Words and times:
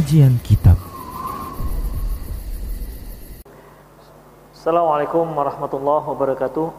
Kajian 0.00 0.40
Kitab. 0.40 0.80
Assalamualaikum 4.48 5.28
warahmatullahi 5.28 6.08
wabarakatuh. 6.08 6.72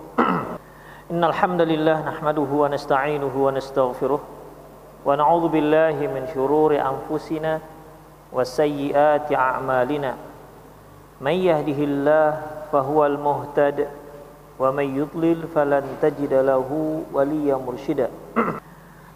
Innal 1.13 1.29
hamdalillah 1.29 2.01
nahmaduhu 2.01 2.65
wa 2.65 2.73
nasta'inuhu 2.73 3.45
wa 3.45 3.53
nastaghfiruh. 3.53 4.21
Wa 5.05 5.13
na'udzu 5.13 5.53
billahi 5.53 6.09
min 6.09 6.25
shururi 6.33 6.81
anfusina 6.81 7.61
wa 8.33 8.41
sayyiati 8.41 9.37
a'malina. 9.37 10.17
May 11.21 11.45
yahdihillahu 11.45 12.73
fahuwal 12.73 13.21
muhtad 13.21 13.85
wa 14.57 14.73
may 14.73 14.89
yudlil 14.97 15.45
falan 15.53 15.85
tajida 16.01 16.41
lahu 16.41 17.05
waliyyan 17.13 17.61
mursyida 17.61 18.09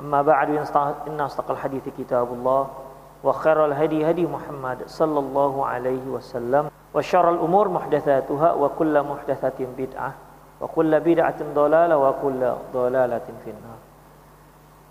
أما 0.00 0.22
بعد 0.22 0.48
إن 1.08 1.20
أصدق 1.20 1.50
الحديث 1.50 1.88
كتاب 1.98 2.28
الله 2.32 2.62
وخير 3.24 3.58
الهدي 3.64 4.10
هدي 4.10 4.26
محمد 4.26 4.78
صلى 4.86 5.18
الله 5.18 5.66
عليه 5.66 6.04
وسلم 6.06 6.70
وشر 6.94 7.26
الأمور 7.30 7.68
محدثاتها 7.68 8.52
وكل 8.52 8.94
محدثة 9.02 9.58
بدعة 9.78 10.12
وكل 10.60 11.00
بدعة 11.00 11.40
ضلالة 11.54 11.96
وكل 11.98 12.40
ضلالة 12.72 13.26
في 13.44 13.50
النار 13.50 13.80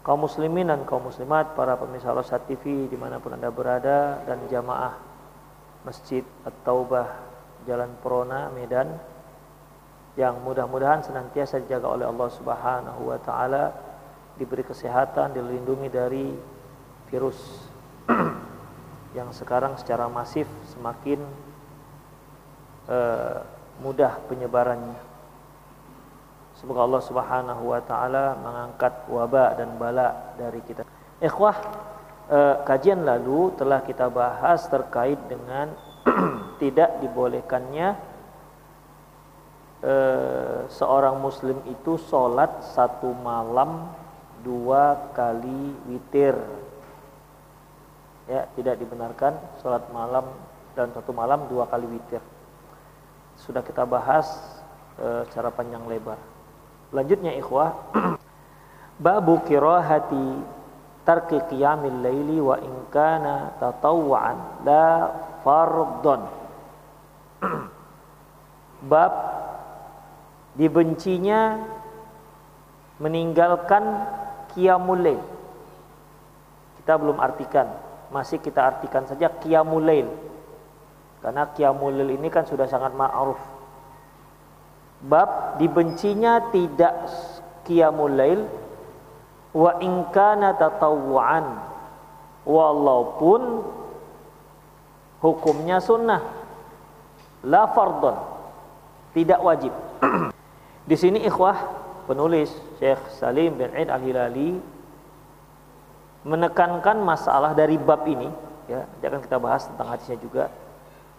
kaum 0.05 0.21
muslimin 0.21 0.69
dan 0.69 0.85
kaum 0.85 1.01
muslimat 1.01 1.57
para 1.57 1.73
pemirsa 1.81 2.13
Rosat 2.13 2.45
TV 2.45 2.85
dimanapun 2.85 3.33
anda 3.33 3.49
berada 3.49 4.21
dan 4.29 4.37
jamaah 4.45 4.93
Masjid 5.81 6.21
At-Taubah 6.45 7.09
Jalan 7.65 7.89
Perona 8.05 8.53
Medan 8.53 8.93
yang 10.13 10.37
mudah-mudahan 10.45 11.01
senantiasa 11.01 11.57
dijaga 11.57 11.89
oleh 11.89 12.05
Allah 12.05 12.29
Subhanahu 12.29 13.01
wa 13.09 13.17
taala 13.17 13.73
diberi 14.36 14.62
kesehatan 14.62 15.34
dilindungi 15.34 15.88
dari 15.88 16.26
virus 17.10 17.38
yang 19.18 19.32
sekarang 19.34 19.74
secara 19.80 20.06
masif 20.06 20.46
semakin 20.70 21.18
uh, 22.86 23.42
mudah 23.80 24.20
penyebarannya 24.28 25.10
Semoga 26.60 26.84
Allah 26.84 27.00
Subhanahu 27.00 27.72
wa 27.72 27.80
taala 27.80 28.36
mengangkat 28.36 29.08
wabak 29.08 29.56
dan 29.56 29.80
bala 29.80 30.36
dari 30.36 30.60
kita. 30.68 30.84
Ikhwah, 31.16 31.56
eh, 32.28 32.56
kajian 32.68 33.00
lalu 33.00 33.56
telah 33.56 33.80
kita 33.80 34.12
bahas 34.12 34.68
terkait 34.68 35.16
dengan 35.24 35.72
tidak 36.60 37.00
dibolehkannya 37.00 37.96
eh, 39.80 40.60
seorang 40.68 41.16
muslim 41.16 41.64
itu 41.64 41.96
sholat 41.96 42.60
satu 42.76 43.08
malam 43.24 43.88
dua 44.42 45.12
kali 45.12 45.74
witir. 45.90 46.36
Ya, 48.30 48.46
tidak 48.54 48.78
dibenarkan 48.78 49.34
sholat 49.58 49.82
malam 49.90 50.30
dan 50.78 50.94
satu 50.94 51.10
malam 51.10 51.50
dua 51.50 51.66
kali 51.66 51.86
witir. 51.90 52.22
Sudah 53.40 53.64
kita 53.64 53.82
bahas 53.82 54.28
eh, 55.00 55.26
secara 55.28 55.50
panjang 55.50 55.82
lebar. 55.90 56.18
Lanjutnya 56.90 57.34
ikhwah 57.38 57.74
Babu 59.00 59.40
kirahati 59.48 60.44
tarki 61.08 61.40
qiyamil 61.48 62.04
laili 62.04 62.36
wa 62.36 62.60
in 62.60 62.74
kana 62.92 63.56
tatawwa'an 63.56 64.60
la 64.68 65.08
fardon 65.40 66.22
Bab 68.92 69.12
dibencinya 70.60 71.56
meninggalkan 73.00 74.04
qiyamul 74.54 75.00
lail. 75.00 75.22
Kita 76.80 76.96
belum 76.96 77.20
artikan, 77.20 77.68
masih 78.10 78.40
kita 78.40 78.60
artikan 78.64 79.04
saja 79.06 79.28
qiyamul 79.28 79.84
lail. 79.84 80.08
Karena 81.20 81.48
qiyamul 81.52 81.92
lail 81.92 82.16
ini 82.16 82.28
kan 82.32 82.48
sudah 82.48 82.64
sangat 82.66 82.96
ma'ruf. 82.96 83.40
Bab 85.00 85.56
dibencinya 85.56 86.52
tidak 86.52 87.08
qiyamul 87.64 88.12
lail 88.12 88.40
wa 89.56 89.76
in 89.80 90.08
kana 90.12 90.56
tatawwuan. 90.56 91.68
Walaupun 92.40 93.42
hukumnya 95.20 95.78
sunnah. 95.78 96.24
La 97.44 97.68
fardun 97.68 98.16
tidak 99.12 99.40
wajib. 99.42 99.72
Di 100.88 100.96
sini 100.96 101.22
ikhwah 101.26 101.56
penulis 102.06 102.50
Syekh 102.80 103.02
Salim 103.20 103.60
bin 103.60 103.70
Aid 103.76 103.92
Al-Hilali 103.92 104.56
menekankan 106.24 106.96
masalah 107.00 107.52
dari 107.52 107.76
bab 107.76 108.08
ini 108.08 108.28
ya 108.68 108.84
nanti 108.84 109.04
akan 109.04 109.20
kita 109.24 109.36
bahas 109.36 109.68
tentang 109.68 109.88
hadisnya 109.92 110.18
juga 110.20 110.48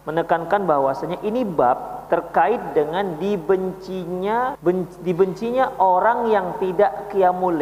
menekankan 0.02 0.66
bahwasanya 0.66 1.22
ini 1.22 1.46
bab 1.46 2.10
terkait 2.10 2.74
dengan 2.74 3.16
dibencinya 3.22 4.58
dibencinya 5.06 5.78
orang 5.78 6.28
yang 6.28 6.58
tidak 6.58 7.14
qiyamul 7.14 7.56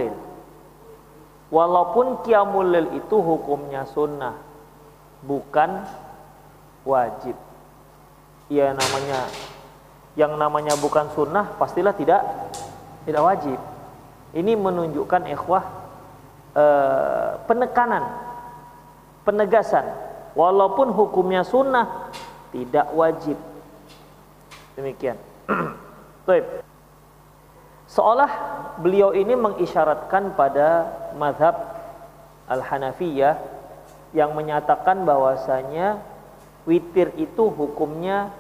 Walaupun 1.51 2.23
qiyamul 2.23 2.95
itu 2.95 3.17
hukumnya 3.19 3.83
sunnah, 3.91 4.39
bukan 5.27 5.83
wajib. 6.87 7.35
Ya 8.47 8.71
namanya 8.71 9.27
yang 10.15 10.39
namanya 10.39 10.79
bukan 10.79 11.11
sunnah 11.11 11.51
pastilah 11.59 11.91
tidak 11.99 12.23
tidak 13.03 13.23
wajib. 13.23 13.59
Ini 14.31 14.55
menunjukkan 14.55 15.27
ikhwah 15.27 15.65
eh, 16.55 17.31
penekanan, 17.51 18.05
penegasan. 19.27 19.87
Walaupun 20.39 20.95
hukumnya 20.95 21.43
sunnah, 21.43 22.11
tidak 22.55 22.87
wajib. 22.95 23.35
Demikian. 24.79 25.19
Baik. 26.27 26.63
Seolah 27.91 28.31
beliau 28.79 29.11
ini 29.11 29.35
mengisyaratkan 29.35 30.39
pada 30.39 30.87
mazhab 31.19 31.59
Al-Hanafiyah 32.47 33.35
yang 34.15 34.31
menyatakan 34.35 35.03
bahwasanya 35.03 35.99
witir 36.71 37.11
itu 37.19 37.51
hukumnya 37.51 38.31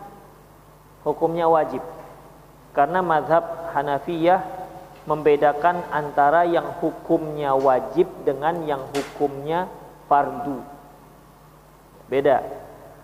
hukumnya 1.03 1.51
wajib. 1.51 1.83
Karena 2.71 3.03
mazhab 3.03 3.75
Hanafiyah 3.75 4.60
membedakan 5.11 5.83
antara 5.91 6.47
yang 6.47 6.79
hukumnya 6.79 7.51
wajib 7.59 8.07
dengan 8.23 8.62
yang 8.62 8.87
hukumnya 8.95 9.67
fardu. 10.07 10.62
Beda. 12.07 12.47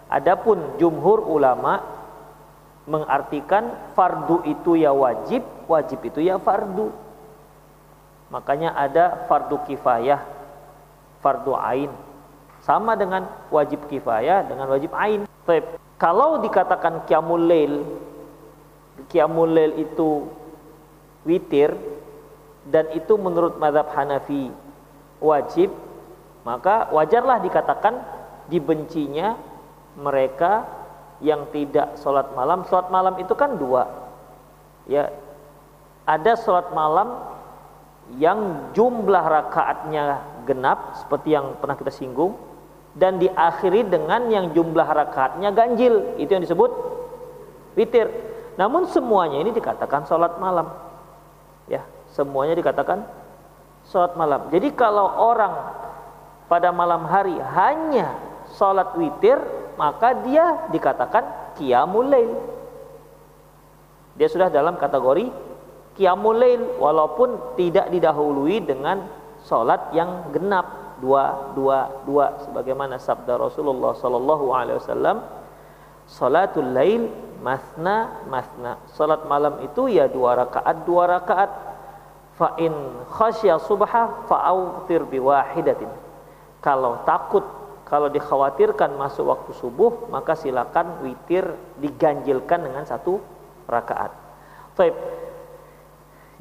Adapun 0.07 0.79
jumhur 0.79 1.27
ulama 1.27 1.83
mengartikan 2.87 3.91
fardu 3.99 4.47
itu 4.47 4.79
ya 4.79 4.95
wajib, 4.95 5.43
wajib 5.67 5.99
itu 6.07 6.23
ya 6.23 6.39
fardu. 6.39 6.95
Makanya 8.31 8.79
ada 8.79 9.27
fardu 9.27 9.67
kifayah, 9.67 10.23
fardu 11.19 11.59
ain. 11.59 11.91
Sama 12.63 12.95
dengan 12.95 13.27
wajib 13.51 13.91
kifayah 13.91 14.47
dengan 14.47 14.71
wajib 14.71 14.95
ain. 14.95 15.27
Kalau 15.99 16.39
dikatakan 16.39 17.03
qiyamul 17.11 17.51
lail, 17.51 17.83
qiyamul 19.11 19.51
lail 19.51 19.75
itu 19.83 20.31
witir 21.27 21.75
dan 22.67 22.91
itu 22.95 23.15
menurut 23.15 23.59
mazhab 23.63 23.87
Hanafi 23.95 24.51
wajib, 25.23 25.71
maka 26.43 26.91
wajarlah 26.91 27.39
dikatakan 27.43 28.03
dibencinya 28.51 29.39
mereka 29.99 30.67
yang 31.23 31.49
tidak 31.55 31.97
sholat 32.03 32.31
malam. 32.35 32.67
Sholat 32.67 32.91
malam 32.91 33.15
itu 33.23 33.33
kan 33.33 33.57
dua. 33.57 33.87
Ya, 34.87 35.11
ada 36.07 36.39
sholat 36.39 36.71
malam 36.75 37.37
yang 38.15 38.71
jumlah 38.71 39.25
rakaatnya 39.27 40.23
genap 40.47 40.95
seperti 41.03 41.35
yang 41.35 41.59
pernah 41.59 41.75
kita 41.75 41.91
singgung 41.91 42.39
dan 42.95 43.19
diakhiri 43.19 43.83
dengan 43.91 44.31
yang 44.31 44.55
jumlah 44.55 44.87
rakaatnya 44.87 45.51
ganjil 45.51 46.15
itu 46.15 46.31
yang 46.31 46.47
disebut 46.47 46.71
witir 47.75 48.07
namun 48.55 48.87
semuanya 48.87 49.43
ini 49.43 49.51
dikatakan 49.51 50.07
sholat 50.07 50.39
malam 50.39 50.71
ya 51.67 51.83
semuanya 52.17 52.57
dikatakan 52.57 53.05
sholat 53.93 54.17
malam. 54.17 54.49
Jadi 54.49 54.73
kalau 54.73 55.05
orang 55.05 55.53
pada 56.49 56.73
malam 56.73 57.05
hari 57.05 57.37
hanya 57.37 58.17
sholat 58.57 58.97
witir 58.97 59.37
maka 59.77 60.17
dia 60.25 60.67
dikatakan 60.73 61.53
qiyamul 61.61 62.09
lail. 62.09 62.33
Dia 64.17 64.33
sudah 64.33 64.49
dalam 64.49 64.81
kategori 64.81 65.29
qiyamul 66.01 66.41
lail 66.41 66.81
walaupun 66.81 67.57
tidak 67.61 67.93
didahului 67.93 68.65
dengan 68.65 69.05
salat 69.45 69.93
yang 69.93 70.33
genap. 70.33 70.89
Dua 70.97 71.53
dua 71.53 71.93
dua 72.09 72.41
sebagaimana 72.41 72.97
sabda 72.97 73.37
Rasulullah 73.37 73.93
sallallahu 73.93 74.49
alaihi 74.49 74.81
wasallam 74.81 75.21
salatul 76.09 76.73
lail 76.73 77.13
masna 77.45 78.25
masna. 78.33 78.81
Salat 78.97 79.29
malam 79.29 79.61
itu 79.61 79.93
ya 79.93 80.09
dua 80.09 80.33
rakaat 80.41 80.89
dua 80.89 81.05
rakaat 81.21 81.76
fa 82.37 82.55
in 82.61 82.73
khasya 83.09 83.57
subha 83.57 84.29
fa'autir 84.29 85.09
biwahidatin 85.09 85.89
kalau 86.61 87.01
takut 87.09 87.45
kalau 87.87 88.11
dikhawatirkan 88.11 88.99
masuk 88.99 89.31
waktu 89.31 89.55
subuh 89.55 90.11
maka 90.11 90.35
silakan 90.35 91.07
witir 91.07 91.55
diganjilkan 91.79 92.67
dengan 92.67 92.83
satu 92.83 93.23
rakaat. 93.71 94.11
Baik. 94.75 94.95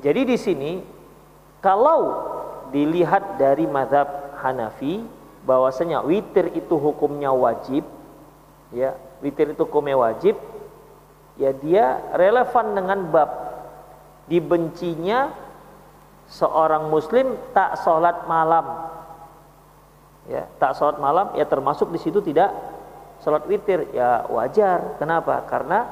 Jadi 0.02 0.22
di 0.26 0.38
sini 0.42 0.72
kalau 1.62 2.34
dilihat 2.74 3.38
dari 3.38 3.70
mazhab 3.70 4.34
Hanafi 4.42 5.06
bahwasanya 5.46 6.02
witir 6.02 6.50
itu 6.58 6.76
hukumnya 6.82 7.30
wajib 7.30 7.86
ya 8.74 8.98
witir 9.22 9.54
itu 9.54 9.62
hukumnya 9.70 9.96
wajib 10.02 10.36
ya 11.38 11.54
dia 11.54 12.02
relevan 12.18 12.74
dengan 12.74 13.00
bab 13.14 13.30
dibencinya 14.26 15.30
seorang 16.30 16.90
muslim 16.90 17.38
tak 17.54 17.82
sholat 17.82 18.26
malam. 18.26 18.92
Ya 20.26 20.50
tak 20.58 20.74
sholat 20.78 20.98
malam 20.98 21.38
ya 21.38 21.46
termasuk 21.46 21.94
di 21.94 22.00
situ 22.02 22.22
tidak 22.22 22.54
sholat 23.22 23.46
witir. 23.46 23.90
Ya 23.94 24.26
wajar. 24.30 24.98
Kenapa? 24.98 25.46
Karena 25.46 25.86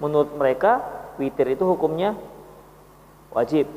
menurut 0.00 0.32
mereka 0.36 0.80
witir 1.16 1.48
itu 1.52 1.64
hukumnya 1.64 2.16
wajib. 3.32 3.68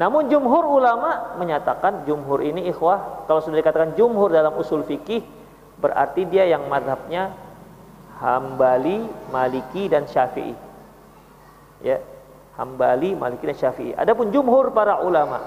Namun 0.00 0.32
jumhur 0.32 0.64
ulama 0.64 1.36
menyatakan 1.36 2.08
jumhur 2.08 2.40
ini 2.40 2.72
ikhwah. 2.72 3.28
Kalau 3.28 3.44
sudah 3.44 3.60
dikatakan 3.60 3.92
jumhur 4.00 4.32
dalam 4.32 4.56
usul 4.56 4.80
fikih 4.80 5.20
berarti 5.80 6.24
dia 6.28 6.48
yang 6.48 6.68
madhabnya 6.68 7.36
Hambali, 8.20 9.08
Maliki 9.32 9.88
dan 9.88 10.04
Syafi'i. 10.04 10.52
Ya, 11.80 11.96
Hambali, 12.60 13.16
Maliki 13.16 13.48
dan 13.48 13.56
Syafi'i. 13.56 13.96
Adapun 13.96 14.28
jumhur 14.28 14.68
para 14.76 15.00
ulama, 15.00 15.40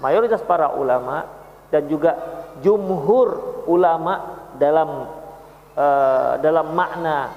mayoritas 0.00 0.40
para 0.40 0.72
ulama 0.72 1.28
dan 1.68 1.84
juga 1.84 2.16
jumhur 2.64 3.60
ulama 3.68 4.40
dalam 4.56 5.12
uh, 5.76 6.40
dalam 6.40 6.72
makna 6.72 7.36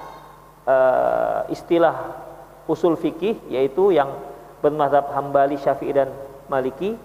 uh, 0.64 1.40
istilah 1.52 2.16
usul 2.64 2.96
fikih 2.96 3.36
yaitu 3.52 3.92
yang 3.92 4.16
bermazhab 4.64 5.12
Hambali, 5.12 5.60
Syafi'i 5.60 5.92
dan 5.92 6.08
Maliki 6.48 6.96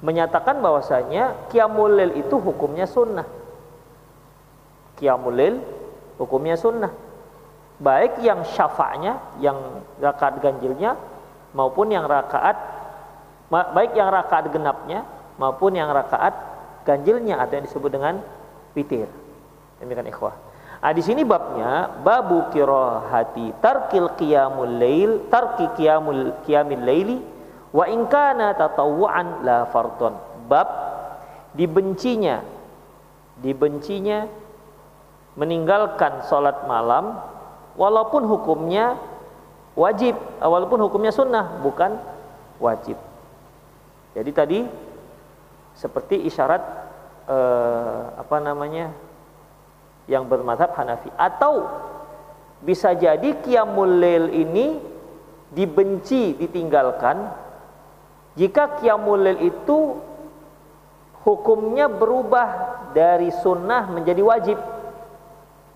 menyatakan 0.00 0.56
bahwasanya 0.64 1.52
qiyamul 1.52 1.92
lail 1.92 2.16
itu 2.16 2.40
hukumnya 2.40 2.88
sunnah. 2.88 3.28
Qiyamul 4.96 5.36
lail 5.36 5.60
hukumnya 6.16 6.56
sunnah. 6.56 6.90
Baik 7.76 8.24
yang 8.24 8.40
syafa'nya, 8.46 9.36
yang 9.44 9.84
rakaat 10.00 10.40
ganjilnya 10.40 11.11
maupun 11.52 11.92
yang 11.92 12.08
rakaat 12.08 12.56
baik 13.52 13.92
yang 13.92 14.08
rakaat 14.08 14.48
genapnya 14.48 15.04
maupun 15.36 15.76
yang 15.76 15.92
rakaat 15.92 16.32
ganjilnya 16.88 17.38
atau 17.40 17.60
yang 17.60 17.64
disebut 17.68 17.90
dengan 17.92 18.14
witir. 18.72 19.08
Demikian 19.78 20.08
ikhwah. 20.08 20.34
Nah, 20.82 20.90
di 20.90 21.02
sini 21.04 21.22
babnya 21.22 21.86
babu 22.02 22.50
kirahati 22.50 23.54
tarkil 23.62 24.18
qiyamul 24.18 24.82
lail 24.82 25.30
tarki 25.30 25.70
qiyamul 25.78 26.42
qiyamil 26.42 26.82
laili 26.82 27.18
wa 27.70 27.86
in 27.86 28.10
kana 28.10 28.50
tatawwuan 28.58 29.46
la 29.46 29.70
fardhon. 29.70 30.18
Bab 30.50 30.68
dibencinya 31.54 32.42
dibencinya 33.38 34.26
meninggalkan 35.38 36.26
salat 36.26 36.66
malam 36.66 37.16
walaupun 37.78 38.26
hukumnya 38.26 38.98
wajib. 39.78 40.14
Walaupun 40.40 40.80
hukumnya 40.84 41.12
sunnah 41.14 41.60
bukan 41.60 41.96
wajib. 42.62 42.96
Jadi 44.12 44.30
tadi 44.30 44.58
seperti 45.72 46.20
isyarat 46.28 46.62
eh, 47.28 48.02
apa 48.20 48.36
namanya 48.38 48.92
yang 50.06 50.28
bermadhab 50.28 50.76
Hanafi. 50.76 51.08
Atau 51.16 51.66
bisa 52.62 52.94
jadi 52.94 53.42
qiyamul 53.42 53.98
lail 53.98 54.30
ini 54.30 54.78
dibenci 55.52 56.38
ditinggalkan 56.38 57.28
jika 58.38 58.80
qiyamul 58.80 59.20
lail 59.20 59.40
itu 59.42 59.98
hukumnya 61.26 61.90
berubah 61.90 62.48
dari 62.94 63.32
sunnah 63.32 63.88
menjadi 63.90 64.22
wajib. 64.22 64.58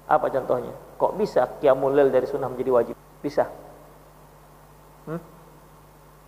Apa 0.07 0.31
contohnya? 0.31 0.71
Kok 0.97 1.13
bisa 1.19 1.45
qiyamul 1.59 1.93
lail 1.93 2.09
dari 2.15 2.29
sunnah 2.29 2.47
menjadi 2.47 2.71
wajib? 2.71 2.97
Bisa 3.21 3.49
hmm? 5.07 5.21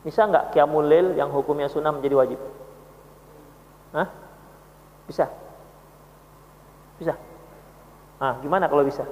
bisa 0.07 0.25
nggak 0.25 0.55
qiyamul 0.55 0.87
lail 0.87 1.15
yang 1.19 1.31
hukumnya 1.31 1.67
sunnah 1.67 1.91
menjadi 1.91 2.15
wajib 2.17 2.41
Hah? 3.93 4.09
bisa 5.07 5.27
bisa 6.99 7.15
Ah, 8.19 8.35
gimana 8.43 8.67
kalau 8.67 8.83
bisa? 8.83 9.07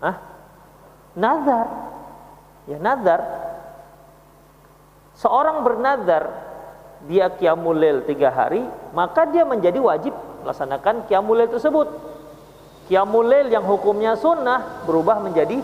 Ah, 0.00 0.16
nazar. 1.12 1.68
Ya 2.64 2.80
nazar. 2.80 3.20
Seorang 5.20 5.60
bernazar 5.64 6.32
dia 7.04 7.28
kiamulil 7.36 8.08
tiga 8.08 8.32
hari, 8.32 8.64
maka 8.96 9.28
dia 9.28 9.44
menjadi 9.44 9.76
wajib 9.78 10.16
melaksanakan 10.42 11.04
kiamulil 11.10 11.48
tersebut. 11.52 11.88
Kiamulil 12.88 13.52
yang 13.52 13.68
hukumnya 13.68 14.16
sunnah 14.16 14.88
berubah 14.88 15.20
menjadi 15.20 15.60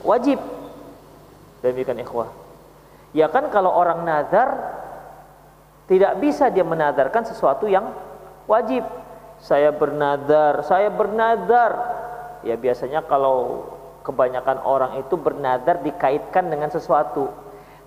wajib. 0.00 0.40
Demikian 1.60 2.00
ikhwah. 2.00 2.28
Ya 3.12 3.26
kan 3.28 3.50
kalau 3.50 3.74
orang 3.74 4.06
nazar 4.06 4.48
tidak 5.90 6.22
bisa 6.22 6.46
dia 6.48 6.62
menazarkan 6.62 7.26
sesuatu 7.26 7.66
yang 7.66 7.90
wajib 8.46 8.86
saya 9.42 9.74
bernadar, 9.74 10.62
saya 10.62 10.88
bernadar. 10.88 11.72
Ya 12.46 12.54
biasanya 12.56 13.04
kalau 13.04 13.68
kebanyakan 14.06 14.62
orang 14.64 14.92
itu 15.02 15.18
bernadar 15.18 15.82
dikaitkan 15.82 16.48
dengan 16.48 16.70
sesuatu. 16.72 17.28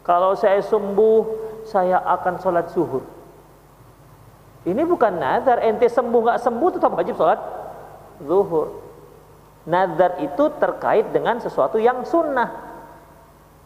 Kalau 0.04 0.36
saya 0.36 0.60
sembuh, 0.60 1.22
saya 1.64 2.04
akan 2.04 2.44
sholat 2.44 2.68
zuhur. 2.76 3.08
Ini 4.68 4.84
bukan 4.84 5.20
nadar, 5.20 5.64
ente 5.64 5.88
sembuh 5.88 6.20
nggak 6.28 6.40
sembuh 6.44 6.70
tetap 6.76 6.92
wajib 6.92 7.16
sholat 7.16 7.40
zuhur. 8.20 8.84
Nadar 9.64 10.20
itu 10.20 10.52
terkait 10.60 11.08
dengan 11.16 11.40
sesuatu 11.40 11.80
yang 11.80 12.04
sunnah 12.04 12.73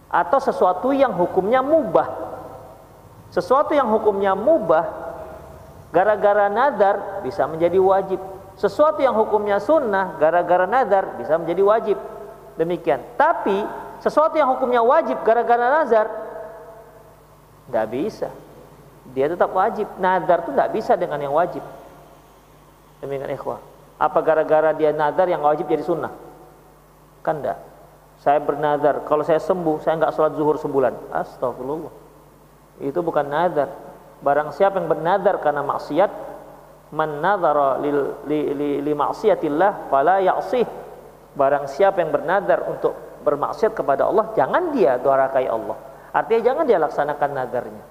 atau 0.07 0.39
sesuatu 0.39 0.95
yang 0.95 1.11
hukumnya 1.15 1.59
mubah. 1.59 2.07
Sesuatu 3.31 3.75
yang 3.75 3.91
hukumnya 3.91 4.33
mubah 4.33 4.87
gara-gara 5.91 6.47
nadar 6.47 7.23
bisa 7.23 7.43
menjadi 7.47 7.79
wajib. 7.79 8.19
Sesuatu 8.57 9.03
yang 9.03 9.13
hukumnya 9.13 9.61
sunnah 9.61 10.17
gara-gara 10.17 10.65
nadar 10.65 11.19
bisa 11.19 11.37
menjadi 11.37 11.61
wajib. 11.61 11.97
Demikian. 12.57 13.03
Tapi 13.19 13.61
sesuatu 14.01 14.33
yang 14.39 14.49
hukumnya 14.57 14.81
wajib 14.81 15.21
gara-gara 15.21 15.81
nazar 15.81 16.07
tidak 17.67 17.85
bisa. 17.91 18.29
Dia 19.11 19.27
tetap 19.27 19.51
wajib. 19.51 19.85
Nadar 19.99 20.47
itu 20.47 20.51
tidak 20.55 20.69
bisa 20.73 20.93
dengan 20.95 21.19
yang 21.19 21.35
wajib. 21.35 21.61
Demikian 23.03 23.29
ikhwah. 23.35 23.59
Apa 23.99 24.23
gara-gara 24.23 24.71
dia 24.73 24.95
nadar 24.95 25.27
yang 25.27 25.43
wajib 25.43 25.67
jadi 25.67 25.83
sunnah? 25.83 26.13
Kan 27.21 27.43
tidak. 27.43 27.66
Saya 28.17 28.41
bernadar, 28.41 29.05
kalau 29.05 29.21
saya 29.21 29.37
sembuh, 29.37 29.81
saya 29.81 30.01
nggak 30.01 30.13
sholat 30.13 30.33
zuhur 30.33 30.57
sebulan. 30.57 31.13
Astagfirullah. 31.13 31.93
Itu 32.81 33.01
bukan 33.01 33.25
nadar, 33.29 33.69
Barang 34.17 34.49
siapa 34.49 34.81
yang 34.81 34.89
bernadar 34.89 35.37
karena 35.45 35.61
maksiat, 35.61 36.09
man 36.89 37.21
li, 37.83 37.91
li, 38.25 38.39
li, 38.55 38.69
li 38.81 38.93
maksiatillah 38.93 39.91
fala 39.91 40.23
ya'sih. 40.23 40.65
barang 41.37 41.69
siapa 41.69 42.01
yang 42.01 42.09
bernadar 42.09 42.65
untuk 42.65 42.97
bermaksiat 43.21 43.77
kepada 43.77 44.09
Allah 44.09 44.33
jangan 44.33 44.73
dia 44.73 44.97
durakai 44.97 45.45
Allah 45.45 45.77
artinya 46.09 46.41
jangan 46.41 46.63
dia 46.65 46.81
laksanakan 46.81 47.29
nadarnya 47.29 47.85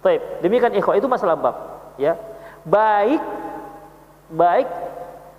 Baik, 0.00 0.44
demikian 0.44 0.72
ikhwah 0.76 0.96
itu 0.96 1.04
masalah 1.04 1.36
bab 1.36 1.56
ya 2.00 2.16
baik 2.64 3.20
baik 4.32 4.68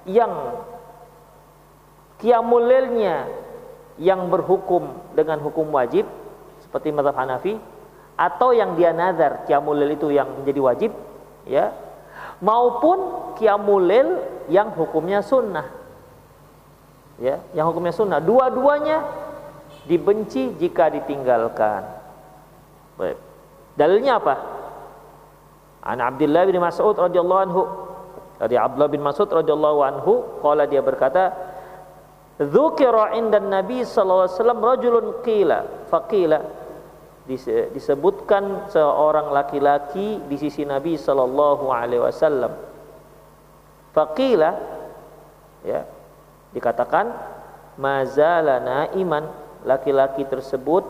yang 0.05 0.29
kiamulilnya 2.21 3.25
yang 3.95 4.27
berhukum 4.27 4.91
dengan 5.15 5.39
hukum 5.39 5.71
wajib 5.71 6.03
seperti 6.63 6.91
mazhab 6.91 7.15
Hanafi 7.15 7.55
atau 8.15 8.51
yang 8.55 8.75
dia 8.79 8.95
nazar 8.95 9.43
kiamulil 9.47 9.91
itu 9.91 10.11
yang 10.11 10.27
menjadi 10.39 10.59
wajib 10.59 10.91
ya 11.47 11.71
maupun 12.39 13.31
kiamulil 13.39 14.19
yang 14.51 14.71
hukumnya 14.75 15.23
sunnah 15.23 15.85
ya 17.19 17.39
yang 17.55 17.71
hukumnya 17.71 17.95
sunnah. 17.95 18.19
Dua-duanya 18.19 19.03
dibenci 19.87 20.55
jika 20.59 20.91
ditinggalkan. 20.91 21.83
Baik. 22.95 23.17
Dalilnya 23.75 24.19
apa? 24.19 24.35
An 25.85 25.99
Abdullah 26.01 26.47
bin 26.47 26.57
Mas'ud 26.59 26.95
radhiyallahu 26.95 27.41
anhu. 27.45 27.63
Dari 28.35 28.55
Abdullah 28.59 28.91
bin 28.91 29.03
Mas'ud 29.03 29.27
radhiyallahu 29.31 29.79
anhu 29.83 30.13
qala 30.43 30.67
dia 30.67 30.83
berkata 30.83 31.31
dzukira 32.39 33.15
inda 33.15 33.39
Nabi 33.39 33.87
sallallahu 33.87 34.27
alaihi 34.27 34.37
wasallam 34.39 34.61
rajulun 34.61 35.07
qila 35.23 35.59
faqila. 35.87 36.39
Disebutkan 37.73 38.69
seorang 38.69 39.33
laki-laki 39.33 40.21
di 40.29 40.37
sisi 40.37 40.61
Nabi 40.61 40.93
sallallahu 40.93 41.65
alaihi 41.73 42.03
wasallam. 42.05 42.53
Faqila 43.95 44.51
ya 45.65 45.81
dikatakan 46.53 47.09
mazalana 47.79 48.93
iman 48.93 49.25
laki-laki 49.65 50.23
tersebut 50.29 50.85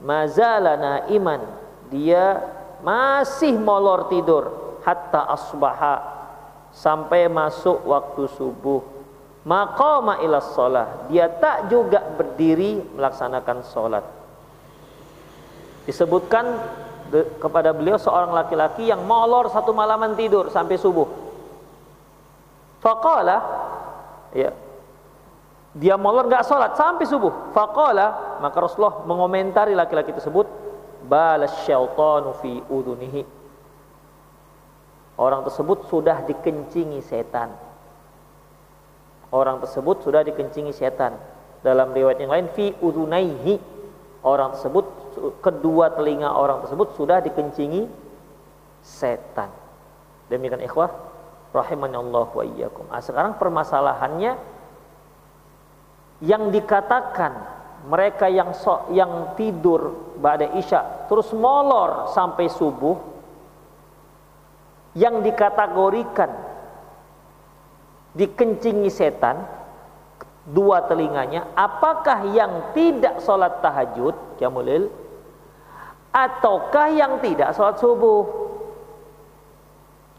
mazalana 0.00 1.10
iman 1.10 1.42
dia 1.90 2.38
masih 2.80 3.58
molor 3.58 4.06
tidur 4.06 4.78
hatta 4.86 5.26
asbaha 5.34 5.96
sampai 6.70 7.26
masuk 7.26 7.82
waktu 7.82 8.30
subuh 8.38 8.97
maqama 9.48 10.20
ila 10.20 10.44
sholat 10.44 11.08
dia 11.08 11.32
tak 11.40 11.72
juga 11.72 12.04
berdiri 12.04 12.84
melaksanakan 12.92 13.64
sholat 13.64 14.04
disebutkan 15.88 16.44
kepada 17.40 17.72
beliau 17.72 17.96
seorang 17.96 18.36
laki-laki 18.36 18.92
yang 18.92 19.08
molor 19.08 19.48
satu 19.48 19.72
malaman 19.72 20.12
tidur 20.12 20.52
sampai 20.52 20.76
subuh 20.76 21.08
faqala 22.84 23.40
ya 24.36 24.52
dia 25.78 25.94
molor 25.94 26.26
nggak 26.26 26.42
sholat 26.42 26.74
sampai 26.74 27.06
subuh. 27.06 27.54
Fakola 27.54 28.40
maka 28.42 28.56
Rasulullah 28.58 29.06
mengomentari 29.06 29.78
laki-laki 29.78 30.10
tersebut 30.10 30.50
balas 31.06 31.54
syaitanu 31.62 32.34
fi 32.42 32.58
udunihi. 32.66 33.22
Orang 35.18 35.46
tersebut 35.46 35.86
sudah 35.86 36.26
dikencingi 36.26 36.98
setan. 37.02 37.54
Orang 39.28 39.60
tersebut 39.60 40.00
sudah 40.00 40.24
dikencingi 40.24 40.72
setan. 40.72 41.16
Dalam 41.60 41.92
riwayat 41.92 42.18
yang 42.22 42.32
lain 42.32 42.46
fi 42.54 42.72
udunaihi. 42.80 43.80
Orang 44.24 44.58
tersebut 44.58 44.84
kedua 45.38 45.94
telinga 45.94 46.32
orang 46.32 46.64
tersebut 46.64 46.94
sudah 46.98 47.22
dikencingi 47.22 47.86
setan. 48.82 49.50
Demikian 50.26 50.62
ikhwah 50.64 50.90
rahimani 51.54 51.96
Allah 51.96 52.28
wa 52.28 52.44
iyyakum. 52.44 52.88
Nah, 52.90 53.00
sekarang 53.00 53.38
permasalahannya 53.40 54.32
yang 56.24 56.50
dikatakan 56.50 57.32
mereka 57.86 58.26
yang 58.26 58.50
so, 58.52 58.90
yang 58.90 59.38
tidur 59.38 59.94
pada 60.18 60.50
isya 60.58 61.06
terus 61.06 61.30
molor 61.30 62.10
sampai 62.10 62.50
subuh 62.50 62.98
yang 64.98 65.22
dikategorikan 65.22 66.26
dikencingi 68.16 68.88
setan 68.88 69.44
dua 70.48 70.88
telinganya 70.88 71.52
apakah 71.52 72.24
yang 72.32 72.72
tidak 72.72 73.20
sholat 73.20 73.60
tahajud 73.60 74.16
jamulil 74.40 74.88
ataukah 76.12 76.88
yang 76.92 77.20
tidak 77.20 77.52
sholat 77.52 77.76
subuh? 77.76 78.48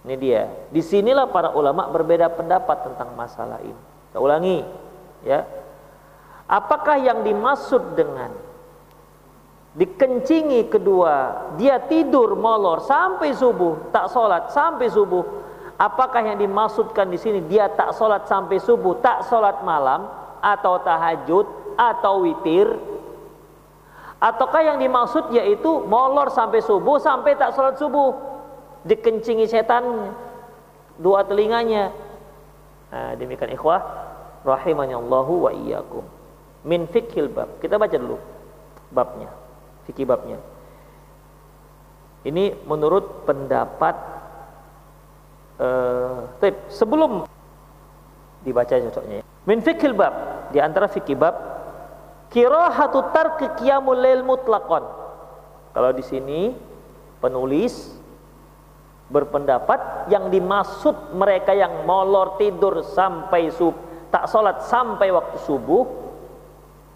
Ini 0.06 0.16
dia. 0.16 0.48
Di 0.72 0.80
sinilah 0.80 1.28
para 1.28 1.52
ulama 1.52 1.92
berbeda 1.92 2.32
pendapat 2.32 2.88
tentang 2.88 3.14
masalah 3.20 3.60
ini. 3.60 3.84
Saya 4.16 4.22
ulangi 4.24 4.64
ya. 5.28 5.44
Apakah 6.50 6.98
yang 6.98 7.22
dimaksud 7.22 7.94
dengan 7.94 8.34
dikencingi 9.78 10.66
kedua, 10.66 11.46
dia 11.62 11.78
tidur 11.86 12.34
molor 12.34 12.82
sampai 12.82 13.38
subuh, 13.38 13.94
tak 13.94 14.10
sholat 14.10 14.50
sampai 14.50 14.90
subuh. 14.90 15.22
Apakah 15.80 16.20
yang 16.20 16.36
dimaksudkan 16.36 17.08
di 17.08 17.16
sini 17.16 17.40
dia 17.48 17.72
tak 17.72 17.96
sholat 17.96 18.28
sampai 18.28 18.60
subuh, 18.60 19.00
tak 19.00 19.24
sholat 19.32 19.64
malam 19.64 20.12
atau 20.44 20.76
tahajud 20.84 21.48
atau 21.80 22.28
witir? 22.28 22.68
Ataukah 24.20 24.60
yang 24.60 24.78
dimaksud 24.84 25.32
yaitu 25.32 25.72
molor 25.88 26.28
sampai 26.36 26.60
subuh 26.60 27.00
sampai 27.00 27.40
tak 27.40 27.56
sholat 27.56 27.80
subuh, 27.80 28.12
dikencingi 28.84 29.48
setan 29.48 30.12
dua 31.00 31.24
telinganya. 31.24 31.96
Nah, 32.92 33.16
demikian 33.16 33.56
ikhwah 33.56 33.80
rahimahnya 34.44 35.00
Allahu 35.00 35.48
wa 35.48 35.52
iyyakum 35.56 36.04
min 36.68 36.92
fikhil 36.92 37.32
bab. 37.32 37.56
Kita 37.64 37.80
baca 37.80 37.96
dulu 37.96 38.20
babnya, 38.92 39.32
fikih 39.88 40.04
babnya. 40.04 40.44
Ini 42.28 42.68
menurut 42.68 43.24
pendapat 43.24 44.19
uh, 45.60 46.26
tip, 46.40 46.56
sebelum 46.72 47.28
dibaca 48.44 48.72
cocoknya. 48.72 49.22
Min 49.46 49.60
fikhil 49.60 49.94
bab, 49.94 50.14
di 50.56 50.60
antara 50.64 50.88
fikih 50.88 51.20
bab 51.20 51.36
kirahatu 52.34 53.12
tarki 53.12 53.48
qiyamul 53.60 54.00
lail 54.00 54.24
mutlaqan. 54.24 54.86
Kalau 55.76 55.92
di 55.94 56.04
sini 56.06 56.54
penulis 57.20 57.94
berpendapat 59.10 60.10
yang 60.14 60.30
dimaksud 60.30 61.18
mereka 61.18 61.52
yang 61.58 61.84
molor 61.84 62.38
tidur 62.38 62.86
sampai 62.86 63.50
sub 63.50 63.74
tak 64.14 64.30
sholat 64.30 64.66
sampai 64.66 65.10
waktu 65.10 65.38
subuh 65.46 65.86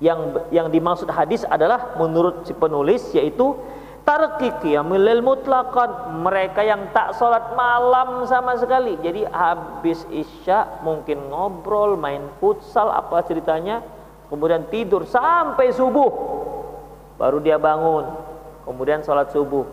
yang 0.02 0.46
yang 0.54 0.70
dimaksud 0.70 1.10
hadis 1.10 1.46
adalah 1.46 1.98
menurut 1.98 2.46
si 2.46 2.54
penulis 2.54 3.02
yaitu 3.18 3.58
tarki 4.04 4.52
qiyamul 4.64 5.24
mutlaqan. 5.24 6.22
Mereka 6.24 6.62
yang 6.64 6.92
tak 6.96 7.16
sholat 7.18 7.56
malam 7.56 8.24
sama 8.28 8.56
sekali. 8.60 9.00
Jadi 9.00 9.28
habis 9.28 10.04
isya 10.12 10.84
mungkin 10.84 11.32
ngobrol 11.32 11.96
main 12.00 12.24
futsal 12.40 12.92
apa 12.92 13.24
ceritanya. 13.26 13.84
Kemudian 14.28 14.68
tidur 14.72 15.04
sampai 15.08 15.72
subuh. 15.76 16.12
Baru 17.20 17.40
dia 17.44 17.60
bangun. 17.60 18.08
Kemudian 18.64 19.04
sholat 19.04 19.32
subuh. 19.32 19.68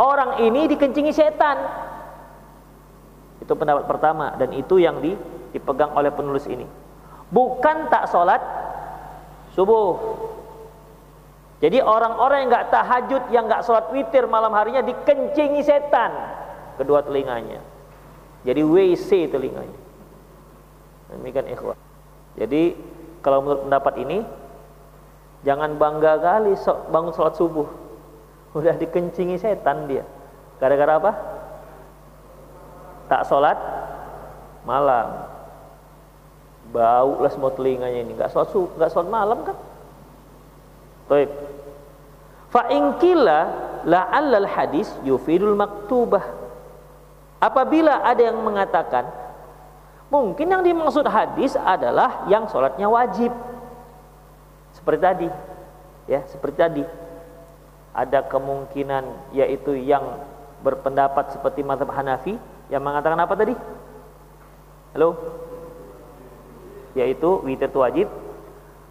Orang 0.00 0.40
ini 0.40 0.64
dikencingi 0.70 1.12
setan. 1.12 1.58
Itu 3.42 3.52
pendapat 3.52 3.84
pertama. 3.84 4.32
Dan 4.38 4.56
itu 4.56 4.80
yang 4.80 5.02
dipegang 5.02 5.92
oleh 5.92 6.08
penulis 6.08 6.48
ini. 6.48 6.64
Bukan 7.28 7.92
tak 7.92 8.08
sholat 8.08 8.40
subuh. 9.52 9.98
Jadi 11.60 11.76
orang-orang 11.84 12.44
yang 12.44 12.50
nggak 12.56 12.68
tahajud, 12.72 13.22
yang 13.28 13.44
nggak 13.44 13.64
sholat 13.68 13.92
witir 13.92 14.24
malam 14.24 14.56
harinya 14.56 14.80
dikencingi 14.80 15.60
setan 15.60 16.12
kedua 16.80 17.04
telinganya. 17.04 17.60
Jadi 18.48 18.64
WC 18.64 19.28
telinganya. 19.28 19.80
Demikian 21.12 21.52
ikhwah. 21.52 21.76
Jadi 22.40 22.72
kalau 23.20 23.44
menurut 23.44 23.68
pendapat 23.68 23.94
ini 24.00 24.18
jangan 25.44 25.76
bangga 25.76 26.16
kali 26.16 26.56
bangun 26.88 27.12
sholat 27.12 27.36
subuh. 27.36 27.68
Udah 28.56 28.72
dikencingi 28.80 29.36
setan 29.36 29.84
dia. 29.84 30.08
Gara-gara 30.56 30.96
apa? 30.96 31.12
Tak 33.12 33.28
sholat 33.28 33.60
malam 34.64 35.28
bau 36.70 37.18
lah 37.18 37.30
semua 37.32 37.50
telinganya 37.50 38.06
ini 38.06 38.14
nggak 38.14 38.30
sholat 38.30 38.48
nggak 38.54 38.90
sholat 38.92 39.08
malam 39.10 39.42
kan 39.42 39.56
Baik. 41.10 41.30
Fa 42.54 42.70
inkila 42.70 43.38
la'allal 43.82 44.46
hadis 44.46 44.86
yufidul 45.02 45.58
maktubah. 45.58 46.22
Apabila 47.42 48.06
ada 48.06 48.22
yang 48.22 48.38
mengatakan 48.38 49.10
mungkin 50.06 50.46
yang 50.46 50.62
dimaksud 50.62 51.02
hadis 51.10 51.58
adalah 51.58 52.30
yang 52.30 52.46
sholatnya 52.46 52.86
wajib. 52.86 53.34
Seperti 54.70 55.02
tadi. 55.02 55.28
Ya, 56.06 56.22
seperti 56.30 56.56
tadi. 56.62 56.84
Ada 57.90 58.22
kemungkinan 58.30 59.34
yaitu 59.34 59.74
yang 59.74 60.22
berpendapat 60.62 61.34
seperti 61.34 61.66
mazhab 61.66 61.90
Hanafi 61.90 62.38
yang 62.70 62.86
mengatakan 62.86 63.18
apa 63.18 63.34
tadi? 63.34 63.54
Halo? 64.94 65.18
yaitu 66.94 67.38
witir 67.46 67.70
itu 67.70 67.78
wajib 67.78 68.08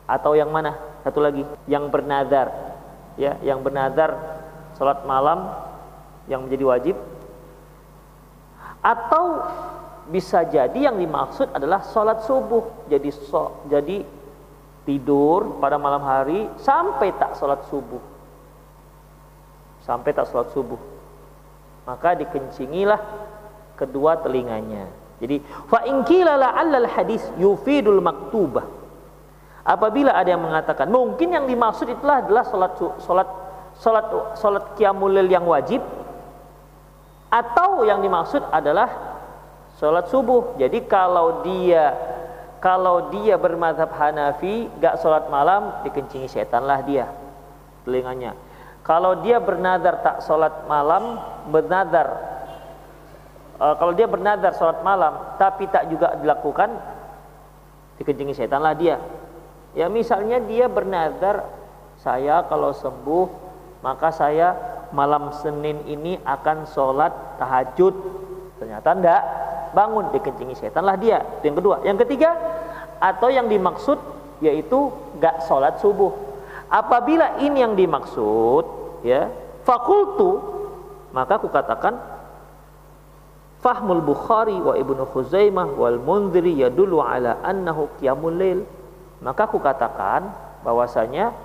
atau 0.08 0.32
yang 0.36 0.50
mana? 0.50 0.89
Satu 1.04 1.20
lagi, 1.24 1.44
yang 1.66 1.88
bernazar. 1.88 2.52
Ya, 3.20 3.36
yang 3.44 3.60
bernazar 3.60 4.16
salat 4.80 5.04
malam 5.04 5.52
yang 6.32 6.48
menjadi 6.48 6.64
wajib. 6.64 6.96
Atau 8.80 9.44
bisa 10.08 10.48
jadi 10.48 10.88
yang 10.90 10.96
dimaksud 10.96 11.52
adalah 11.52 11.84
sholat 11.84 12.24
subuh. 12.24 12.88
Jadi 12.88 13.12
so, 13.12 13.68
jadi 13.68 14.08
tidur 14.88 15.60
pada 15.60 15.76
malam 15.76 16.00
hari 16.02 16.48
sampai 16.64 17.12
tak 17.20 17.36
sholat 17.36 17.60
subuh. 17.68 18.00
Sampai 19.84 20.16
tak 20.16 20.32
sholat 20.32 20.50
subuh. 20.56 20.80
Maka 21.84 22.16
dikencingilah 22.16 23.02
kedua 23.76 24.24
telinganya. 24.24 24.88
Jadi 25.20 25.44
fa 25.68 25.84
in 25.84 26.08
qila 26.08 26.40
la'allal 26.40 26.88
hadis 26.88 27.20
yufidul 27.36 28.00
maktubah 28.00 28.79
apabila 29.70 30.18
ada 30.18 30.34
yang 30.34 30.42
mengatakan 30.42 30.90
mungkin 30.90 31.30
yang 31.30 31.46
dimaksud 31.46 31.86
itulah 31.86 32.26
adalah 32.26 32.44
sholat 32.50 32.74
sholat 33.06 33.30
sholat 33.78 34.06
sholat 34.42 34.66
qiyamul 34.74 35.14
yang 35.30 35.46
wajib 35.46 35.86
atau 37.30 37.86
yang 37.86 38.02
dimaksud 38.02 38.42
adalah 38.50 38.90
sholat 39.78 40.10
subuh. 40.10 40.58
Jadi 40.58 40.90
kalau 40.90 41.46
dia 41.46 41.94
kalau 42.60 43.08
dia 43.14 43.40
bermadhab 43.40 43.94
Hanafi 43.96 44.68
gak 44.82 45.00
sholat 45.00 45.32
malam 45.32 45.86
dikencingi 45.86 46.28
setanlah 46.28 46.82
dia 46.84 47.08
telinganya. 47.86 48.36
Kalau 48.84 49.22
dia 49.22 49.38
bernadar 49.38 50.02
tak 50.02 50.26
sholat 50.26 50.66
malam 50.66 51.22
bernadar 51.54 52.08
uh, 53.62 53.78
kalau 53.78 53.94
dia 53.94 54.10
bernadar 54.10 54.52
sholat 54.58 54.82
malam 54.82 55.38
tapi 55.38 55.70
tak 55.70 55.88
juga 55.88 56.18
dilakukan 56.18 56.74
dikencingi 58.02 58.34
setanlah 58.34 58.74
dia. 58.74 58.98
Ya 59.78 59.86
misalnya 59.92 60.42
dia 60.42 60.66
bernadar 60.66 61.46
saya 62.00 62.46
kalau 62.48 62.74
sembuh 62.74 63.28
maka 63.86 64.10
saya 64.10 64.56
malam 64.90 65.30
Senin 65.36 65.86
ini 65.86 66.18
akan 66.26 66.66
sholat 66.66 67.40
tahajud. 67.40 67.94
Ternyata 68.60 68.90
enggak 68.92 69.22
bangun 69.72 70.10
dikencingi 70.12 70.56
setan 70.58 70.84
lah 70.84 70.98
dia. 70.98 71.22
Itu 71.40 71.46
yang 71.48 71.58
kedua. 71.58 71.76
Yang 71.86 71.98
ketiga 72.08 72.30
atau 73.00 73.30
yang 73.32 73.48
dimaksud 73.48 73.98
yaitu 74.44 74.92
gak 75.20 75.46
sholat 75.48 75.80
subuh. 75.80 76.12
Apabila 76.70 77.42
ini 77.42 77.64
yang 77.66 77.74
dimaksud 77.74 78.66
ya 79.02 79.32
fakultu 79.66 80.38
maka 81.10 81.42
aku 81.42 81.50
katakan 81.50 81.98
fahmul 83.60 84.04
Bukhari 84.06 84.56
wa 84.60 84.78
Ibnu 84.78 85.04
Khuzaimah 85.10 85.74
wal 85.76 85.98
Munziri 86.00 86.56
yadullu 86.62 87.02
ala 87.02 87.42
annahu 87.42 87.90
qiyamul 88.00 88.38
lail 88.38 88.60
maka 89.20 89.48
aku 89.48 89.60
katakan 89.60 90.32
bahwasanya 90.64 91.36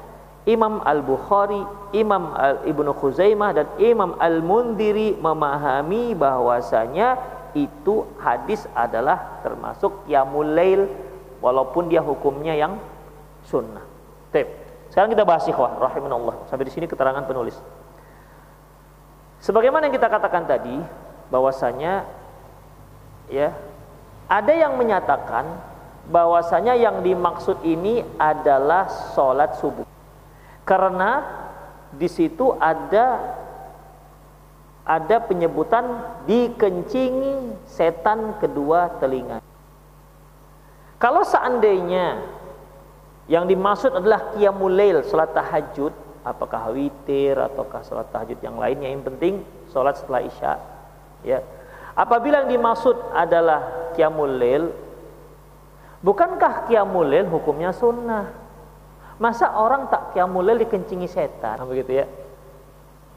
Imam 0.45 0.85
Al-Bukhari, 0.85 1.65
Imam 1.97 2.37
Al 2.37 2.69
Ibnu 2.69 2.93
Khuzaimah 2.93 3.51
dan 3.57 3.67
Imam 3.81 4.13
Al-Mundiri 4.21 5.17
memahami 5.17 6.13
bahwasanya 6.13 7.17
itu 7.57 8.05
hadis 8.21 8.69
adalah 8.77 9.41
termasuk 9.41 10.05
qiyamul 10.05 10.45
lail 10.45 10.91
walaupun 11.41 11.89
dia 11.89 12.05
hukumnya 12.05 12.53
yang 12.53 12.77
sunnah. 13.49 13.83
Tip. 14.37 14.49
Sekarang 14.93 15.11
kita 15.17 15.25
bahas 15.25 15.49
ikhwah 15.49 15.81
rahimanallah. 15.81 16.45
Sampai 16.53 16.69
di 16.69 16.73
sini 16.75 16.85
keterangan 16.85 17.25
penulis. 17.25 17.57
Sebagaimana 19.41 19.89
yang 19.89 19.97
kita 19.97 20.13
katakan 20.13 20.45
tadi 20.45 20.77
bahwasanya 21.33 22.05
ya 23.33 23.53
ada 24.29 24.53
yang 24.53 24.77
menyatakan 24.77 25.74
bahwasanya 26.09 26.77
yang 26.77 27.01
dimaksud 27.01 27.65
ini 27.65 28.05
adalah 28.21 28.89
sholat 29.17 29.57
subuh. 29.57 29.87
Karena 30.65 31.25
di 31.95 32.09
situ 32.09 32.57
ada 32.57 33.21
ada 34.85 35.17
penyebutan 35.25 35.85
dikencingi 36.29 37.65
setan 37.65 38.37
kedua 38.37 39.01
telinga. 39.01 39.41
Kalau 41.01 41.25
seandainya 41.25 42.21
yang 43.25 43.49
dimaksud 43.49 43.97
adalah 43.97 44.37
qiyamul 44.37 44.73
lail, 44.73 45.01
salat 45.09 45.33
tahajud, 45.33 45.93
apakah 46.21 46.73
witir 46.77 47.37
ataukah 47.41 47.81
salat 47.81 48.09
tahajud 48.13 48.37
yang 48.45 48.61
lainnya 48.61 48.93
yang 48.93 49.01
penting 49.01 49.41
salat 49.73 49.97
setelah 49.97 50.21
Isya, 50.21 50.53
ya. 51.25 51.41
Apabila 51.97 52.45
yang 52.45 52.61
dimaksud 52.61 52.97
adalah 53.17 53.93
qiyamul 53.97 54.37
lail, 54.37 54.69
bukankah 56.05 56.69
qiyamul 56.69 57.09
lail 57.09 57.27
hukumnya 57.33 57.73
sunnah? 57.73 58.45
Masa 59.15 59.55
orang 59.55 59.87
tak 59.87 60.11
kiamulil 60.11 60.59
dikencingi 60.67 61.07
setan, 61.07 61.63
begitu 61.71 62.03
ya? 62.03 62.07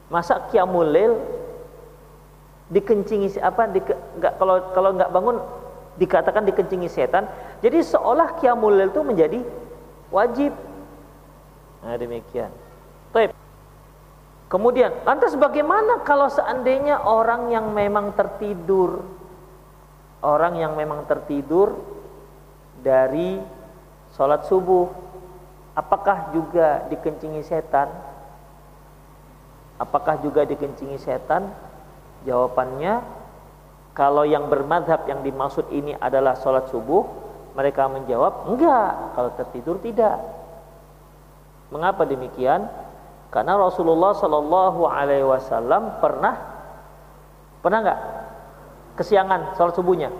Masa 0.08 0.46
kiamulil 0.46 1.18
dikencingi 2.70 3.34
apa? 3.42 3.66
Di, 3.66 3.82
enggak, 3.82 4.32
kalau 4.38 4.56
kalau 4.70 4.90
nggak 4.94 5.10
bangun 5.10 5.36
dikatakan 5.98 6.46
dikencingi 6.46 6.86
setan, 6.86 7.26
jadi 7.58 7.82
seolah 7.82 8.38
kiamulil 8.38 8.94
itu 8.94 9.02
menjadi 9.02 9.42
wajib. 10.14 10.54
Nah 11.82 11.98
demikian. 11.98 12.54
Taip. 13.10 13.34
Kemudian, 14.48 15.04
lantas 15.04 15.36
bagaimana 15.36 16.00
kalau 16.06 16.30
seandainya 16.30 17.04
orang 17.04 17.52
yang 17.52 17.74
memang 17.74 18.16
tertidur, 18.16 19.02
orang 20.22 20.56
yang 20.56 20.72
memang 20.78 21.04
tertidur 21.04 21.74
dari 22.82 23.38
sholat 24.14 24.46
subuh, 24.46 25.08
Apakah 25.78 26.34
juga 26.34 26.82
dikencingi 26.90 27.38
setan? 27.46 27.86
Apakah 29.78 30.18
juga 30.18 30.42
dikencingi 30.42 30.98
setan? 30.98 31.54
Jawabannya, 32.26 32.98
kalau 33.94 34.26
yang 34.26 34.50
bermadhab 34.50 35.06
yang 35.06 35.22
dimaksud 35.22 35.70
ini 35.70 35.94
adalah 35.94 36.34
sholat 36.34 36.66
subuh, 36.66 37.06
mereka 37.54 37.86
menjawab, 37.86 38.50
enggak, 38.50 39.14
kalau 39.14 39.30
tertidur 39.38 39.78
tidak. 39.78 40.18
Mengapa 41.70 42.02
demikian? 42.02 42.66
Karena 43.30 43.54
Rasulullah 43.54 44.18
Shallallahu 44.18 44.82
Alaihi 44.82 45.30
Wasallam 45.30 46.02
pernah 46.02 46.58
pernah 47.62 47.78
enggak 47.86 48.00
kesiangan 48.98 49.54
sholat 49.54 49.78
subuhnya? 49.78 50.10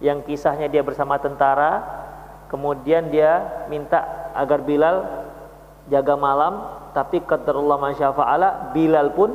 Yang 0.00 0.32
kisahnya 0.32 0.66
dia 0.72 0.80
bersama 0.80 1.20
tentara 1.20 1.84
kemudian 2.48 3.12
dia 3.12 3.64
minta 3.70 4.32
agar 4.34 4.64
Bilal 4.64 5.06
jaga 5.86 6.18
malam 6.18 6.66
tapi 6.90 7.22
qadarullah 7.22 7.78
masyafa'ala 7.78 8.74
Bilal 8.74 9.14
pun 9.14 9.30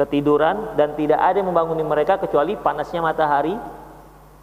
ketiduran 0.00 0.80
dan 0.80 0.96
tidak 0.96 1.20
ada 1.20 1.44
yang 1.44 1.52
membanguni 1.52 1.84
mereka 1.84 2.16
kecuali 2.16 2.56
panasnya 2.56 3.04
matahari. 3.04 3.52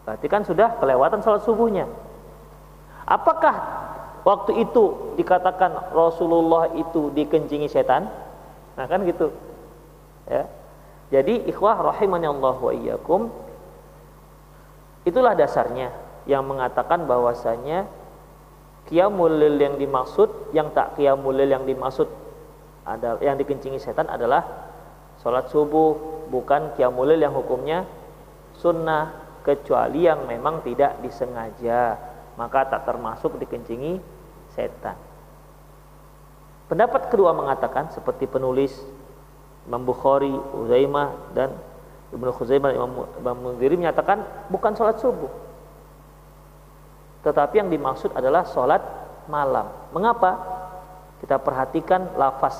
Berarti 0.06 0.28
kan 0.30 0.46
sudah 0.46 0.78
kelewatan 0.78 1.20
sholat 1.26 1.42
subuhnya. 1.44 1.90
Apakah 3.08 3.56
waktu 4.22 4.68
itu 4.68 5.16
dikatakan 5.18 5.96
Rasulullah 5.96 6.72
itu 6.78 7.10
dikencingi 7.12 7.68
setan? 7.68 8.08
Nah 8.78 8.86
kan 8.86 9.02
gitu. 9.04 9.34
Ya. 10.30 10.46
Jadi 11.10 11.48
ikhwah 11.48 11.82
rahimani 11.82 12.28
Allah 12.28 12.56
wa 12.60 12.72
iyyakum 12.76 13.32
itulah 15.08 15.32
dasarnya 15.32 15.96
yang 16.28 16.44
mengatakan 16.44 17.08
bahwasanya 17.08 17.88
qiyamul 18.92 19.32
lil 19.32 19.56
yang 19.56 19.80
dimaksud 19.80 20.52
yang 20.52 20.76
tak 20.76 21.00
qiyamul 21.00 21.32
lil 21.32 21.48
yang 21.48 21.64
dimaksud 21.64 22.12
adalah 22.84 23.20
yang 23.24 23.40
dikencingi 23.40 23.80
setan 23.80 24.12
adalah 24.12 24.44
sholat 25.24 25.48
subuh 25.48 26.28
bukan 26.28 26.76
qiyamul 26.76 27.08
lil 27.08 27.24
yang 27.24 27.32
hukumnya 27.32 27.88
sunnah 28.60 29.16
kecuali 29.48 30.04
yang 30.04 30.28
memang 30.28 30.60
tidak 30.68 31.00
disengaja 31.00 31.96
maka 32.36 32.68
tak 32.68 32.86
termasuk 32.86 33.40
dikencingi 33.40 33.98
setan. 34.54 34.96
Pendapat 36.68 37.08
kedua 37.08 37.32
mengatakan 37.32 37.90
seperti 37.96 38.28
penulis 38.28 38.76
Imam 39.68 39.84
Bukhari, 39.84 40.32
Uzaimah 40.32 41.16
dan 41.32 41.52
Ibnu 42.18 42.34
Khuzaimah 42.34 42.74
Imam, 42.74 43.06
Imam 43.22 43.38
Munziri 43.38 43.78
menyatakan 43.78 44.26
bukan 44.50 44.74
sholat 44.74 44.98
subuh 44.98 45.48
tetapi 47.28 47.60
yang 47.60 47.68
dimaksud 47.68 48.16
adalah 48.16 48.48
sholat 48.48 48.80
malam. 49.28 49.68
Mengapa? 49.92 50.40
Kita 51.20 51.36
perhatikan 51.36 52.16
lafaz 52.16 52.56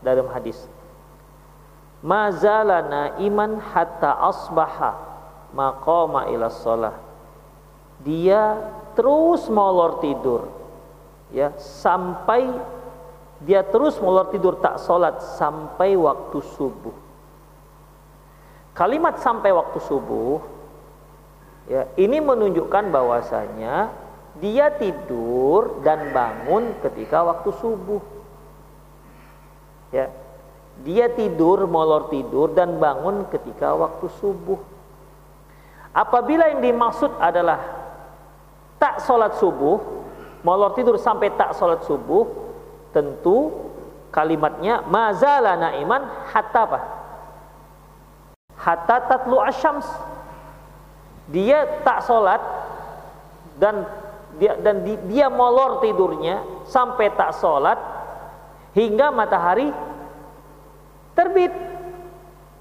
dalam 0.00 0.32
hadis. 0.32 0.56
Mazalana 2.00 3.20
iman 3.20 3.60
hatta 3.60 4.16
asbaha 4.32 4.96
maqama 5.52 6.30
ila 6.32 6.48
sholat. 6.48 6.96
Dia 8.00 8.56
terus 8.96 9.50
molor 9.52 10.00
tidur. 10.00 10.48
Ya, 11.28 11.52
sampai 11.60 12.48
dia 13.44 13.60
terus 13.60 14.00
molor 14.00 14.32
tidur 14.32 14.56
tak 14.56 14.80
sholat 14.80 15.20
sampai 15.36 15.98
waktu 16.00 16.40
subuh. 16.56 17.07
Kalimat 18.78 19.18
sampai 19.18 19.50
waktu 19.50 19.82
subuh 19.82 20.38
Ya, 21.68 21.84
ini 22.00 22.16
menunjukkan 22.24 22.88
bahwasanya 22.88 23.92
dia 24.40 24.72
tidur 24.72 25.84
dan 25.84 26.16
bangun 26.16 26.72
ketika 26.80 27.20
waktu 27.28 27.52
subuh. 27.60 28.00
Ya. 29.92 30.08
Dia 30.80 31.12
tidur, 31.12 31.68
molor 31.68 32.08
tidur 32.08 32.56
dan 32.56 32.80
bangun 32.80 33.28
ketika 33.28 33.76
waktu 33.76 34.08
subuh. 34.16 34.56
Apabila 35.92 36.48
yang 36.48 36.64
dimaksud 36.64 37.12
adalah 37.20 37.60
tak 38.80 39.04
sholat 39.04 39.36
subuh, 39.36 39.76
molor 40.46 40.72
tidur 40.72 40.96
sampai 40.96 41.34
tak 41.36 41.52
sholat 41.52 41.84
subuh, 41.84 42.24
tentu 42.96 43.52
kalimatnya 44.08 44.86
mazala 44.88 45.58
naiman 45.58 46.00
hatta 46.32 46.62
apa? 46.64 46.97
Hatta 48.68 49.00
tatlu 49.08 49.40
asyams. 49.40 49.88
Dia 51.32 51.64
tak 51.80 52.04
sholat 52.04 52.40
dan 53.56 53.88
dia 54.36 54.60
dan 54.60 54.84
di, 54.84 54.92
dia 55.08 55.32
molor 55.32 55.80
tidurnya 55.80 56.44
sampai 56.68 57.08
tak 57.16 57.32
sholat 57.40 57.80
hingga 58.76 59.08
matahari 59.08 59.72
terbit. 61.16 61.52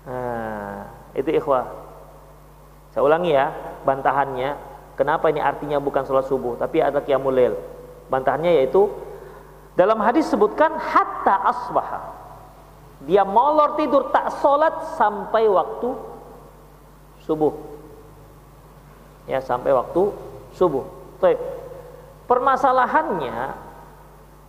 Nah, 0.08 0.88
itu 1.12 1.28
ikhwah. 1.36 1.68
Saya 2.96 3.04
ulangi 3.04 3.36
ya, 3.36 3.52
bantahannya. 3.84 4.56
Kenapa 4.96 5.28
ini 5.28 5.44
artinya 5.44 5.78
bukan 5.78 6.08
sholat 6.08 6.24
subuh, 6.32 6.56
tapi 6.56 6.80
ada 6.80 7.04
qiyamul 7.04 7.36
lail. 7.36 7.60
Bantahannya 8.08 8.64
yaitu 8.64 8.88
dalam 9.76 10.00
hadis 10.00 10.26
sebutkan 10.32 10.72
hatta 10.80 11.52
asbaha. 11.52 12.27
Dia 13.08 13.24
molor 13.24 13.80
tidur 13.80 14.12
tak 14.12 14.36
sholat 14.44 15.00
sampai 15.00 15.48
waktu 15.48 15.96
subuh. 17.24 17.56
Ya 19.32 19.40
sampai 19.40 19.72
waktu 19.72 20.12
subuh. 20.52 20.84
Baik. 21.24 21.40
Permasalahannya 22.28 23.56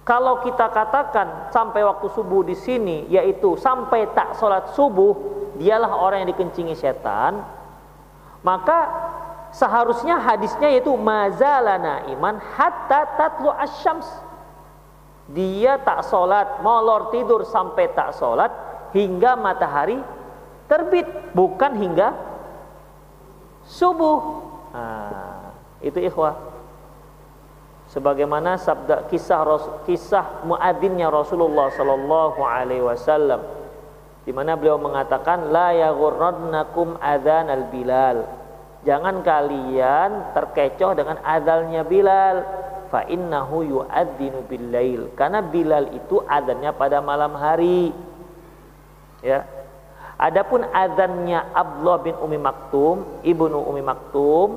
kalau 0.03 0.43
kita 0.43 0.73
katakan 0.75 1.53
sampai 1.55 1.87
waktu 1.87 2.11
subuh 2.11 2.43
di 2.43 2.59
sini 2.59 3.07
yaitu 3.07 3.55
sampai 3.55 4.11
tak 4.11 4.35
sholat 4.35 4.75
subuh 4.75 5.15
dialah 5.55 5.95
orang 5.95 6.25
yang 6.25 6.31
dikencingi 6.35 6.73
setan 6.73 7.45
maka 8.41 8.89
seharusnya 9.53 10.17
hadisnya 10.17 10.73
yaitu 10.73 10.97
mazalana 10.97 12.09
iman 12.09 12.41
hatta 12.41 13.05
tatlu 13.21 13.53
asyams 13.53 14.09
dia 15.29 15.77
tak 15.81 16.09
sholat 16.09 16.65
molor 16.65 17.13
tidur 17.13 17.45
sampai 17.45 17.93
tak 17.93 18.17
sholat 18.17 18.49
hingga 18.97 19.37
matahari 19.37 20.01
terbit 20.65 21.05
bukan 21.37 21.73
hingga 21.77 22.17
subuh. 23.69 24.21
Nah, 24.73 25.53
itu 25.85 26.01
ikhwah. 26.01 26.37
Sebagaimana 27.89 28.61
sabda 28.61 29.09
kisah 29.09 29.45
kisah 29.89 30.45
muadzinnya 30.45 31.09
Rasulullah 31.09 31.73
sallallahu 31.73 32.41
alaihi 32.45 32.85
wasallam 32.85 33.41
di 34.29 34.33
mana 34.37 34.61
beliau 34.61 34.77
mengatakan 34.77 35.49
la 35.49 35.73
yaghurrannakum 35.73 37.01
adzan 37.01 37.49
al 37.49 37.65
bilal 37.73 38.29
jangan 38.85 39.25
kalian 39.25 40.37
terkecoh 40.37 40.95
dengan 40.95 41.19
azalnya 41.25 41.83
Bilal 41.83 42.45
fa 42.89 43.05
innahu 43.07 43.65
yu'adzinu 43.65 44.45
bil 44.49 44.67
lail 44.73 45.03
karena 45.15 45.45
Bilal 45.45 45.93
itu 45.93 46.25
adzannya 46.25 46.73
pada 46.73 47.05
malam 47.05 47.37
hari 47.37 47.93
ya 49.25 49.45
adapun 50.17 50.65
adzannya 50.65 51.53
Abdullah 51.53 51.99
bin 52.03 52.17
Umi 52.19 52.41
Maktum 52.41 53.23
ibnu 53.23 53.59
Umi 53.69 53.85
Maktum 53.85 54.49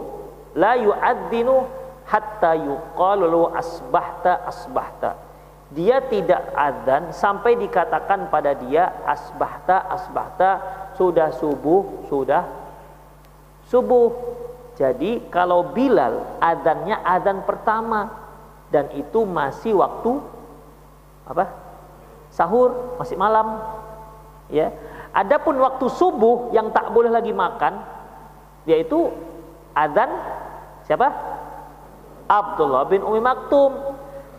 la 0.55 0.75
yu'adzinu 0.75 1.81
hatta 2.11 2.59
yuqalu 2.59 3.55
asbahta 3.55 4.43
asbahta. 4.43 5.11
Dia 5.71 6.03
tidak 6.03 6.51
adzan 6.51 7.15
sampai 7.15 7.55
dikatakan 7.55 8.27
pada 8.27 8.51
dia 8.59 8.91
asbahta 9.07 9.87
asbahta 9.87 10.51
sudah 10.99 11.31
subuh 11.31 12.11
sudah 12.11 12.43
subuh. 13.71 14.11
Jadi 14.75 15.31
kalau 15.31 15.71
Bilal 15.71 16.43
adzannya 16.43 16.99
adzan 16.99 17.47
pertama 17.47 18.20
dan 18.71 18.87
itu 18.95 19.27
masih 19.27 19.75
waktu 19.77 20.17
apa? 21.27 21.45
Sahur, 22.31 22.95
masih 22.95 23.19
malam. 23.19 23.59
Ya. 24.47 24.71
Adapun 25.11 25.59
waktu 25.59 25.91
subuh 25.91 26.55
yang 26.55 26.71
tak 26.71 26.95
boleh 26.95 27.11
lagi 27.11 27.35
makan 27.35 27.83
yaitu 28.63 29.11
adzan 29.75 30.07
siapa? 30.87 31.11
Abdullah 32.31 32.87
bin 32.87 33.03
Umi 33.03 33.19
Maktum 33.19 33.75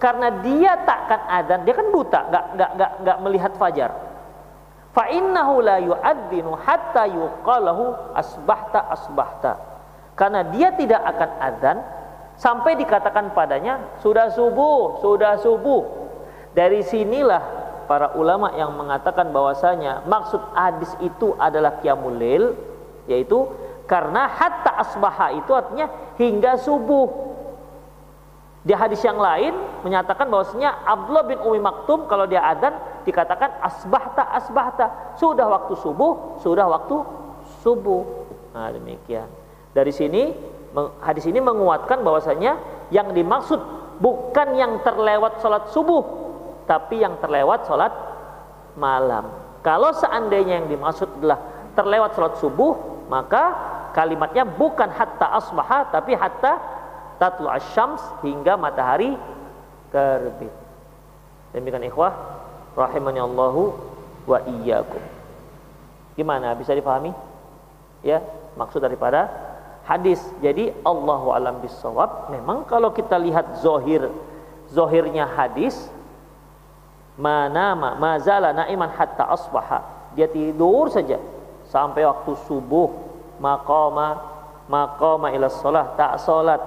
karena 0.01 0.33
dia 0.41 0.81
takkan 0.89 1.21
adzan 1.29 1.63
dia 1.69 1.77
kan 1.77 1.93
buta 1.93 2.21
nggak 2.33 2.45
nggak 2.57 2.71
nggak 2.75 2.93
nggak 3.05 3.19
melihat 3.21 3.53
fajar 3.61 3.91
fa 4.97 5.05
innahu 5.13 5.61
la 5.61 5.77
yu'adzinu 5.79 6.57
hatta 6.57 7.05
yuqalahu 7.07 8.17
asbahta 8.17 8.89
asbahta 8.91 9.53
karena 10.17 10.43
dia 10.49 10.73
tidak 10.75 11.05
akan 11.05 11.31
adzan 11.39 11.79
sampai 12.37 12.77
dikatakan 12.79 13.37
padanya 13.37 13.99
sudah 14.01 14.33
subuh 14.33 15.01
sudah 15.05 15.39
subuh 15.41 15.83
dari 16.53 16.85
sinilah 16.85 17.43
para 17.89 18.15
ulama 18.17 18.55
yang 18.57 18.73
mengatakan 18.73 19.33
bahwasanya 19.35 20.07
maksud 20.07 20.41
hadis 20.57 20.93
itu 21.05 21.37
adalah 21.37 21.81
qiyamul 21.83 22.57
yaitu 23.11 23.49
karena 23.85 24.31
hatta 24.31 24.79
asbaha 24.81 25.37
itu 25.37 25.51
artinya 25.53 25.91
hingga 26.17 26.57
subuh 26.57 27.33
di 28.63 28.71
hadis 28.71 29.03
yang 29.03 29.19
lain 29.19 29.59
menyatakan 29.83 30.31
bahwasanya 30.31 30.87
Abdullah 30.87 31.27
bin 31.27 31.39
Umi 31.43 31.59
Maktum 31.59 32.07
kalau 32.07 32.31
dia 32.31 32.47
adzan 32.47 32.79
dikatakan 33.03 33.59
asbahta 33.59 34.23
asbahta 34.39 34.87
sudah 35.19 35.51
waktu 35.51 35.75
subuh 35.83 36.39
sudah 36.39 36.71
waktu 36.71 37.03
subuh. 37.67 38.07
Nah 38.55 38.71
demikian. 38.71 39.27
Dari 39.75 39.91
sini 39.91 40.31
hadis 41.05 41.29
ini 41.29 41.39
menguatkan 41.39 42.01
bahwasanya 42.01 42.57
yang 42.89 43.13
dimaksud 43.13 43.61
bukan 44.01 44.57
yang 44.57 44.81
terlewat 44.81 45.41
sholat 45.45 45.69
subuh 45.71 46.03
tapi 46.65 47.05
yang 47.05 47.19
terlewat 47.21 47.69
sholat 47.69 47.93
malam. 48.79 49.29
Kalau 49.61 49.93
seandainya 49.95 50.65
yang 50.65 50.69
dimaksud 50.73 51.09
adalah 51.21 51.39
terlewat 51.77 52.17
sholat 52.17 52.35
subuh 52.41 53.07
maka 53.13 53.53
kalimatnya 53.93 54.49
bukan 54.49 54.89
hatta 54.89 55.37
asbaha 55.37 55.93
tapi 55.93 56.17
hatta 56.17 56.57
tatlu 57.21 57.47
asyams 57.53 58.01
hingga 58.25 58.57
matahari 58.57 59.15
terbit. 59.93 60.51
Demikian 61.53 61.85
ikhwah 61.85 62.17
rahimani 62.73 63.21
Allahu 63.21 63.77
wa 64.25 64.41
iyyakum. 64.49 65.05
Gimana 66.17 66.57
bisa 66.57 66.73
dipahami? 66.73 67.13
Ya, 68.01 68.25
maksud 68.57 68.81
daripada 68.81 69.52
hadis. 69.87 70.21
Jadi 70.43 70.71
Allahu 70.83 71.35
alam 71.35 71.59
bisawab. 71.63 72.31
Memang 72.31 72.65
kalau 72.67 72.91
kita 72.95 73.19
lihat 73.19 73.61
zohir 73.63 74.11
zohirnya 74.73 75.29
hadis 75.29 75.77
mana 77.21 77.77
ma 77.77 77.95
mazala 77.99 78.57
naiman 78.57 78.89
hatta 78.93 79.29
asbaha. 79.29 80.13
Dia 80.17 80.29
tidur 80.29 80.89
saja 80.93 81.17
sampai 81.69 82.05
waktu 82.05 82.33
subuh 82.49 82.89
maqama 83.41 84.21
maqama 84.69 85.33
ila 85.33 85.49
shalah 85.49 85.97
tak 85.97 86.21
salat 86.21 86.61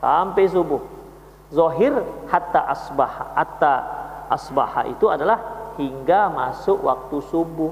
sampai 0.00 0.44
subuh. 0.48 0.82
Zohir 1.46 1.94
hatta 2.26 2.74
asbah, 2.74 3.38
hatta 3.38 3.74
asbaha 4.26 4.90
itu 4.90 5.06
adalah 5.06 5.38
hingga 5.78 6.26
masuk 6.26 6.82
waktu 6.82 7.22
subuh. 7.30 7.70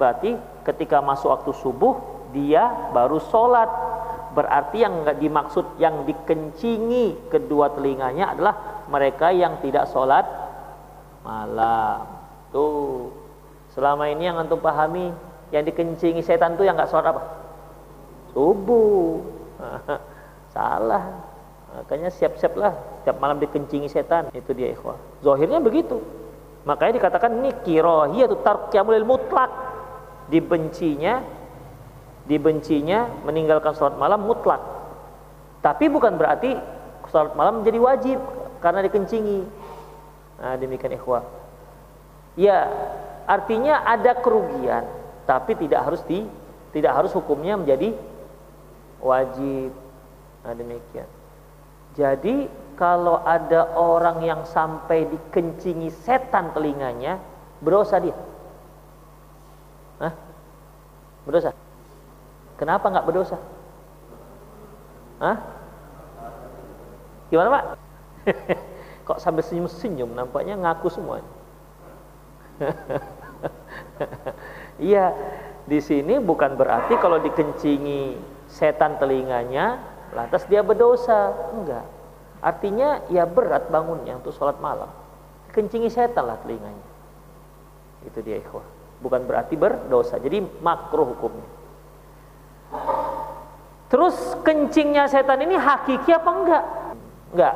Berarti 0.00 0.40
ketika 0.64 1.04
masuk 1.04 1.28
waktu 1.28 1.52
subuh 1.52 2.00
dia 2.32 2.70
baru 2.96 3.20
sholat. 3.20 3.89
Berarti 4.30 4.86
yang 4.86 5.02
dimaksud 5.18 5.82
yang 5.82 6.06
dikencingi 6.06 7.30
kedua 7.30 7.74
telinganya 7.74 8.36
adalah 8.36 8.54
mereka 8.86 9.34
yang 9.34 9.58
tidak 9.58 9.90
sholat 9.90 10.22
malam. 11.26 12.06
Tuh 12.54 13.10
selama 13.74 14.06
ini 14.06 14.30
yang 14.30 14.38
antum 14.38 14.62
pahami 14.62 15.10
yang 15.50 15.66
dikencingi 15.66 16.22
setan 16.22 16.54
tuh 16.54 16.62
yang 16.62 16.78
nggak 16.78 16.90
sholat 16.90 17.10
apa? 17.10 17.22
Subuh. 18.30 19.18
Salah. 20.54 21.26
Makanya 21.70 22.10
siap-siaplah 22.10 23.02
tiap 23.06 23.18
malam 23.18 23.38
dikencingi 23.38 23.90
setan. 23.90 24.30
Itu 24.34 24.54
dia 24.54 24.74
ikhwah. 24.74 24.98
Zohirnya 25.22 25.62
begitu. 25.62 26.02
Makanya 26.66 27.02
dikatakan 27.02 27.30
ini 27.40 27.50
kirohiyah 27.66 28.26
itu 28.30 28.38
tarqiyamul 28.42 29.06
mutlak. 29.06 29.50
Dibencinya 30.30 31.22
dibencinya 32.30 33.10
meninggalkan 33.26 33.74
sholat 33.74 33.98
malam 33.98 34.22
mutlak. 34.22 34.62
Tapi 35.58 35.90
bukan 35.90 36.14
berarti 36.14 36.54
sholat 37.10 37.34
malam 37.34 37.60
menjadi 37.60 37.78
wajib 37.82 38.18
karena 38.62 38.86
dikencingi. 38.86 39.40
Nah, 40.38 40.54
demikian 40.54 40.94
ikhwah. 40.94 41.26
Ya, 42.38 42.70
artinya 43.26 43.82
ada 43.82 44.14
kerugian, 44.22 44.86
tapi 45.26 45.58
tidak 45.58 45.90
harus 45.90 46.00
di 46.06 46.22
tidak 46.70 46.94
harus 46.94 47.10
hukumnya 47.10 47.58
menjadi 47.58 47.98
wajib. 49.02 49.74
Nah 50.46 50.54
demikian. 50.54 51.08
Jadi 51.98 52.46
kalau 52.78 53.20
ada 53.20 53.74
orang 53.74 54.22
yang 54.24 54.42
sampai 54.46 55.10
dikencingi 55.10 55.90
setan 55.90 56.54
telinganya, 56.54 57.18
berdosa 57.58 57.98
dia. 57.98 58.16
Hah? 60.00 60.14
Berdosa? 61.26 61.52
Kenapa 62.60 62.92
nggak 62.92 63.08
berdosa? 63.08 63.40
Hah? 65.16 65.36
Gimana 67.32 67.48
Pak? 67.56 67.64
Kok 69.08 69.18
sambil 69.18 69.40
senyum-senyum 69.40 70.12
nampaknya 70.12 70.60
ngaku 70.60 70.92
semua. 70.92 71.24
Iya, 74.80 75.12
di 75.68 75.76
sini 75.84 76.16
bukan 76.16 76.56
berarti 76.56 76.96
kalau 76.96 77.20
dikencingi 77.20 78.16
setan 78.48 78.96
telinganya 78.96 79.76
lantas 80.16 80.48
dia 80.48 80.64
berdosa. 80.64 81.36
Enggak. 81.52 81.84
Artinya 82.40 83.04
ya 83.12 83.28
berat 83.28 83.68
bangunnya 83.68 84.16
untuk 84.16 84.32
sholat 84.32 84.56
malam. 84.56 84.88
Kencingi 85.52 85.92
setan 85.92 86.32
lah 86.32 86.40
telinganya. 86.40 86.88
Itu 88.08 88.24
dia 88.24 88.40
ikhwah. 88.40 88.64
Bukan 89.04 89.28
berarti 89.28 89.60
berdosa. 89.60 90.16
Jadi 90.16 90.40
makruh 90.64 91.12
hukumnya. 91.12 91.59
Terus 93.90 94.38
kencingnya 94.46 95.10
setan 95.10 95.42
ini 95.42 95.58
hakiki 95.58 96.14
apa 96.14 96.30
enggak? 96.30 96.64
Enggak. 97.34 97.54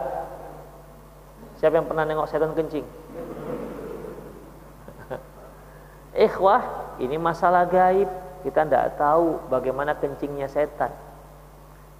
Siapa 1.62 1.78
yang 1.78 1.86
pernah 1.86 2.02
nengok 2.02 2.26
setan 2.26 2.50
kencing? 2.58 2.82
Ikhwah, 6.26 6.62
ini 6.98 7.14
masalah 7.22 7.70
gaib. 7.70 8.10
Kita 8.42 8.66
tidak 8.66 8.98
tahu 9.00 9.46
bagaimana 9.48 9.96
kencingnya 9.96 10.50
setan. 10.50 10.92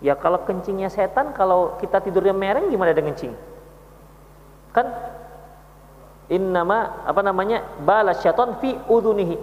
Ya 0.03 0.19
kalau 0.19 0.43
kencingnya 0.45 0.91
setan, 0.91 1.33
kalau 1.33 1.79
kita 1.81 2.03
tidurnya 2.03 2.37
mereng 2.37 2.69
gimana 2.69 2.93
dengan 2.93 3.15
kencing? 3.15 3.33
Kan 4.75 4.91
in 6.27 6.51
nama 6.51 7.07
apa 7.07 7.23
namanya? 7.23 7.63
Balas 7.87 8.19
syaitan 8.21 8.59
fi 8.59 8.75
udunihi. 8.91 9.39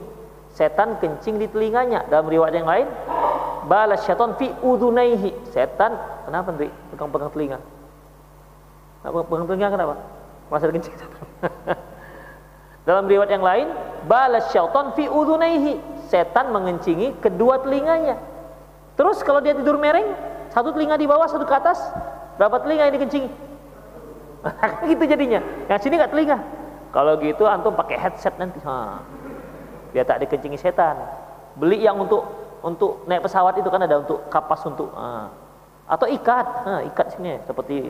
Setan 0.52 1.00
kencing 1.00 1.40
di 1.40 1.48
telinganya. 1.48 2.06
Dalam 2.12 2.28
riwayat 2.28 2.54
yang 2.54 2.68
lain, 2.68 2.88
balas 3.66 4.06
syaitan 4.06 4.34
fi 4.38 4.50
udunaihi. 4.62 5.34
Setan 5.52 5.98
kenapa 6.26 6.54
nanti 6.54 6.70
pegang-pegang 6.94 7.32
telinga? 7.34 7.60
Pegang 9.04 9.48
telinga 9.50 9.70
kenapa? 9.74 9.96
Masa 10.52 10.68
kencing 10.68 10.96
Dalam 12.88 13.06
riwayat 13.06 13.30
yang 13.30 13.46
lain, 13.46 13.68
balas 14.10 14.50
syaitan 14.50 14.94
fi 14.98 15.06
udunaihi. 15.06 15.78
Setan 16.10 16.52
mengencingi 16.52 17.18
kedua 17.24 17.62
telinganya. 17.62 18.20
Terus 19.00 19.24
kalau 19.24 19.40
dia 19.40 19.56
tidur 19.56 19.80
mereng, 19.80 20.12
satu 20.52 20.76
telinga 20.76 21.00
di 21.00 21.08
bawah, 21.08 21.26
satu 21.30 21.48
ke 21.48 21.56
atas. 21.56 21.80
Berapa 22.36 22.60
telinga 22.62 22.90
yang 22.90 22.96
dikencingi? 22.98 23.30
gitu 24.92 25.04
jadinya. 25.06 25.40
Yang 25.70 25.80
sini 25.88 25.94
nggak 26.02 26.12
telinga. 26.12 26.38
Kalau 26.92 27.16
gitu 27.24 27.48
antum 27.48 27.72
pakai 27.72 27.96
headset 27.96 28.36
nanti. 28.36 28.60
Ha. 28.68 29.00
Biar 29.96 30.04
tak 30.04 30.28
dikencingi 30.28 30.60
setan. 30.60 31.00
Beli 31.56 31.84
yang 31.84 32.00
untuk 32.00 32.28
untuk 32.62 33.06
naik 33.10 33.26
pesawat 33.26 33.58
itu 33.58 33.70
kan 33.74 33.82
ada 33.82 34.02
untuk 34.02 34.30
kapas 34.30 34.62
untuk 34.70 34.94
ha. 34.94 35.30
atau 35.90 36.06
ikat. 36.06 36.46
Ha, 36.66 36.74
ikat 36.94 37.18
sini 37.18 37.42
seperti 37.46 37.90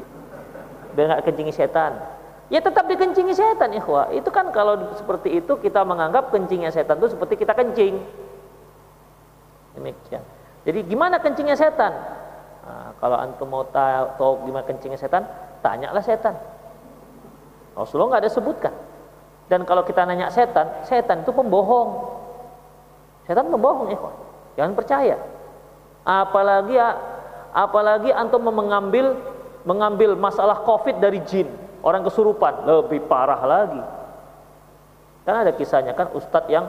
biar 0.96 1.06
nggak 1.16 1.24
kencingi 1.28 1.52
setan. 1.52 2.00
Ya 2.52 2.60
tetap 2.60 2.88
dikencingi 2.88 3.32
setan 3.32 3.72
ikhwah. 3.76 4.12
Itu 4.12 4.28
kan 4.28 4.52
kalau 4.52 4.96
seperti 5.00 5.40
itu 5.40 5.56
kita 5.60 5.88
menganggap 5.88 6.36
kencingnya 6.36 6.72
setan 6.72 7.00
itu 7.00 7.16
seperti 7.16 7.40
kita 7.40 7.56
kencing. 7.56 8.00
Demikian. 9.76 10.24
Jadi 10.68 10.80
gimana 10.84 11.20
kencingnya 11.24 11.56
setan? 11.56 11.96
Nah, 12.62 12.92
kalau 13.00 13.18
antum 13.18 13.48
mau 13.48 13.64
tahu, 13.72 14.06
tahu 14.20 14.34
gimana 14.52 14.64
kencingnya 14.68 15.00
setan, 15.00 15.24
tanyalah 15.64 16.04
setan. 16.04 16.36
Rasulullah 17.72 18.20
nggak 18.20 18.24
ada 18.28 18.32
sebutkan. 18.32 18.76
Dan 19.48 19.64
kalau 19.64 19.84
kita 19.84 20.04
nanya 20.04 20.32
setan, 20.32 20.84
setan 20.88 21.24
itu 21.24 21.32
pembohong. 21.32 22.20
Setan 23.28 23.48
pembohong, 23.48 23.92
ya 23.92 24.00
Jangan 24.60 24.74
percaya. 24.76 25.16
Apalagi 26.02 26.76
ya, 26.76 26.98
apalagi 27.54 28.10
antum 28.12 28.42
mengambil 28.48 29.16
mengambil 29.62 30.18
masalah 30.18 30.66
covid 30.66 30.98
dari 30.98 31.22
jin, 31.30 31.46
orang 31.86 32.02
kesurupan, 32.02 32.66
lebih 32.66 33.06
parah 33.06 33.38
lagi. 33.46 33.82
Kan 35.22 35.46
ada 35.46 35.54
kisahnya 35.54 35.94
kan 35.94 36.10
ustadz 36.18 36.50
yang 36.50 36.66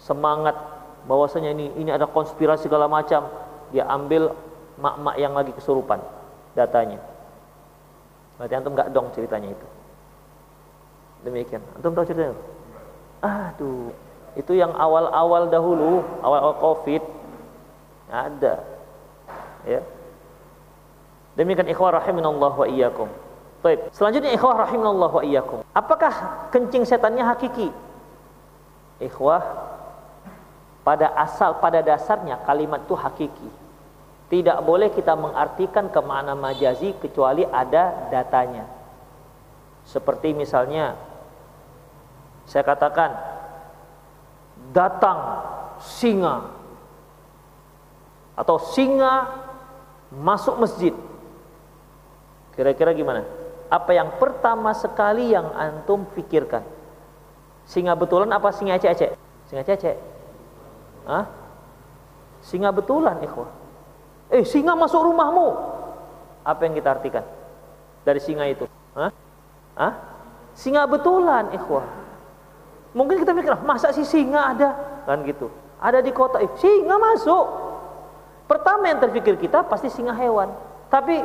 semangat 0.00 0.56
bahwasanya 1.04 1.52
ini 1.52 1.68
ini 1.76 1.90
ada 1.92 2.08
konspirasi 2.08 2.64
segala 2.66 2.88
macam, 2.88 3.28
dia 3.68 3.84
ambil 3.84 4.32
mak-mak 4.80 5.16
yang 5.20 5.36
lagi 5.36 5.52
kesurupan 5.52 6.00
datanya. 6.56 6.98
Berarti 8.40 8.54
antum 8.56 8.72
nggak 8.72 8.90
dong 8.90 9.12
ceritanya 9.12 9.52
itu. 9.52 9.66
Demikian. 11.22 11.62
Antum 11.76 11.92
tahu 11.94 12.08
ceritanya? 12.08 12.34
Aduh, 13.22 13.94
itu 14.32 14.56
yang 14.56 14.72
awal-awal 14.72 15.48
dahulu, 15.52 16.00
awal-awal 16.24 16.56
Covid 16.56 17.02
ada. 18.12 18.60
Ya. 19.64 19.80
Demikian 21.36 21.68
ikhwah 21.68 21.96
rahiminallah 21.96 22.52
wa 22.52 22.66
iyyakum. 22.68 23.08
Baik, 23.64 23.88
selanjutnya 23.94 24.36
ikhwah 24.36 24.68
rahiminallah 24.68 25.10
wa 25.10 25.22
iyyakum. 25.24 25.58
Apakah 25.72 26.12
kencing 26.52 26.84
setannya 26.84 27.24
hakiki? 27.24 27.72
Ikhwah 29.00 29.40
pada 30.84 31.14
asal 31.16 31.56
pada 31.62 31.80
dasarnya 31.80 32.42
kalimat 32.44 32.84
itu 32.84 32.92
hakiki. 32.92 33.50
Tidak 34.28 34.64
boleh 34.64 34.88
kita 34.92 35.12
mengartikan 35.12 35.92
ke 35.92 36.00
makna 36.00 36.32
majazi 36.32 36.96
kecuali 36.96 37.44
ada 37.48 38.08
datanya. 38.08 38.64
Seperti 39.84 40.32
misalnya 40.32 40.96
saya 42.48 42.64
katakan 42.64 43.12
datang 44.72 45.44
singa 45.78 46.48
atau 48.32 48.56
singa 48.72 49.28
masuk 50.08 50.56
masjid. 50.58 50.96
Kira-kira 52.56 52.96
gimana? 52.96 53.24
Apa 53.72 53.96
yang 53.96 54.20
pertama 54.20 54.72
sekali 54.76 55.32
yang 55.32 55.52
antum 55.56 56.04
pikirkan? 56.12 56.64
Singa 57.64 57.96
betulan 57.96 58.28
apa 58.32 58.52
singa 58.52 58.76
ecek-ecek? 58.76 59.16
Singa 59.48 59.60
ecek-ecek. 59.64 59.96
Hah? 61.08 61.24
Singa 62.42 62.74
betulan, 62.74 63.22
ikhwah. 63.22 63.48
Eh, 64.28 64.44
singa 64.44 64.74
masuk 64.74 65.00
rumahmu. 65.06 65.48
Apa 66.42 66.66
yang 66.66 66.74
kita 66.74 66.88
artikan 66.90 67.24
dari 68.02 68.18
singa 68.18 68.44
itu? 68.50 68.66
Hah? 68.98 69.10
Hah? 69.78 69.92
Singa 70.52 70.84
betulan, 70.84 71.54
ikhwah. 71.54 72.01
Mungkin 72.92 73.24
kita 73.24 73.32
mikir, 73.32 73.56
masa 73.64 73.88
sih 73.96 74.04
singa 74.04 74.52
ada? 74.52 74.70
Kan 75.08 75.24
gitu. 75.24 75.48
Ada 75.80 76.04
di 76.04 76.12
kota, 76.12 76.38
eh, 76.38 76.50
singa 76.60 77.00
masuk. 77.00 77.46
Pertama 78.46 78.84
yang 78.92 79.00
terpikir 79.00 79.40
kita 79.40 79.64
pasti 79.64 79.88
singa 79.88 80.12
hewan. 80.12 80.52
Tapi 80.92 81.24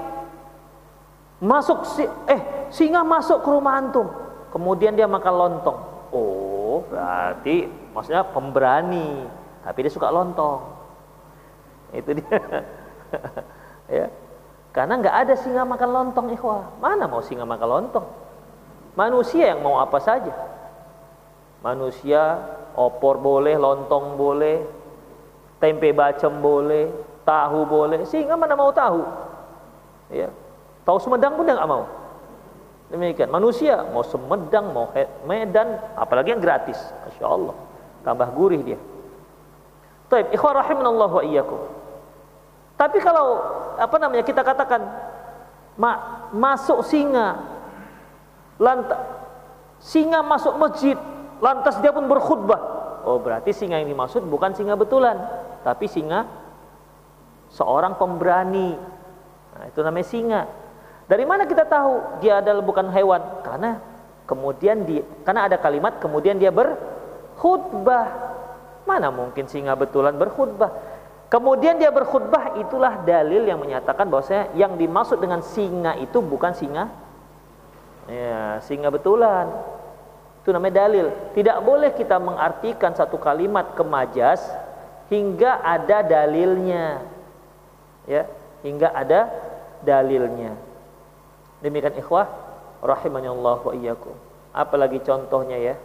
masuk 1.44 1.84
si, 1.86 2.08
eh 2.26 2.72
singa 2.72 3.04
masuk 3.04 3.44
ke 3.44 3.50
rumah 3.52 3.78
antum. 3.78 4.08
Kemudian 4.48 4.96
dia 4.96 5.06
makan 5.12 5.34
lontong. 5.36 5.80
Oh, 6.16 6.88
berarti 6.88 7.68
maksudnya 7.92 8.24
pemberani. 8.24 9.28
Tapi 9.62 9.78
dia 9.84 9.92
suka 9.92 10.08
lontong. 10.08 10.64
Itu 11.92 12.16
dia. 12.16 12.38
ya. 14.00 14.08
Karena 14.72 14.94
nggak 15.04 15.16
ada 15.28 15.34
singa 15.36 15.68
makan 15.68 15.90
lontong 15.92 16.28
ikhwah. 16.32 16.80
Mana 16.80 17.12
mau 17.12 17.20
singa 17.20 17.44
makan 17.44 17.68
lontong? 17.68 18.08
Manusia 18.96 19.52
yang 19.52 19.62
mau 19.62 19.84
apa 19.84 20.00
saja. 20.00 20.32
Manusia 21.66 22.38
opor 22.78 23.18
boleh, 23.18 23.58
lontong 23.58 24.14
boleh, 24.14 24.62
tempe 25.58 25.90
bacem 25.92 26.30
boleh, 26.38 26.90
tahu 27.26 27.66
boleh. 27.66 28.06
Singa 28.06 28.38
mana 28.38 28.54
mau 28.54 28.70
tahu? 28.70 29.02
Ya. 30.14 30.30
Tahu 30.88 30.98
Sumedang 31.02 31.36
pun 31.36 31.44
nggak 31.44 31.68
mau. 31.68 31.84
Demikian 32.88 33.28
manusia 33.28 33.84
mau 33.92 34.06
Sumedang 34.06 34.72
mau 34.72 34.88
Medan, 35.28 35.76
apalagi 36.00 36.32
yang 36.32 36.40
gratis, 36.40 36.80
masya 37.04 37.26
Allah, 37.28 37.56
tambah 38.08 38.32
gurih 38.32 38.64
dia. 38.64 38.80
Taib, 40.08 40.32
ikhwah 40.32 40.64
rahimanallah 40.64 41.12
wa 41.12 41.24
iyyakum. 41.26 41.60
Tapi 42.80 43.04
kalau 43.04 43.44
apa 43.76 43.96
namanya 44.00 44.24
kita 44.24 44.40
katakan 44.40 44.80
ma 45.76 46.24
masuk 46.32 46.80
singa, 46.88 47.44
lantas 48.56 49.02
singa 49.84 50.24
masuk 50.24 50.56
masjid, 50.56 50.96
lantas 51.40 51.78
dia 51.82 51.94
pun 51.94 52.06
berkhutbah. 52.10 52.62
Oh 53.08 53.22
berarti 53.24 53.56
singa 53.56 53.80
yang 53.80 53.88
dimaksud 53.88 54.26
bukan 54.28 54.52
singa 54.52 54.76
betulan, 54.76 55.16
tapi 55.64 55.88
singa 55.88 56.28
seorang 57.52 57.96
pemberani. 57.96 58.76
Nah, 59.56 59.64
itu 59.68 59.80
namanya 59.80 60.08
singa. 60.08 60.42
Dari 61.08 61.24
mana 61.24 61.48
kita 61.48 61.64
tahu 61.64 62.20
dia 62.20 62.44
adalah 62.44 62.60
bukan 62.60 62.92
hewan? 62.92 63.22
Karena 63.42 63.80
kemudian 64.28 64.84
di 64.84 65.00
karena 65.24 65.48
ada 65.48 65.56
kalimat 65.56 66.04
kemudian 66.04 66.36
dia 66.36 66.52
berkhutbah. 66.52 68.28
Mana 68.84 69.12
mungkin 69.12 69.48
singa 69.48 69.76
betulan 69.76 70.16
berkhutbah? 70.20 70.72
Kemudian 71.28 71.76
dia 71.76 71.92
berkhutbah 71.92 72.56
itulah 72.56 73.04
dalil 73.04 73.44
yang 73.44 73.60
menyatakan 73.60 74.08
bahwasanya 74.08 74.56
yang 74.56 74.80
dimaksud 74.80 75.20
dengan 75.20 75.44
singa 75.44 76.00
itu 76.00 76.24
bukan 76.24 76.56
singa 76.56 76.88
ya, 78.08 78.64
singa 78.64 78.88
betulan. 78.88 79.52
Itu 80.48 80.56
namanya 80.56 80.88
dalil. 80.88 81.12
Tidak 81.36 81.60
boleh 81.60 81.92
kita 81.92 82.24
mengartikan 82.24 82.96
satu 82.96 83.20
kalimat 83.20 83.76
kemajas 83.76 84.40
hingga 85.12 85.60
ada 85.60 86.08
dalilnya. 86.08 87.04
Ya, 88.08 88.32
hingga 88.64 88.96
ada 88.96 89.28
dalilnya. 89.84 90.56
Demikian 91.60 92.00
ikhwah 92.00 92.32
rahimahnya 92.80 93.36
Allah 93.36 93.60
wa 93.60 93.74
iyyakum. 93.76 94.16
Apalagi 94.56 95.04
contohnya 95.04 95.60
ya 95.60 95.76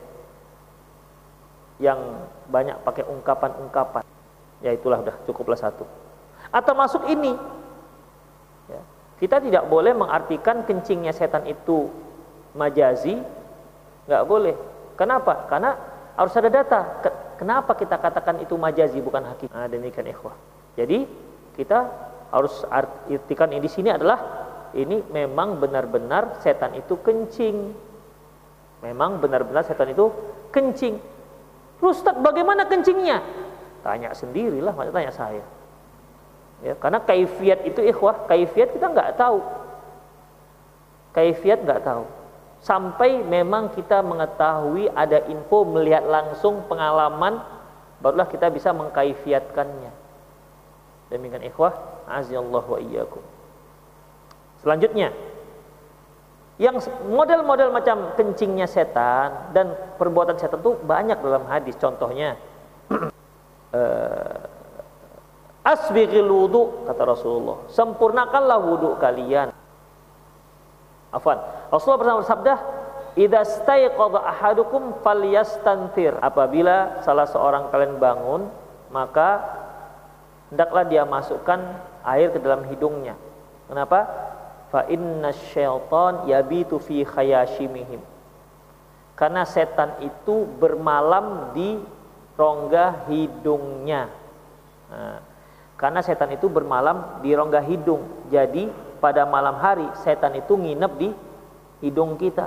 yang 1.83 1.98
banyak 2.46 2.79
pakai 2.87 3.03
ungkapan-ungkapan 3.03 4.07
ya 4.62 4.70
itulah 4.70 5.03
udah 5.03 5.18
cukuplah 5.27 5.59
satu 5.59 5.83
atau 6.55 6.72
masuk 6.79 7.11
ini 7.11 7.35
ya. 8.70 8.83
kita 9.18 9.42
tidak 9.42 9.66
boleh 9.66 9.90
mengartikan 9.90 10.62
kencingnya 10.62 11.11
setan 11.11 11.42
itu 11.51 11.90
majazi 12.55 13.18
nggak 14.07 14.23
boleh. 14.27 14.55
Kenapa? 14.99 15.47
Karena 15.49 15.71
harus 16.17 16.35
ada 16.37 16.51
data. 16.53 16.81
Kenapa 17.41 17.75
kita 17.75 17.99
katakan 17.99 18.38
itu 18.38 18.55
majazi 18.55 19.03
bukan 19.03 19.27
hakikat 19.27 19.57
nah, 19.57 19.67
demikian 19.67 20.07
ikhwah. 20.07 20.37
Jadi 20.79 21.05
kita 21.59 21.79
harus 22.31 22.65
artikan 22.71 23.51
ini 23.51 23.67
di 23.67 23.71
sini 23.71 23.91
adalah 23.91 24.19
ini 24.73 25.05
memang 25.11 25.59
benar-benar 25.59 26.41
setan 26.41 26.79
itu 26.79 26.97
kencing. 27.03 27.75
Memang 28.83 29.19
benar-benar 29.19 29.67
setan 29.67 29.91
itu 29.91 30.11
kencing. 30.55 30.97
Ustaz 31.83 32.15
bagaimana 32.23 32.67
kencingnya? 32.71 33.19
Tanya 33.83 34.15
sendirilah, 34.15 34.71
maksudnya 34.71 34.97
tanya 35.03 35.12
saya. 35.12 35.45
Ya, 36.62 36.79
karena 36.79 37.03
kaifiat 37.03 37.67
itu 37.67 37.83
ikhwah, 37.83 38.31
kaifiat 38.31 38.71
kita 38.71 38.87
nggak 38.87 39.19
tahu. 39.19 39.43
Kaifiat 41.11 41.67
nggak 41.67 41.83
tahu. 41.83 42.07
Sampai 42.62 43.27
memang 43.27 43.75
kita 43.75 44.07
mengetahui 44.07 44.87
ada 44.94 45.27
info 45.27 45.66
melihat 45.66 46.07
langsung 46.07 46.62
pengalaman 46.70 47.42
barulah 47.98 48.31
kita 48.31 48.46
bisa 48.55 48.70
mengkaifiatkannya. 48.70 49.90
Demikian 51.11 51.42
ikhwah, 51.42 51.75
azallahu 52.07 52.79
wa 52.79 52.81
iyyakum. 52.81 53.22
Selanjutnya, 54.62 55.11
yang 56.62 56.79
model-model 57.11 57.75
macam 57.75 58.14
kencingnya 58.14 58.70
setan 58.70 59.51
dan 59.51 59.75
perbuatan 59.98 60.38
setan 60.38 60.62
itu 60.62 60.79
banyak 60.87 61.18
dalam 61.18 61.42
hadis. 61.51 61.75
Contohnya, 61.75 62.38
uh, 63.75 64.38
asbighil 65.62 66.27
wudu 66.27 66.87
kata 66.87 67.03
Rasulullah 67.07 67.70
sempurnakanlah 67.70 68.59
wudu 68.59 68.98
kalian 68.98 69.55
afwan. 71.12 71.38
Rasulullah 71.68 72.01
pernah 72.01 72.16
bersabda 72.25 72.55
idza 73.14 73.40
staiqadha 73.44 74.25
ahadukum 74.25 75.05
falyastantir 75.05 76.16
apabila 76.18 77.05
salah 77.05 77.29
seorang 77.29 77.68
kalian 77.68 78.01
bangun 78.01 78.48
maka 78.88 79.44
hendaklah 80.48 80.85
dia 80.88 81.05
masukkan 81.05 81.61
air 82.05 82.33
ke 82.33 82.40
dalam 82.40 82.64
hidungnya. 82.68 83.16
Kenapa? 83.68 84.05
Fa 84.72 84.88
inna 84.88 85.33
syaitan 85.33 86.29
yabitu 86.29 86.81
fi 86.81 87.05
khayashimihim. 87.05 88.01
Karena 89.12 89.44
setan 89.44 90.01
itu 90.01 90.48
bermalam 90.57 91.53
di 91.53 91.77
rongga 92.37 93.09
hidungnya. 93.09 94.09
Nah, 94.88 95.20
karena 95.77 96.01
setan 96.01 96.33
itu 96.33 96.48
bermalam 96.48 97.20
di 97.20 97.33
rongga 97.37 97.61
hidung. 97.64 98.29
Jadi 98.33 98.68
pada 99.03 99.27
malam 99.27 99.59
hari 99.59 99.91
setan 100.07 100.38
itu 100.38 100.55
nginep 100.55 100.93
di 100.95 101.11
hidung 101.83 102.15
kita. 102.15 102.47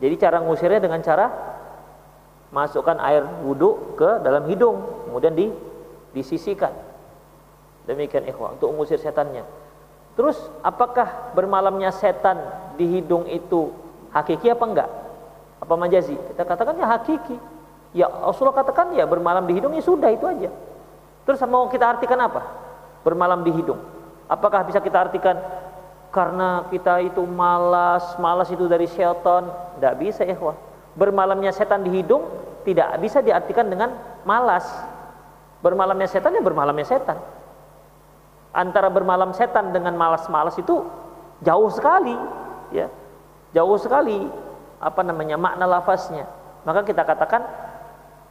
Jadi 0.00 0.14
cara 0.16 0.40
ngusirnya 0.40 0.80
dengan 0.80 1.04
cara 1.04 1.28
masukkan 2.48 2.96
air 3.04 3.28
wudhu 3.44 3.92
ke 4.00 4.24
dalam 4.24 4.48
hidung, 4.48 4.80
kemudian 5.04 5.36
di 5.36 5.52
disisikan. 6.16 6.72
Demikian 7.84 8.24
ikhwah 8.24 8.56
untuk 8.56 8.72
mengusir 8.72 8.96
setannya. 8.96 9.44
Terus 10.16 10.40
apakah 10.64 11.36
bermalamnya 11.36 11.92
setan 11.92 12.40
di 12.80 12.88
hidung 12.98 13.28
itu 13.28 13.70
hakiki 14.16 14.48
apa 14.48 14.64
enggak? 14.64 14.90
Apa 15.60 15.74
majazi? 15.76 16.16
Kita 16.16 16.42
katakan 16.48 16.80
ya 16.80 16.88
hakiki. 16.88 17.36
Ya 17.96 18.06
Rasulullah 18.08 18.60
katakan 18.60 18.92
ya 18.96 19.04
bermalam 19.04 19.44
di 19.44 19.56
hidung 19.56 19.72
ya 19.76 19.84
sudah 19.84 20.08
itu 20.12 20.24
aja. 20.24 20.50
Terus 21.28 21.40
mau 21.44 21.68
kita 21.68 21.96
artikan 21.96 22.20
apa? 22.20 22.44
Bermalam 23.04 23.44
di 23.44 23.52
hidung. 23.52 23.97
Apakah 24.28 24.62
bisa 24.68 24.78
kita 24.84 25.08
artikan 25.08 25.40
karena 26.12 26.68
kita 26.68 27.00
itu 27.00 27.24
malas, 27.24 28.16
malas 28.20 28.52
itu 28.52 28.68
dari 28.68 28.84
syaitan? 28.84 29.48
Tidak 29.80 29.94
bisa 29.96 30.22
ya 30.28 30.36
Bermalamnya 30.92 31.50
setan 31.50 31.80
di 31.80 31.90
hidung 31.96 32.24
tidak 32.68 33.00
bisa 33.00 33.24
diartikan 33.24 33.72
dengan 33.72 33.96
malas. 34.28 34.68
Bermalamnya 35.64 36.04
setan 36.04 36.36
ya 36.36 36.44
bermalamnya 36.44 36.84
setan. 36.84 37.16
Antara 38.52 38.92
bermalam 38.92 39.32
setan 39.32 39.72
dengan 39.72 39.96
malas-malas 39.96 40.56
itu 40.60 40.84
jauh 41.40 41.70
sekali, 41.72 42.12
ya. 42.72 42.92
Jauh 43.56 43.80
sekali 43.80 44.28
apa 44.78 45.00
namanya 45.00 45.40
makna 45.40 45.64
lafaznya. 45.64 46.28
Maka 46.68 46.84
kita 46.84 47.02
katakan 47.08 47.42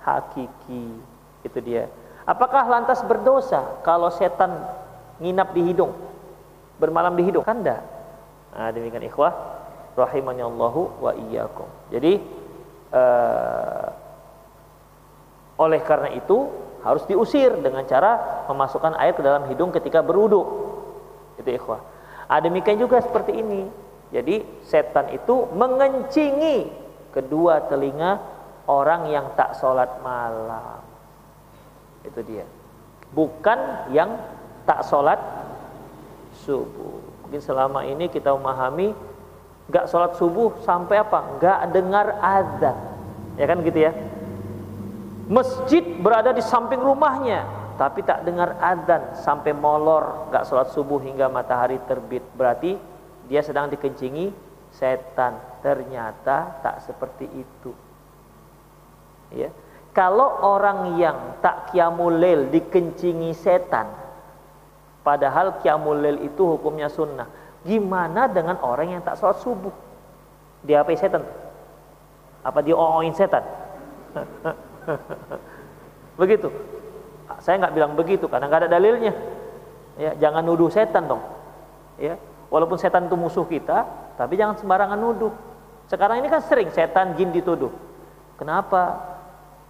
hakiki. 0.05 1.01
Itu 1.41 1.57
dia. 1.63 1.89
Apakah 2.27 2.67
lantas 2.69 3.01
berdosa 3.07 3.81
kalau 3.81 4.11
setan 4.13 4.51
nginap 5.21 5.53
di 5.53 5.61
hidung? 5.71 5.93
Bermalam 6.77 7.13
di 7.17 7.23
hidung? 7.25 7.43
Kan 7.45 7.65
enggak. 7.65 7.81
Nah, 8.57 8.69
demikian 8.73 9.05
ikhwah 9.05 9.33
rahimani 9.97 10.41
Allahu 10.45 11.01
wa 11.01 11.11
iyyakum. 11.13 11.67
Jadi 11.93 12.21
uh, 12.93 13.87
oleh 15.57 15.81
karena 15.81 16.13
itu 16.13 16.49
harus 16.85 17.03
diusir 17.09 17.57
dengan 17.59 17.83
cara 17.89 18.45
memasukkan 18.47 18.95
air 19.01 19.17
ke 19.17 19.21
dalam 19.25 19.49
hidung 19.49 19.73
ketika 19.73 20.05
berwudu. 20.05 20.41
Itu 21.41 21.49
ikhwah. 21.49 21.81
Ah, 22.29 22.39
demikian 22.41 22.77
juga 22.77 23.01
seperti 23.01 23.33
ini. 23.33 23.65
Jadi 24.13 24.63
setan 24.63 25.11
itu 25.11 25.49
mengencingi 25.51 26.71
kedua 27.11 27.65
telinga 27.67 28.21
orang 28.69 29.11
yang 29.11 29.33
tak 29.35 29.57
sholat 29.59 29.99
malam 29.99 30.83
itu 32.07 32.21
dia 32.23 32.45
bukan 33.11 33.89
yang 33.91 34.19
tak 34.67 34.83
sholat 34.83 35.17
subuh. 36.43 36.99
Mungkin 37.23 37.39
selama 37.39 37.87
ini 37.87 38.11
kita 38.11 38.35
memahami 38.35 38.91
nggak 39.71 39.87
sholat 39.87 40.19
subuh 40.19 40.59
sampai 40.67 40.99
apa? 40.99 41.39
Nggak 41.39 41.59
dengar 41.71 42.07
azan. 42.19 42.77
Ya 43.39 43.45
kan 43.47 43.63
gitu 43.63 43.79
ya? 43.79 43.95
Masjid 45.27 45.83
berada 45.83 46.35
di 46.35 46.43
samping 46.43 46.79
rumahnya 46.79 47.43
tapi 47.79 48.03
tak 48.03 48.27
dengar 48.27 48.59
azan 48.59 49.15
sampai 49.23 49.55
molor. 49.55 50.27
Nggak 50.31 50.45
sholat 50.51 50.67
subuh 50.75 50.99
hingga 50.99 51.31
matahari 51.31 51.79
terbit. 51.87 52.23
Berarti 52.35 52.75
dia 53.31 53.39
sedang 53.39 53.71
dikencingi 53.71 54.35
setan. 54.75 55.63
Ternyata 55.63 56.59
tak 56.59 56.83
seperti 56.83 57.27
itu. 57.31 57.71
Ya. 59.31 59.51
Kalau 59.91 60.45
orang 60.45 60.95
yang 61.01 61.41
tak 61.41 61.73
kiamulil 61.73 62.53
dikencingi 62.53 63.33
setan 63.33 64.06
padahal 65.07 65.63
kiamulil 65.63 66.19
itu 66.19 66.43
hukumnya 66.43 66.91
sunnah. 66.91 67.31
Gimana 67.63 68.27
dengan 68.27 68.59
orang 68.59 68.99
yang 68.99 69.01
tak 69.07 69.15
sholat 69.15 69.39
subuh? 69.39 69.71
Dia 70.67 70.83
apa 70.83 70.91
setan? 70.99 71.23
Apa 72.43 72.59
dia 72.59 72.75
ooin 72.75 73.15
setan? 73.15 73.47
Begitu. 76.19 76.51
Saya 77.39 77.55
nggak 77.63 77.75
bilang 77.75 77.93
begitu 77.93 78.25
karena 78.25 78.49
nggak 78.49 78.61
ada 78.65 78.69
dalilnya. 78.71 79.13
Ya 79.95 80.11
jangan 80.19 80.43
nuduh 80.43 80.67
setan 80.67 81.07
dong. 81.07 81.23
Ya 81.95 82.19
walaupun 82.51 82.75
setan 82.75 83.07
itu 83.07 83.15
musuh 83.15 83.47
kita 83.47 83.87
tapi 84.19 84.35
jangan 84.35 84.59
sembarangan 84.59 84.99
nuduh. 84.99 85.31
Sekarang 85.87 86.19
ini 86.19 86.27
kan 86.27 86.43
sering 86.43 86.67
setan 86.73 87.15
jin 87.15 87.31
dituduh. 87.31 87.71
Kenapa 88.35 89.15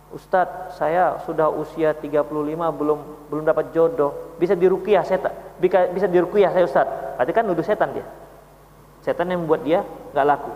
Ustadz 0.07 0.79
saya 0.79 1.19
sudah 1.27 1.51
usia 1.51 1.91
35 1.91 2.31
belum 2.79 2.99
belum 3.27 3.43
dapat 3.43 3.75
jodoh. 3.75 4.39
Bisa 4.39 4.55
dirukiah 4.55 5.03
setan 5.03 5.35
bisa, 5.59 5.91
bisa 5.91 6.07
dirukiah 6.07 6.47
saya 6.55 6.63
Ustadz? 6.63 7.19
Berarti 7.19 7.31
kan 7.35 7.43
nuduh 7.43 7.65
setan 7.65 7.91
dia. 7.91 8.07
Setan 9.03 9.27
yang 9.27 9.43
membuat 9.43 9.67
dia 9.67 9.83
nggak 10.15 10.27
laku. 10.27 10.51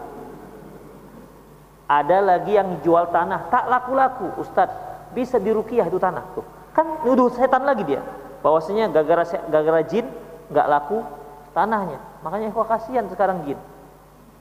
Ada 1.91 2.18
lagi 2.24 2.56
yang 2.56 2.80
jual 2.80 3.12
tanah 3.12 3.52
tak 3.52 3.68
laku-laku 3.68 4.39
Ustadz. 4.39 5.12
Bisa 5.12 5.36
dirukiah 5.36 5.84
itu 5.84 5.99
tanah 5.99 6.24
tuh. 6.32 6.47
Kan 6.72 7.04
nuduh 7.04 7.28
setan 7.36 7.68
lagi 7.68 7.84
dia. 7.84 7.99
Bahwasanya 8.39 8.88
gara-gara 8.88 9.26
gara 9.52 9.82
jin 9.84 10.08
nggak 10.47 10.68
laku 10.72 11.04
tanahnya. 11.52 11.99
Makanya 12.24 12.56
kok 12.56 12.72
kasihan 12.72 13.04
sekarang 13.12 13.43
jin. 13.43 13.60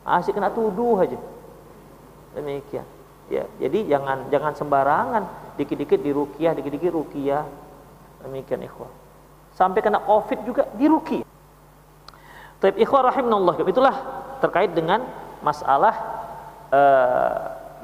Asik 0.07 0.39
kena 0.39 0.55
tuduh 0.55 1.03
aja. 1.03 1.19
Demikian 2.39 3.00
ya 3.31 3.47
jadi 3.63 3.97
jangan 3.97 4.29
jangan 4.29 4.53
sembarangan. 4.59 5.25
Dikit-dikit 5.57 6.03
dirukiah 6.03 6.53
dikit-dikit 6.53 6.91
rukiah. 6.91 7.47
Demikian 8.27 8.61
ikhwah. 8.67 8.91
Sampai 9.55 9.81
kena 9.81 10.03
Covid 10.03 10.45
juga 10.45 10.67
diruki. 10.77 11.23
Tapi 12.61 12.77
ikhwah 12.85 13.09
rahimahullah 13.09 13.57
itulah 13.65 13.97
terkait 14.45 14.77
dengan 14.77 15.01
masalah 15.41 15.97
uh, 16.69 17.35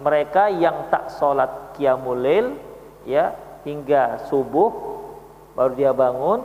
mereka 0.04 0.52
yang 0.52 0.92
tak 0.92 1.08
sholat 1.16 1.72
qiyamul 1.76 2.20
ya 3.08 3.32
hingga 3.64 4.28
subuh 4.28 4.68
baru 5.56 5.72
dia 5.72 5.92
bangun 5.96 6.44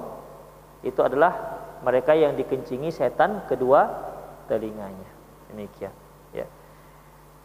itu 0.87 0.99
adalah 1.03 1.59
mereka 1.83 2.15
yang 2.15 2.39
dikencingi 2.39 2.87
setan 2.95 3.43
kedua 3.51 3.91
telinganya. 4.47 5.09
Demikian 5.51 6.00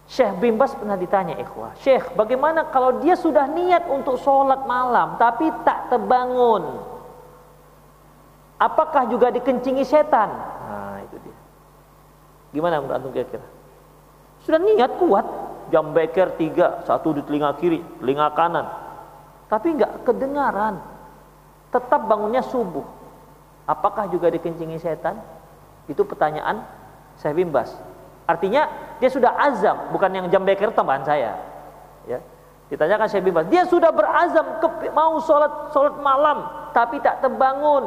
Syekh 0.07 0.39
Bimbas 0.39 0.71
pernah 0.79 0.95
ditanya 0.95 1.35
ikhwah 1.35 1.75
Syekh 1.83 2.15
bagaimana 2.15 2.71
kalau 2.71 3.03
dia 3.03 3.19
sudah 3.19 3.51
niat 3.51 3.91
untuk 3.91 4.23
sholat 4.23 4.63
malam 4.63 5.19
tapi 5.19 5.51
tak 5.67 5.91
terbangun? 5.91 6.63
Apakah 8.57 9.11
juga 9.11 9.29
dikencingi 9.35 9.85
setan? 9.85 10.31
Nah 10.33 11.05
itu 11.05 11.21
dia. 11.21 11.37
Gimana 12.57 12.81
menurut 12.81 12.97
antum 12.97 13.13
kira-kira? 13.13 13.45
Sudah 14.47 14.63
niat. 14.63 14.97
Kuat. 14.97 15.27
Jam 15.75 15.91
beker 15.91 16.39
tiga 16.39 16.87
satu 16.87 17.11
di 17.11 17.21
telinga 17.27 17.53
kiri 17.59 17.83
telinga 17.99 18.31
kanan. 18.33 18.65
Tapi 19.51 19.77
nggak 19.77 20.07
kedengaran. 20.07 20.79
Tetap 21.75 22.07
bangunnya 22.07 22.41
subuh. 22.41 22.87
Apakah 23.67 24.07
juga 24.09 24.31
dikencingi 24.31 24.79
setan? 24.79 25.19
Itu 25.91 26.07
pertanyaan 26.07 26.63
saya 27.19 27.35
bimbas 27.35 27.75
artinya 28.27 28.69
dia 28.99 29.09
sudah 29.09 29.33
azam 29.39 29.95
bukan 29.95 30.11
yang 30.11 30.27
jam 30.29 30.43
beker 30.43 30.75
tambahan 30.75 31.07
saya 31.07 31.39
ya 32.07 32.19
ditanyakan 32.67 33.07
saya 33.07 33.23
bimbas 33.23 33.47
dia 33.47 33.63
sudah 33.65 33.95
berazam 33.95 34.59
ke, 34.59 34.91
mau 34.91 35.23
sholat 35.23 35.71
sholat 35.71 35.95
malam 36.03 36.71
tapi 36.75 36.99
tak 36.99 37.23
terbangun 37.23 37.87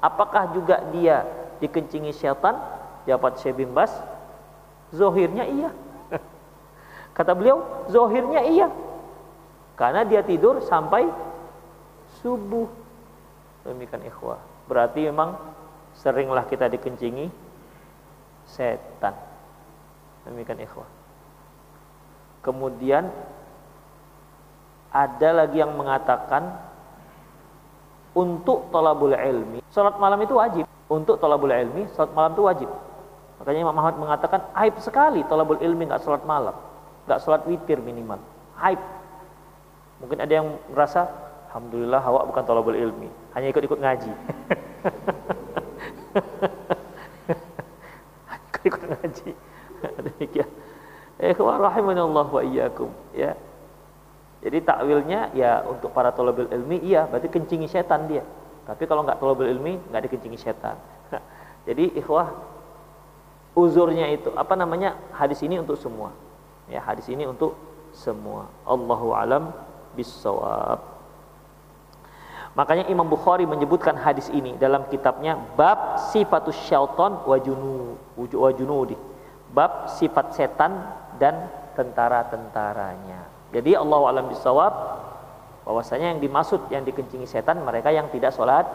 apakah 0.00 0.48
juga 0.56 0.80
dia 0.88 1.28
dikencingi 1.60 2.10
setan 2.16 2.56
jawaban 3.04 3.36
saya 3.36 3.52
bimbas 3.52 3.92
zohirnya 4.90 5.44
iya 5.44 5.70
Kata 7.16 7.36
beliau, 7.36 7.86
zohirnya 7.90 8.40
iya. 8.46 8.68
Karena 9.76 10.04
dia 10.04 10.24
tidur 10.24 10.60
sampai 10.64 11.08
subuh. 12.20 12.68
Demikian 13.64 14.04
ikhwah. 14.08 14.40
Berarti 14.64 15.08
memang 15.08 15.36
seringlah 15.96 16.48
kita 16.48 16.68
dikencingi 16.72 17.28
setan. 18.48 19.12
Demikian 20.28 20.60
ikhwah. 20.60 20.88
Kemudian 22.40 23.08
ada 24.90 25.28
lagi 25.44 25.60
yang 25.60 25.76
mengatakan 25.76 26.56
untuk 28.16 28.72
tolabul 28.74 29.14
ilmi, 29.14 29.62
salat 29.70 29.96
malam 30.00 30.18
itu 30.24 30.34
wajib. 30.34 30.66
Untuk 30.90 31.22
tolabul 31.22 31.54
ilmi, 31.54 31.86
salat 31.94 32.10
malam 32.16 32.34
itu 32.34 32.42
wajib. 32.42 32.70
Makanya 33.38 33.60
Imam 33.64 33.76
Muhammad 33.76 33.98
mengatakan 34.02 34.40
aib 34.64 34.76
sekali 34.82 35.24
tolabul 35.24 35.60
ilmi 35.62 35.88
nggak 35.88 36.02
salat 36.04 36.24
malam 36.28 36.52
nggak 37.10 37.26
sholat 37.26 37.42
witir 37.48 37.82
minimal 37.82 38.22
hype 38.54 38.78
mungkin 39.98 40.22
ada 40.22 40.30
yang 40.30 40.46
merasa 40.70 41.10
alhamdulillah 41.50 41.98
hawa 41.98 42.22
bukan 42.22 42.46
tolabul 42.46 42.78
ilmi 42.78 43.10
hanya 43.34 43.50
ikut-ikut 43.50 43.82
ngaji 43.82 44.14
ikut-ikut 48.46 48.82
ngaji 48.94 49.34
demikian 50.06 50.48
eh 51.20 51.36
rahimanallah 51.36 52.26
wa 52.28 52.42
iyyakum 52.44 52.88
ya 53.12 53.36
jadi 54.40 54.58
takwilnya 54.64 55.36
ya 55.36 55.64
untuk 55.68 55.92
para 55.92 56.12
tolabul 56.16 56.48
ilmi 56.48 56.80
iya 56.80 57.04
berarti 57.04 57.28
kencingi 57.28 57.68
setan 57.68 58.08
dia 58.08 58.24
tapi 58.64 58.88
kalau 58.88 59.04
nggak 59.04 59.20
tolabul 59.20 59.48
ilmi 59.48 59.76
nggak 59.92 60.08
dikencingi 60.08 60.38
setan 60.40 60.80
jadi 61.68 61.92
ikhwah 62.00 62.32
uzurnya 63.52 64.08
itu 64.08 64.32
apa 64.32 64.56
namanya 64.56 64.96
hadis 65.12 65.44
ini 65.44 65.60
untuk 65.60 65.76
semua 65.76 66.14
Ya, 66.70 66.78
hadis 66.86 67.10
ini 67.10 67.26
untuk 67.26 67.58
semua. 67.90 68.46
Allahu 68.62 69.10
alam 69.10 69.50
bisawab. 69.98 70.78
Makanya 72.54 72.86
Imam 72.86 73.06
Bukhari 73.10 73.42
menyebutkan 73.42 73.98
hadis 73.98 74.30
ini 74.30 74.54
dalam 74.54 74.86
kitabnya 74.86 75.34
bab 75.58 75.98
sifatus 76.14 76.54
syaitan 76.70 77.26
wa 77.26 77.36
junudi. 78.54 78.94
Bab 79.50 79.90
sifat 79.90 80.34
setan 80.34 80.72
dan 81.18 81.50
tentara-tentaranya. 81.74 83.50
Jadi 83.50 83.74
Allahu 83.74 84.06
alam 84.06 84.30
bisawab 84.30 84.72
bahwasanya 85.66 86.14
yang 86.14 86.20
dimaksud 86.22 86.70
yang 86.70 86.86
dikencingi 86.86 87.26
setan 87.26 87.62
mereka 87.66 87.90
yang 87.90 88.06
tidak 88.14 88.30
sholat 88.30 88.66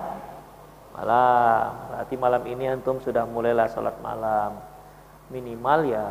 malam. 0.91 1.71
Berarti 1.91 2.15
malam 2.19 2.43
ini 2.43 2.67
antum 2.67 2.99
sudah 2.99 3.23
mulailah 3.23 3.71
sholat 3.71 3.95
malam. 4.03 4.59
Minimal 5.31 5.79
ya 5.89 6.05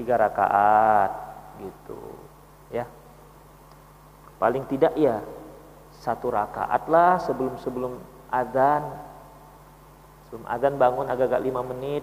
tiga 0.00 0.16
rakaat 0.16 1.12
gitu 1.60 2.00
ya 2.72 2.88
paling 4.40 4.64
tidak 4.64 4.96
ya 4.96 5.20
satu 5.92 6.32
rakaat 6.32 6.88
lah 6.88 7.20
sebelum 7.20 7.60
sebelum 7.60 7.92
adzan 8.32 8.80
sebelum 10.24 10.44
adzan 10.48 10.74
bangun 10.80 11.06
agak-agak 11.12 11.44
lima 11.44 11.60
menit 11.60 12.00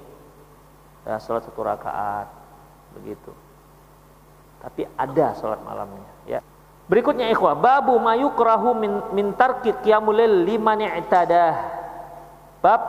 ya, 1.07 1.15
sholat 1.23 1.47
satu 1.47 1.63
rakaat 1.63 2.27
begitu 2.99 3.31
tapi 4.59 4.83
ada 4.99 5.31
sholat 5.39 5.63
malamnya 5.63 6.11
ya 6.27 6.43
berikutnya 6.91 7.31
ikhwah 7.31 7.55
babu 7.55 7.95
mayukrahu 7.95 8.75
min, 8.75 8.93
min 9.15 9.27
tarki 9.39 9.71
qiyamul 9.79 10.19
liman 10.43 10.83
i'tadah 10.83 11.55
bab 12.59 12.81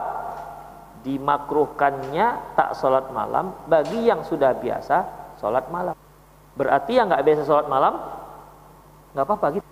dimakruhkannya 1.07 2.59
tak 2.59 2.75
sholat 2.75 3.09
malam 3.14 3.55
bagi 3.71 4.05
yang 4.05 4.27
sudah 4.27 4.53
biasa 4.59 4.97
sholat 5.39 5.71
malam. 5.71 5.95
Berarti 6.59 6.99
yang 6.99 7.07
nggak 7.09 7.23
biasa 7.23 7.43
sholat 7.47 7.66
malam 7.71 7.97
nggak 9.14 9.25
apa-apa 9.25 9.47
gitu. 9.57 9.69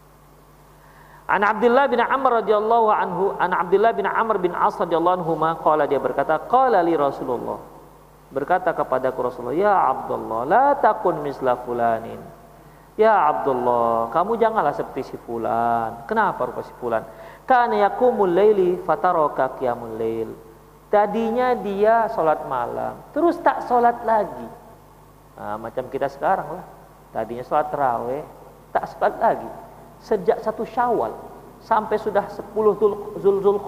An 1.27 1.43
Abdullah 1.43 1.91
bin 1.91 1.99
Amr 1.99 2.39
radhiyallahu 2.41 2.87
anhu, 2.87 3.25
an 3.35 3.51
Abdullah 3.51 3.91
bin 3.91 4.07
Amr 4.07 4.39
bin 4.39 4.55
As 4.55 4.79
radhiyallahu 4.79 5.27
anhu 5.27 5.35
qala 5.59 5.91
dia 5.91 5.99
berkata, 5.99 6.39
qala 6.47 6.79
li 6.87 6.95
Rasulullah. 6.95 7.59
Berkata 8.27 8.75
kepada 8.75 9.15
Rasulullah, 9.15 9.55
"Ya 9.55 9.75
Abdullah, 9.75 10.43
la 10.47 10.67
takun 10.79 11.23
misla 11.23 11.55
fulanin." 11.63 12.19
Ya 12.97 13.13
Abdullah, 13.29 14.09
kamu 14.09 14.41
janganlah 14.41 14.73
seperti 14.73 15.13
si 15.13 15.17
fulan. 15.21 16.09
Kenapa 16.09 16.49
rupa 16.49 16.65
si 16.65 16.73
fulan? 16.81 17.05
Kana 17.45 17.77
yaqumul 17.77 18.33
laili 18.33 18.81
fataraka 18.83 19.61
qiyamul 19.61 20.01
lail 20.01 20.33
Tadinya 20.87 21.53
dia 21.59 22.09
sholat 22.15 22.47
malam, 22.49 22.97
terus 23.11 23.37
tak 23.43 23.67
sholat 23.69 24.07
lagi. 24.07 24.49
Nah, 25.37 25.59
macam 25.59 25.91
kita 25.91 26.07
sekarang 26.09 26.47
lah. 26.47 26.65
Tadinya 27.11 27.45
sholat 27.45 27.69
terawih, 27.75 28.25
tak 28.71 28.89
sholat 28.95 29.15
lagi. 29.19 29.51
Sejak 30.01 30.41
satu 30.41 30.63
syawal 30.65 31.13
sampai 31.61 31.99
sudah 31.99 32.25
sepuluh 32.31 32.79
zul, 32.79 33.19
zul, 33.19 33.61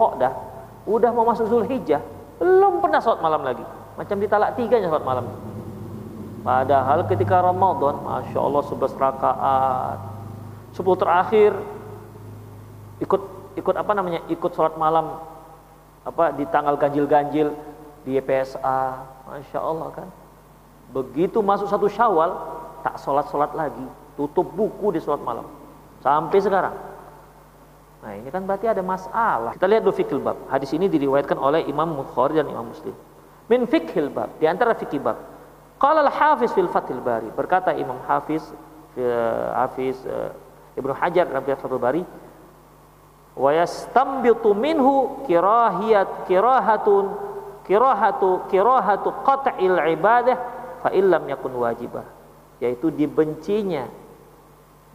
udah 0.88 1.10
mau 1.12 1.26
masuk 1.26 1.50
zul 1.52 1.66
hijjah, 1.66 2.00
belum 2.40 2.80
pernah 2.80 3.02
sholat 3.02 3.20
malam 3.20 3.42
lagi. 3.44 3.66
Macam 3.98 4.16
di 4.22 4.30
talak 4.30 4.54
tiga 4.54 4.78
sholat 4.78 5.02
malam. 5.02 5.26
Padahal 6.46 7.02
ketika 7.10 7.42
Ramadan, 7.42 7.98
Masya 8.06 8.38
Allah 8.38 8.62
sebelas 8.70 8.94
rakaat. 8.94 9.98
Sepuluh 10.70 10.94
terakhir, 10.94 11.52
ikut 13.02 13.22
ikut 13.58 13.74
apa 13.74 13.92
namanya 13.98 14.22
ikut 14.30 14.54
sholat 14.54 14.78
malam 14.78 15.18
apa 16.06 16.30
di 16.30 16.46
tanggal 16.46 16.78
ganjil-ganjil 16.78 17.50
di 18.06 18.22
PSA, 18.22 19.02
masya 19.26 19.58
Allah 19.58 19.88
kan. 19.90 20.08
Begitu 20.94 21.42
masuk 21.42 21.66
satu 21.68 21.90
Syawal, 21.90 22.32
tak 22.86 22.96
sholat-sholat 23.02 23.52
lagi, 23.52 23.84
tutup 24.14 24.46
buku 24.54 24.94
di 24.94 25.02
sholat 25.02 25.20
malam 25.20 25.44
sampai 26.00 26.38
sekarang. 26.38 26.76
Nah 27.98 28.12
ini 28.14 28.30
kan 28.30 28.46
berarti 28.46 28.70
ada 28.70 28.80
masalah. 28.80 29.58
Kita 29.58 29.66
lihat 29.66 29.82
dulu 29.82 29.92
fikih 29.92 30.22
bab. 30.22 30.38
Hadis 30.46 30.70
ini 30.70 30.86
diriwayatkan 30.86 31.34
oleh 31.34 31.66
Imam 31.66 31.98
Bukhari 31.98 32.38
dan 32.38 32.46
Imam 32.46 32.70
Muslim. 32.70 32.94
Min 33.48 33.64
fikih 33.64 34.12
bab, 34.12 34.36
di 34.36 34.44
antara 34.44 34.76
fikih 34.76 35.00
bab. 35.00 35.16
Qala 35.80 36.04
al-Hafiz 36.04 36.52
fil 36.52 36.68
Fathil 36.68 37.00
Bari. 37.00 37.32
Berkata 37.32 37.72
Imam 37.72 37.96
Hafiz 38.04 38.44
Hafiz 39.54 39.94
uh, 40.04 40.34
Ibnu 40.74 40.92
Hajar 40.94 41.30
dalam 41.30 41.46
Fathul 41.46 41.80
Bari, 41.80 42.02
wa 43.38 43.50
yastambitu 43.54 44.50
minhu 44.50 45.22
kirahiyat 45.30 46.26
kirahatun 46.26 47.14
kirahatu 47.62 48.50
kirahatu 48.50 49.14
qat'il 49.22 49.78
ibadah 49.94 50.36
fa 50.82 50.90
illam 50.90 51.22
yakun 51.30 51.54
wajibah 51.54 52.02
yaitu 52.58 52.90
dibencinya 52.90 53.86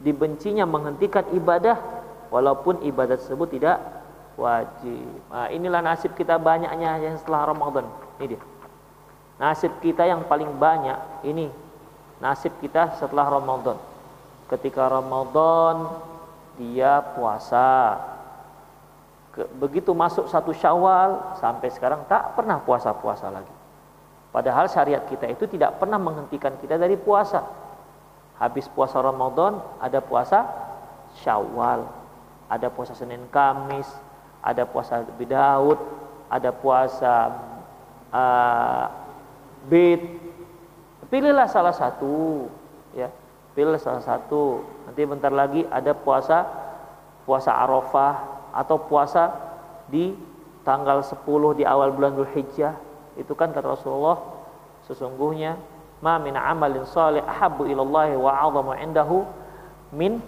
dibencinya 0.04 0.68
menghentikan 0.68 1.24
ibadah 1.32 1.80
walaupun 2.28 2.84
ibadah 2.84 3.16
tersebut 3.16 3.56
tidak 3.56 3.80
wajib. 4.36 5.06
Nah, 5.30 5.48
inilah 5.54 5.80
nasib 5.86 6.12
kita 6.18 6.36
banyaknya 6.42 7.00
yang 7.00 7.16
setelah 7.16 7.54
Ramadan. 7.54 7.86
Ini 8.20 8.26
dia. 8.30 8.42
Nasib 9.42 9.82
kita 9.82 10.06
yang 10.06 10.24
paling 10.30 10.50
banyak 10.56 11.26
ini 11.26 11.50
nasib 12.22 12.54
kita 12.64 12.96
setelah 12.96 13.28
Ramadan. 13.28 13.76
Ketika 14.48 14.88
Ramadan 14.88 15.90
dia 16.56 17.02
puasa, 17.02 17.98
begitu 19.58 19.92
masuk 19.98 20.30
satu 20.30 20.54
Syawal 20.54 21.36
sampai 21.42 21.74
sekarang 21.74 22.06
tak 22.06 22.38
pernah 22.38 22.62
puasa-puasa 22.62 23.34
lagi. 23.34 23.52
Padahal 24.30 24.70
syariat 24.70 25.02
kita 25.10 25.30
itu 25.30 25.46
tidak 25.50 25.82
pernah 25.82 25.98
menghentikan 25.98 26.54
kita 26.62 26.78
dari 26.78 26.98
puasa. 26.98 27.42
Habis 28.38 28.70
puasa 28.70 29.02
Ramadan 29.02 29.58
ada 29.82 30.00
puasa 30.02 30.46
Syawal, 31.22 31.86
ada 32.50 32.68
puasa 32.70 32.98
Senin 32.98 33.26
Kamis, 33.30 33.86
ada 34.42 34.66
puasa 34.66 35.06
Nabi 35.06 35.26
Daud, 35.30 35.78
ada 36.30 36.50
puasa 36.50 37.30
uh, 38.14 38.86
Bid. 39.68 40.22
Pilihlah 41.10 41.46
salah 41.46 41.74
satu, 41.74 42.48
ya. 42.94 43.10
Pilih 43.54 43.78
salah 43.78 44.02
satu. 44.02 44.66
Nanti 44.90 45.06
bentar 45.06 45.30
lagi 45.30 45.62
ada 45.70 45.94
puasa 45.94 46.42
puasa 47.24 47.54
Arafah 47.54 48.16
atau 48.50 48.82
puasa 48.82 49.30
di 49.88 50.18
tanggal 50.66 51.06
10 51.06 51.22
di 51.60 51.64
awal 51.64 51.94
bulan 51.94 52.18
Dzulhijjah. 52.18 52.74
Itu 53.14 53.38
kan 53.38 53.54
kata 53.54 53.78
Rasulullah 53.78 54.18
sesungguhnya 54.90 55.56
ma 56.04 56.20
min 56.20 56.36
amalin 56.36 56.84
salih 56.84 57.24
ahabbu 57.24 57.70
ilallahi 57.70 58.18
wa 58.18 58.32
'azamu 58.34 58.74
indahu 58.76 59.24
min 59.94 60.20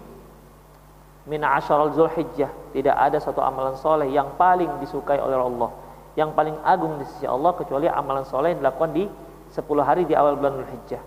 min 1.25 1.41
asyaral 1.41 1.91
Zulhijjah. 1.97 2.49
Tidak 2.71 2.93
ada 2.93 3.17
satu 3.17 3.41
amalan 3.41 3.73
soleh 3.75 4.07
yang 4.13 4.37
paling 4.37 4.69
disukai 4.79 5.17
oleh 5.17 5.35
Allah, 5.35 5.69
yang 6.15 6.31
paling 6.31 6.55
agung 6.63 6.95
di 6.99 7.05
sisi 7.07 7.27
Allah 7.27 7.51
kecuali 7.55 7.91
amalan 7.91 8.23
soleh 8.23 8.55
yang 8.55 8.63
dilakukan 8.63 8.91
di 8.95 9.03
10 9.51 9.61
hari 9.83 10.03
di 10.07 10.15
awal 10.15 10.39
bulan 10.39 10.63
Zulhijjah. 10.63 11.03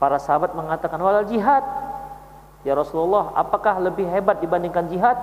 Para 0.00 0.16
sahabat 0.16 0.56
mengatakan 0.56 1.00
walal 1.00 1.28
jihad. 1.28 1.64
Ya 2.66 2.74
Rasulullah, 2.74 3.32
apakah 3.38 3.78
lebih 3.78 4.08
hebat 4.08 4.40
dibandingkan 4.40 4.88
jihad? 4.88 5.16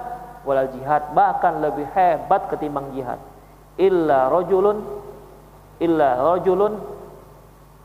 Walal 0.45 0.69
jihad 0.71 1.11
bahkan 1.17 1.57
lebih 1.57 1.89
hebat 1.93 2.47
ketimbang 2.53 2.93
jihad. 2.93 3.17
Illa 3.75 4.29
rajulun 4.29 4.77
illa 5.83 6.15
rajulun 6.21 6.73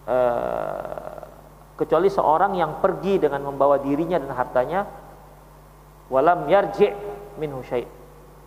uh, 0.06 1.20
kecuali 1.74 2.12
seorang 2.12 2.54
yang 2.54 2.78
pergi 2.78 3.16
dengan 3.18 3.48
membawa 3.48 3.80
dirinya 3.80 4.20
dan 4.20 4.30
hartanya 4.36 4.80
walam 6.12 6.44
yarji 6.46 6.92
syai 7.64 7.88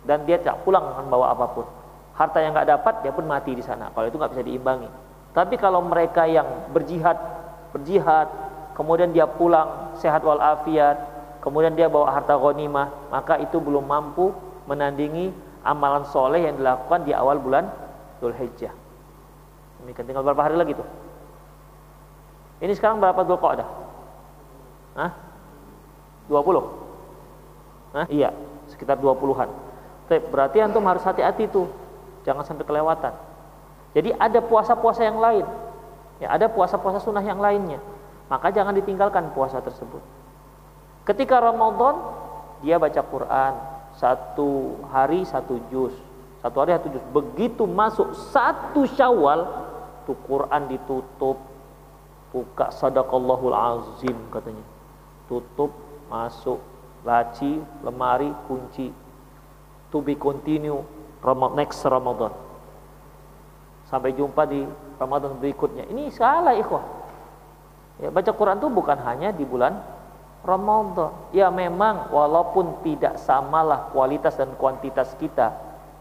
dan 0.06 0.22
dia 0.22 0.38
tidak 0.38 0.62
pulang 0.62 0.86
dengan 0.94 1.10
bawa 1.10 1.34
apa 1.34 1.46
pun 1.50 1.66
harta 2.14 2.38
yang 2.38 2.54
nggak 2.54 2.68
dapat 2.78 2.94
dia 3.02 3.12
pun 3.14 3.26
mati 3.26 3.54
di 3.54 3.62
sana 3.62 3.90
kalau 3.90 4.06
itu 4.06 4.16
nggak 4.16 4.32
bisa 4.34 4.44
diimbangi 4.46 4.88
tapi 5.34 5.58
kalau 5.58 5.82
mereka 5.82 6.26
yang 6.26 6.46
berjihad 6.70 7.18
berjihad 7.74 8.30
kemudian 8.78 9.10
dia 9.10 9.26
pulang 9.26 9.94
sehat 9.98 10.22
walafiat 10.22 10.96
kemudian 11.42 11.74
dia 11.74 11.90
bawa 11.90 12.14
harta 12.14 12.38
ghanimah 12.38 13.10
maka 13.10 13.38
itu 13.42 13.58
belum 13.58 13.84
mampu 13.84 14.30
menandingi 14.70 15.34
amalan 15.66 16.06
soleh 16.08 16.46
yang 16.46 16.54
dilakukan 16.54 17.02
di 17.02 17.12
awal 17.12 17.36
bulan 17.42 17.66
Dzulhijjah 18.22 18.72
demikian 19.82 20.06
tinggal 20.06 20.22
berapa 20.22 20.42
hari 20.46 20.56
lagi 20.56 20.72
tuh 20.78 20.86
ini 22.62 22.72
sekarang 22.72 23.02
berapa 23.02 23.26
Dzulqa'dah 23.26 23.68
Hah? 24.94 25.10
20 26.30 26.84
Hah? 27.94 28.06
Iya, 28.10 28.34
sekitar 28.66 28.98
20-an. 28.98 29.50
Berarti 30.34 30.58
antum 30.58 30.82
harus 30.82 31.06
hati-hati 31.06 31.46
tuh. 31.46 31.70
Jangan 32.24 32.42
sampai 32.42 32.64
kelewatan. 32.64 33.12
Jadi 33.94 34.10
ada 34.16 34.40
puasa-puasa 34.42 35.04
yang 35.06 35.20
lain. 35.20 35.46
Ya, 36.18 36.32
ada 36.34 36.50
puasa-puasa 36.50 36.98
sunnah 36.98 37.22
yang 37.22 37.38
lainnya. 37.38 37.78
Maka 38.26 38.50
jangan 38.50 38.74
ditinggalkan 38.74 39.30
puasa 39.36 39.60
tersebut. 39.60 40.00
Ketika 41.04 41.38
Ramadan, 41.38 42.00
dia 42.64 42.80
baca 42.80 43.04
Quran 43.04 43.52
satu 43.94 44.80
hari 44.88 45.22
satu 45.28 45.60
juz. 45.68 45.94
Satu 46.40 46.56
hari 46.64 46.74
satu 46.74 46.88
juz. 46.90 47.04
Begitu 47.12 47.68
masuk 47.68 48.16
satu 48.32 48.88
syawal, 48.88 49.46
tuh 50.08 50.16
Quran 50.24 50.66
ditutup. 50.66 51.38
Buka 52.34 52.74
sadaqallahul 52.74 53.54
azim 53.54 54.16
katanya. 54.32 54.64
Tutup, 55.30 55.70
masuk 56.10 56.58
laci, 57.06 57.62
lemari, 57.84 58.32
kunci. 58.50 58.90
To 59.94 60.02
be 60.02 60.18
continue 60.18 60.82
next 61.56 61.80
Ramadan. 61.88 62.32
Sampai 63.88 64.12
jumpa 64.12 64.44
di 64.44 64.64
Ramadan 65.00 65.36
berikutnya. 65.40 65.88
Ini 65.88 66.12
salah 66.12 66.56
ikhwah. 66.56 66.84
Ya, 68.02 68.10
baca 68.10 68.30
Quran 68.34 68.58
itu 68.58 68.68
bukan 68.68 68.98
hanya 69.06 69.30
di 69.30 69.46
bulan 69.46 69.78
Ramadan. 70.44 71.32
Ya 71.32 71.48
memang 71.48 72.12
walaupun 72.12 72.84
tidak 72.84 73.16
samalah 73.22 73.88
kualitas 73.94 74.36
dan 74.36 74.52
kuantitas 74.60 75.16
kita 75.16 75.56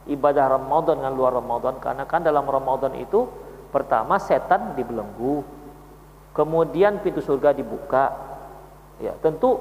ibadah 0.09 0.59
Ramadan 0.59 0.99
dengan 0.99 1.15
luar 1.15 1.39
Ramadan 1.39 1.80
karena 1.80 2.03
kan 2.03 2.19
dalam 2.19 2.43
Ramadan 2.43 2.91
itu 2.99 3.30
pertama 3.71 4.19
setan 4.19 4.76
dibelenggu. 4.76 5.45
Kemudian 6.34 6.99
pintu 6.99 7.21
surga 7.21 7.53
dibuka. 7.53 8.09
Ya, 8.97 9.13
tentu 9.21 9.57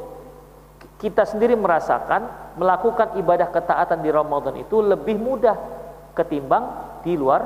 kita 1.03 1.27
sendiri 1.27 1.59
merasakan 1.59 2.55
melakukan 2.55 3.19
ibadah 3.19 3.51
ketaatan 3.51 4.07
di 4.07 4.11
Ramadan 4.15 4.55
itu 4.55 4.79
lebih 4.79 5.19
mudah 5.19 5.59
ketimbang 6.15 6.63
di 7.03 7.19
luar 7.19 7.43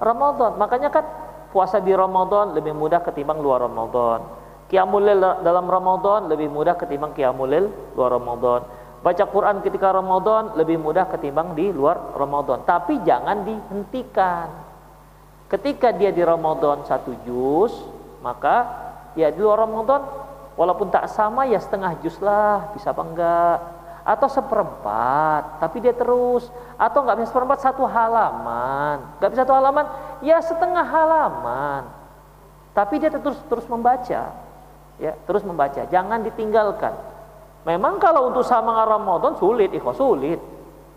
Ramadan. 0.00 0.56
Makanya 0.56 0.88
kan 0.88 1.04
puasa 1.52 1.84
di 1.84 1.92
Ramadan 1.92 2.56
lebih 2.56 2.72
mudah 2.72 3.04
ketimbang 3.04 3.44
luar 3.44 3.68
Ramadan. 3.68 4.24
Qiyamul 4.72 5.04
dalam 5.44 5.68
Ramadan 5.68 6.32
lebih 6.32 6.48
mudah 6.48 6.80
ketimbang 6.80 7.12
qiyamul 7.12 7.52
luar 7.92 8.10
Ramadan. 8.16 8.64
Baca 9.04 9.24
Quran 9.28 9.60
ketika 9.60 9.92
Ramadan 9.92 10.56
lebih 10.56 10.80
mudah 10.80 11.04
ketimbang 11.12 11.52
di 11.52 11.68
luar 11.68 12.16
Ramadan. 12.16 12.64
Tapi 12.64 13.04
jangan 13.04 13.44
dihentikan. 13.44 14.48
Ketika 15.44 15.92
dia 15.92 16.08
di 16.08 16.24
Ramadan 16.24 16.88
satu 16.88 17.12
juz, 17.28 17.84
maka 18.24 18.64
ya 19.12 19.28
di 19.28 19.44
luar 19.44 19.68
Ramadan 19.68 20.23
Walaupun 20.54 20.90
tak 20.90 21.10
sama 21.10 21.44
ya 21.50 21.58
setengah 21.58 21.98
jus 21.98 22.14
lah, 22.22 22.70
bisa 22.74 22.94
apa 22.94 23.02
enggak? 23.02 23.58
Atau 24.04 24.28
seperempat, 24.28 25.58
tapi 25.58 25.82
dia 25.82 25.96
terus. 25.96 26.46
Atau 26.78 27.02
enggak 27.02 27.22
bisa 27.22 27.28
seperempat 27.34 27.58
satu 27.64 27.82
halaman. 27.88 29.18
Enggak 29.18 29.30
bisa 29.34 29.42
satu 29.42 29.54
halaman, 29.56 29.86
ya 30.22 30.38
setengah 30.38 30.86
halaman. 30.86 31.82
Tapi 32.74 32.94
dia 33.02 33.10
terus 33.10 33.38
terus 33.50 33.66
membaca. 33.66 34.22
Ya, 34.94 35.12
terus 35.26 35.42
membaca. 35.42 35.82
Jangan 35.90 36.22
ditinggalkan. 36.22 36.94
Memang 37.66 37.98
kalau 37.98 38.30
untuk 38.30 38.46
sama 38.46 38.86
Ramadan 38.86 39.34
sulit, 39.40 39.74
ikhwah 39.74 39.96
sulit. 39.96 40.38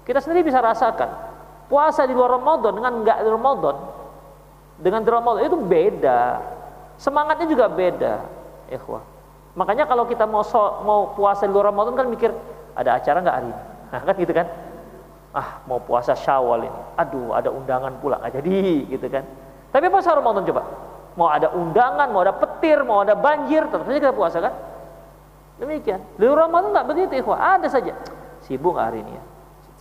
Kita 0.06 0.22
sendiri 0.22 0.46
bisa 0.46 0.62
rasakan. 0.62 1.10
Puasa 1.66 2.06
di 2.06 2.14
luar 2.14 2.38
Ramadan 2.38 2.78
dengan 2.78 2.94
enggak 3.02 3.18
di 3.26 3.30
Ramadan 3.30 3.76
dengan 4.78 5.02
di 5.02 5.10
Ramadan 5.10 5.44
itu 5.50 5.58
beda. 5.58 6.22
Semangatnya 6.98 7.48
juga 7.50 7.66
beda, 7.70 8.14
ikhwah. 8.74 9.17
Makanya 9.58 9.90
kalau 9.90 10.06
kita 10.06 10.30
mau 10.30 10.46
so, 10.46 10.86
mau 10.86 11.18
puasa 11.18 11.50
di 11.50 11.52
luar 11.52 11.74
Ramadan 11.74 11.98
kan 11.98 12.06
mikir 12.06 12.30
ada 12.78 12.94
acara 12.94 13.26
nggak 13.26 13.36
hari 13.42 13.50
ini? 13.50 13.64
Nah, 13.90 14.02
kan 14.06 14.16
gitu 14.22 14.34
kan? 14.38 14.48
Ah 15.34 15.50
mau 15.66 15.82
puasa 15.82 16.14
Syawal 16.14 16.70
ini, 16.70 16.82
aduh 16.94 17.34
ada 17.34 17.50
undangan 17.50 17.98
pula 17.98 18.22
nggak 18.22 18.38
jadi 18.38 18.62
gitu 18.86 19.06
kan? 19.10 19.26
Tapi 19.74 19.86
puasa 19.90 20.14
Ramadan 20.14 20.46
coba, 20.46 20.62
mau 21.18 21.28
ada 21.34 21.50
undangan, 21.58 22.08
mau 22.14 22.22
ada 22.22 22.38
petir, 22.38 22.86
mau 22.86 23.02
ada 23.02 23.18
banjir, 23.18 23.66
tetap 23.66 23.90
saja 23.90 23.98
kita 23.98 24.14
puasa 24.14 24.38
kan? 24.40 24.54
Demikian. 25.58 26.06
Di 26.16 26.26
Ramadan 26.30 26.70
nggak 26.70 26.88
begitu, 26.94 27.14
ikhwah. 27.18 27.58
Ada 27.58 27.68
saja. 27.74 27.98
Sibuk 28.46 28.78
hari 28.78 29.02
ini 29.02 29.18
ya? 29.18 29.24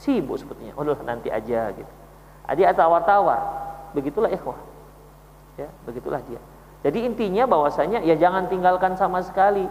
Sibuk 0.01 0.41
sepertinya. 0.41 0.72
Oh 0.81 0.85
nanti 1.05 1.29
aja 1.29 1.68
gitu. 1.77 1.93
Adi 2.49 2.64
tawar-tawar. 2.72 3.41
Begitulah 3.93 4.33
ikhwah. 4.33 4.57
Ya, 5.61 5.68
begitulah 5.85 6.20
dia. 6.24 6.41
Jadi 6.87 7.03
intinya 7.03 7.51
bahwasanya 7.51 8.07
ya 8.07 8.14
jangan 8.14 8.47
tinggalkan 8.47 8.95
sama 8.95 9.18
sekali. 9.26 9.66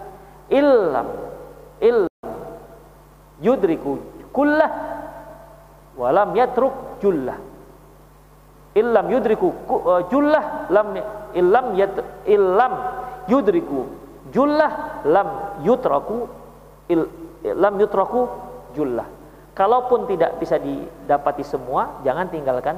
Illam 0.52 1.08
ilm 1.80 2.12
yudriku 3.40 4.04
kullah 4.36 4.68
walam 5.96 6.36
yatruk 6.36 7.00
jullah. 7.00 7.40
Illam 8.76 9.08
yudriku 9.08 9.48
uh, 9.72 10.04
jullah 10.12 10.68
lam 10.68 11.00
illam 11.32 11.66
yat 11.80 11.96
illam 12.28 12.74
yudriku 13.32 13.88
jullah 14.36 15.00
lam 15.08 15.64
yutraku 15.64 16.28
il, 16.92 17.08
lam 17.48 17.80
yutraku 17.80 18.28
jullah. 18.76 19.08
Kalaupun 19.56 20.04
tidak 20.12 20.36
bisa 20.36 20.60
didapati 20.60 21.48
semua, 21.48 22.04
jangan 22.04 22.28
tinggalkan 22.28 22.76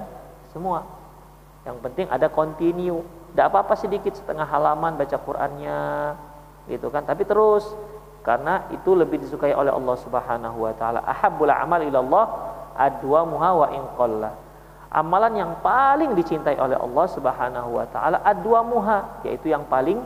semua. 0.54 0.86
Yang 1.66 1.78
penting 1.82 2.06
ada 2.14 2.30
continue 2.30 3.02
tidak 3.38 3.54
apa-apa 3.54 3.78
sedikit 3.78 4.18
setengah 4.18 4.50
halaman 4.50 4.98
baca 4.98 5.14
Qur'annya 5.14 6.18
gitu 6.74 6.90
kan. 6.90 7.06
Tapi 7.06 7.22
terus 7.22 7.70
karena 8.26 8.66
itu 8.74 8.98
lebih 8.98 9.22
disukai 9.22 9.54
oleh 9.54 9.70
Allah 9.70 9.94
Subhanahu 10.02 10.66
wa 10.66 10.74
taala. 10.74 11.06
Ahabbul 11.06 11.54
amal 11.54 11.86
ilallah 11.86 12.26
adwamuha 12.74 13.50
wa 13.54 13.68
in 13.78 13.86
qalla. 13.94 14.34
Amalan 14.90 15.38
yang 15.38 15.54
paling 15.62 16.18
dicintai 16.18 16.58
oleh 16.58 16.82
Allah 16.82 17.06
Subhanahu 17.14 17.78
wa 17.78 17.86
taala 17.94 18.26
adwamuha 18.26 19.22
yaitu 19.22 19.54
yang 19.54 19.70
paling 19.70 20.02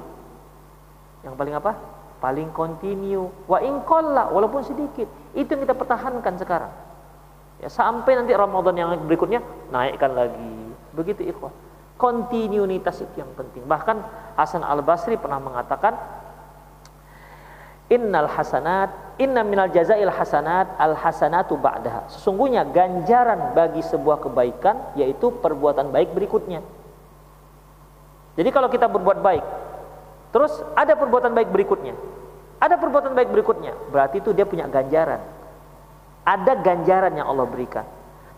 yang 1.23 1.39
paling 1.39 1.55
apa? 1.55 1.79
Paling 2.19 2.51
kontinu 2.51 3.31
wa 3.47 3.63
in 3.63 3.79
qalla 3.87 4.27
walaupun 4.27 4.59
sedikit. 4.67 5.07
Itu 5.31 5.55
yang 5.55 5.63
kita 5.63 5.79
pertahankan 5.79 6.35
sekarang. 6.35 6.73
Ya, 7.63 7.71
sampai 7.71 8.11
nanti 8.19 8.35
Ramadan 8.35 8.75
yang 8.75 8.91
berikutnya 9.07 9.39
naikkan 9.71 10.19
lagi. 10.19 10.75
Begitu 10.91 11.31
ikhwah. 11.31 11.70
Kontinuitas 12.01 12.97
itu 13.05 13.21
yang 13.21 13.29
penting. 13.37 13.61
Bahkan 13.69 13.97
Hasan 14.33 14.65
Al 14.65 14.81
Basri 14.81 15.21
pernah 15.21 15.37
mengatakan, 15.37 15.93
Innal 17.91 18.31
hasanat, 18.31 19.19
inna 19.19 19.43
minal 19.43 19.67
jazail 19.67 20.07
hasanat, 20.07 20.79
al 20.79 20.95
hasanatu 20.95 21.59
ba'daha. 21.59 22.07
Sesungguhnya 22.07 22.63
ganjaran 22.63 23.51
bagi 23.51 23.83
sebuah 23.83 24.23
kebaikan 24.23 24.95
yaitu 24.95 25.27
perbuatan 25.27 25.91
baik 25.91 26.15
berikutnya. 26.15 26.63
Jadi 28.39 28.49
kalau 28.55 28.71
kita 28.71 28.87
berbuat 28.87 29.19
baik, 29.19 29.43
terus 30.31 30.55
ada 30.71 30.95
perbuatan 30.95 31.35
baik 31.35 31.51
berikutnya. 31.51 31.91
Ada 32.63 32.79
perbuatan 32.79 33.11
baik 33.11 33.27
berikutnya, 33.27 33.75
berarti 33.91 34.23
itu 34.23 34.31
dia 34.31 34.47
punya 34.47 34.71
ganjaran. 34.71 35.19
Ada 36.23 36.63
ganjaran 36.63 37.11
yang 37.11 37.27
Allah 37.27 37.43
berikan. 37.43 37.83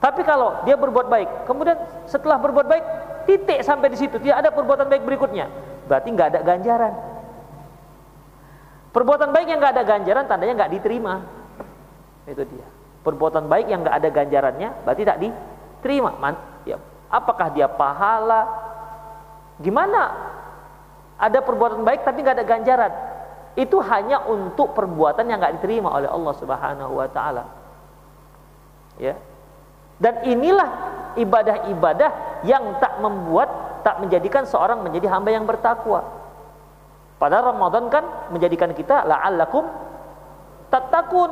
Tapi 0.01 0.25
kalau 0.25 0.65
dia 0.65 0.81
berbuat 0.81 1.13
baik, 1.13 1.45
kemudian 1.45 1.77
setelah 2.09 2.41
berbuat 2.41 2.65
baik, 2.65 2.85
titik 3.25 3.59
sampai 3.63 3.91
di 3.91 3.97
situ, 3.97 4.19
tidak 4.19 4.43
ada 4.43 4.49
perbuatan 4.53 4.87
baik 4.87 5.03
berikutnya, 5.03 5.49
berarti 5.87 6.07
nggak 6.13 6.27
ada 6.33 6.39
ganjaran. 6.41 6.93
Perbuatan 8.93 9.29
baik 9.33 9.47
yang 9.49 9.57
nggak 9.57 9.73
ada 9.73 9.83
ganjaran, 9.83 10.23
tandanya 10.29 10.53
nggak 10.63 10.73
diterima. 10.77 11.13
Itu 12.29 12.45
dia. 12.45 12.67
Perbuatan 13.03 13.49
baik 13.49 13.67
yang 13.67 13.81
nggak 13.81 13.97
ada 13.99 14.09
ganjarannya, 14.13 14.69
berarti 14.85 15.03
tak 15.03 15.17
diterima. 15.19 16.11
Man, 16.21 16.35
ya, 16.63 16.77
apakah 17.09 17.51
dia 17.51 17.67
pahala? 17.67 18.47
Gimana? 19.59 20.31
Ada 21.17 21.41
perbuatan 21.41 21.81
baik 21.81 22.05
tapi 22.05 22.21
nggak 22.21 22.37
ada 22.37 22.45
ganjaran. 22.45 22.93
Itu 23.53 23.81
hanya 23.85 24.25
untuk 24.25 24.73
perbuatan 24.73 25.29
yang 25.29 25.41
nggak 25.41 25.61
diterima 25.61 25.93
oleh 25.93 26.09
Allah 26.09 26.33
Subhanahu 26.37 26.93
Wa 26.97 27.09
Taala 27.09 27.63
ya 29.01 29.17
dan 30.03 30.19
inilah 30.27 30.69
ibadah-ibadah 31.15 32.43
yang 32.43 32.75
tak 32.83 32.99
membuat 32.99 33.47
tak 33.87 34.03
menjadikan 34.03 34.43
seorang 34.43 34.83
menjadi 34.83 35.07
hamba 35.07 35.31
yang 35.31 35.47
bertakwa. 35.47 36.03
Pada 37.15 37.39
Ramadan 37.39 37.87
kan 37.87 38.03
menjadikan 38.35 38.75
kita 38.75 39.07
la'allakum 39.07 39.63
tattaqun. 40.67 41.31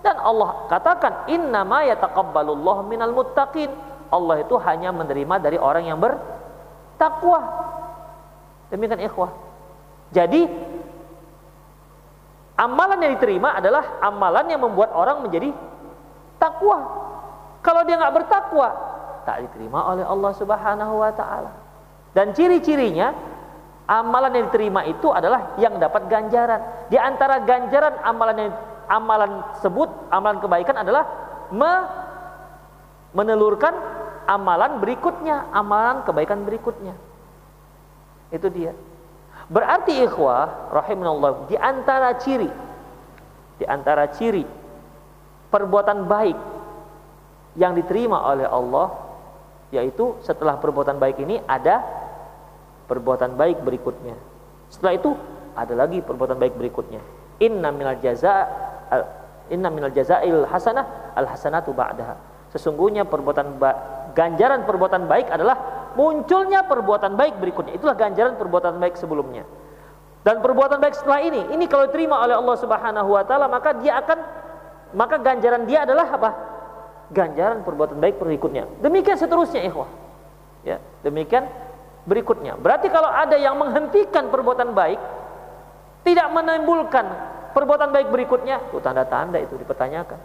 Dan 0.00 0.16
Allah 0.16 0.64
katakan 0.72 1.28
innama 1.28 1.84
yataqabbalullahu 1.84 2.88
minal 2.88 3.12
muttaqin. 3.12 3.68
Allah 4.08 4.40
itu 4.40 4.56
hanya 4.64 4.96
menerima 4.96 5.36
dari 5.36 5.60
orang 5.60 5.84
yang 5.84 6.00
bertakwa. 6.00 7.44
Demikian 8.72 9.04
ikhwah. 9.04 9.28
Jadi 10.08 10.48
amalan 12.56 12.96
yang 13.04 13.12
diterima 13.20 13.60
adalah 13.60 14.00
amalan 14.00 14.46
yang 14.48 14.64
membuat 14.64 14.88
orang 14.96 15.20
menjadi 15.20 15.52
takwa. 16.40 16.80
Kalau 17.60 17.84
dia 17.84 18.00
nggak 18.00 18.14
bertakwa, 18.16 18.68
tak 19.28 19.44
diterima 19.44 19.84
oleh 19.92 20.04
Allah 20.04 20.32
Subhanahu 20.32 20.94
wa 20.96 21.12
taala. 21.12 21.52
Dan 22.16 22.32
ciri-cirinya 22.32 23.12
amalan 23.86 24.34
yang 24.34 24.46
diterima 24.50 24.82
itu 24.88 25.12
adalah 25.12 25.54
yang 25.60 25.76
dapat 25.76 26.08
ganjaran. 26.08 26.88
Di 26.88 26.96
antara 26.96 27.44
ganjaran 27.44 28.00
amalan 28.02 28.36
yang 28.38 28.52
amalan 28.90 29.30
sebut, 29.60 29.88
amalan 30.10 30.40
kebaikan 30.42 30.76
adalah 30.80 31.04
me, 31.52 31.72
menelurkan 33.14 33.76
amalan 34.26 34.80
berikutnya, 34.82 35.52
amalan 35.54 36.02
kebaikan 36.02 36.42
berikutnya. 36.42 36.94
Itu 38.32 38.48
dia. 38.48 38.72
Berarti 39.50 40.06
ikhwah 40.06 40.70
rahimanallah 40.70 41.50
di 41.50 41.58
antara 41.58 42.14
ciri 42.14 42.70
di 43.60 43.68
antara 43.68 44.08
ciri 44.08 44.48
perbuatan 45.52 46.08
baik 46.08 46.38
yang 47.58 47.74
diterima 47.74 48.20
oleh 48.30 48.46
Allah 48.46 49.10
yaitu 49.70 50.18
setelah 50.22 50.58
perbuatan 50.58 50.98
baik 50.98 51.22
ini 51.22 51.38
ada 51.46 51.82
perbuatan 52.90 53.38
baik 53.38 53.62
berikutnya. 53.62 54.18
Setelah 54.66 54.92
itu 54.98 55.10
ada 55.54 55.74
lagi 55.74 56.02
perbuatan 56.02 56.38
baik 56.38 56.58
berikutnya. 56.58 57.02
Inna 57.42 57.70
minal 57.70 57.98
jaza 58.02 58.46
inna 59.50 59.70
minal 59.70 59.94
jazail 59.94 60.46
hasanah 60.46 61.14
al 61.14 61.26
hasanatu 61.26 61.70
ba'daha. 61.74 62.14
Sesungguhnya 62.50 63.06
perbuatan 63.06 63.62
ganjaran 64.14 64.66
perbuatan 64.66 65.06
baik 65.06 65.30
adalah 65.30 65.90
munculnya 65.94 66.66
perbuatan 66.66 67.14
baik 67.14 67.38
berikutnya. 67.38 67.78
Itulah 67.78 67.94
ganjaran 67.94 68.34
perbuatan 68.34 68.78
baik 68.82 68.98
sebelumnya. 68.98 69.46
Dan 70.20 70.42
perbuatan 70.44 70.82
baik 70.82 70.98
setelah 70.98 71.24
ini, 71.24 71.48
ini 71.54 71.64
kalau 71.64 71.88
diterima 71.88 72.20
oleh 72.20 72.36
Allah 72.36 72.56
Subhanahu 72.58 73.08
wa 73.08 73.24
taala 73.24 73.48
maka 73.48 73.72
dia 73.78 73.96
akan 74.02 74.18
maka 74.92 75.16
ganjaran 75.22 75.64
dia 75.64 75.86
adalah 75.86 76.06
apa? 76.10 76.30
Ganjaran 77.10 77.66
perbuatan 77.66 77.98
baik 77.98 78.22
berikutnya. 78.22 78.70
Demikian 78.78 79.18
seterusnya 79.18 79.66
ikhwah. 79.66 79.90
Ya, 80.62 80.78
demikian 81.02 81.50
berikutnya. 82.06 82.54
Berarti 82.54 82.86
kalau 82.92 83.10
ada 83.10 83.34
yang 83.34 83.58
menghentikan 83.58 84.30
perbuatan 84.30 84.72
baik, 84.72 85.00
tidak 86.06 86.28
menimbulkan 86.30 87.06
perbuatan 87.52 87.90
baik 87.90 88.08
berikutnya, 88.14 88.62
itu 88.70 88.78
tanda-tanda 88.78 89.42
itu 89.42 89.58
dipertanyakan. 89.58 90.20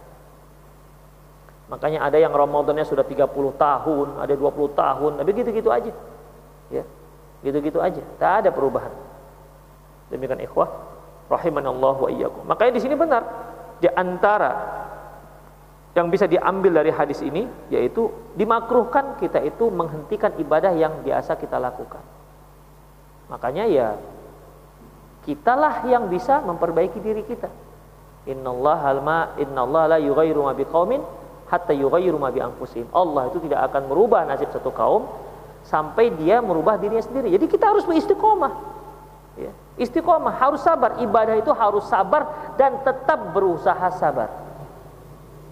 Makanya 1.66 2.06
ada 2.06 2.22
yang 2.22 2.30
Ramadannya 2.30 2.86
sudah 2.86 3.02
30 3.02 3.26
tahun, 3.58 4.08
ada 4.22 4.34
20 4.38 4.78
tahun, 4.78 5.12
tapi 5.18 5.30
gitu-gitu 5.34 5.74
aja. 5.74 5.92
Ya. 6.70 6.86
Gitu-gitu 7.42 7.82
aja, 7.82 8.02
tak 8.22 8.46
ada 8.46 8.50
perubahan. 8.54 8.94
Demikian 10.14 10.38
ikhwah, 10.46 10.70
rahimanallahu 11.30 12.06
wa 12.06 12.10
iyyakum. 12.14 12.46
Makanya 12.46 12.78
di 12.78 12.82
sini 12.86 12.94
benar, 12.94 13.26
di 13.82 13.90
antara 13.90 14.54
yang 15.96 16.12
bisa 16.12 16.28
diambil 16.28 16.84
dari 16.84 16.92
hadis 16.92 17.24
ini 17.24 17.48
yaitu 17.72 18.12
dimakruhkan 18.36 19.16
kita 19.16 19.40
itu 19.40 19.72
menghentikan 19.72 20.36
ibadah 20.36 20.76
yang 20.76 21.00
biasa 21.02 21.40
kita 21.40 21.56
lakukan. 21.56 22.04
Makanya 23.32 23.64
ya 23.64 23.96
kitalah 25.24 25.88
yang 25.88 26.12
bisa 26.12 26.44
memperbaiki 26.44 27.00
diri 27.00 27.24
kita. 27.24 27.48
Innallaha 28.28 28.86
alma 28.92 29.20
innallaha 29.40 29.96
la 29.96 30.00
yughayyiru 30.04 30.44
ma 30.44 30.52
biqaumin 30.52 31.00
hatta 31.48 31.72
yughayyiru 31.72 32.20
ma 32.20 32.28
bi 32.28 32.44
anfusihim. 32.44 32.92
Allah 32.92 33.32
itu 33.32 33.40
tidak 33.48 33.72
akan 33.72 33.88
merubah 33.88 34.28
nasib 34.28 34.52
satu 34.52 34.76
kaum 34.76 35.08
sampai 35.64 36.12
dia 36.20 36.44
merubah 36.44 36.76
dirinya 36.76 37.02
sendiri. 37.02 37.32
Jadi 37.32 37.48
kita 37.48 37.72
harus 37.72 37.88
beristiqomah. 37.88 38.54
Ya. 39.40 39.52
Istiqomah 39.76 40.40
harus 40.40 40.64
sabar, 40.64 41.00
ibadah 41.00 41.36
itu 41.40 41.52
harus 41.56 41.88
sabar 41.88 42.54
dan 42.60 42.80
tetap 42.84 43.32
berusaha 43.32 43.92
sabar. 43.96 44.45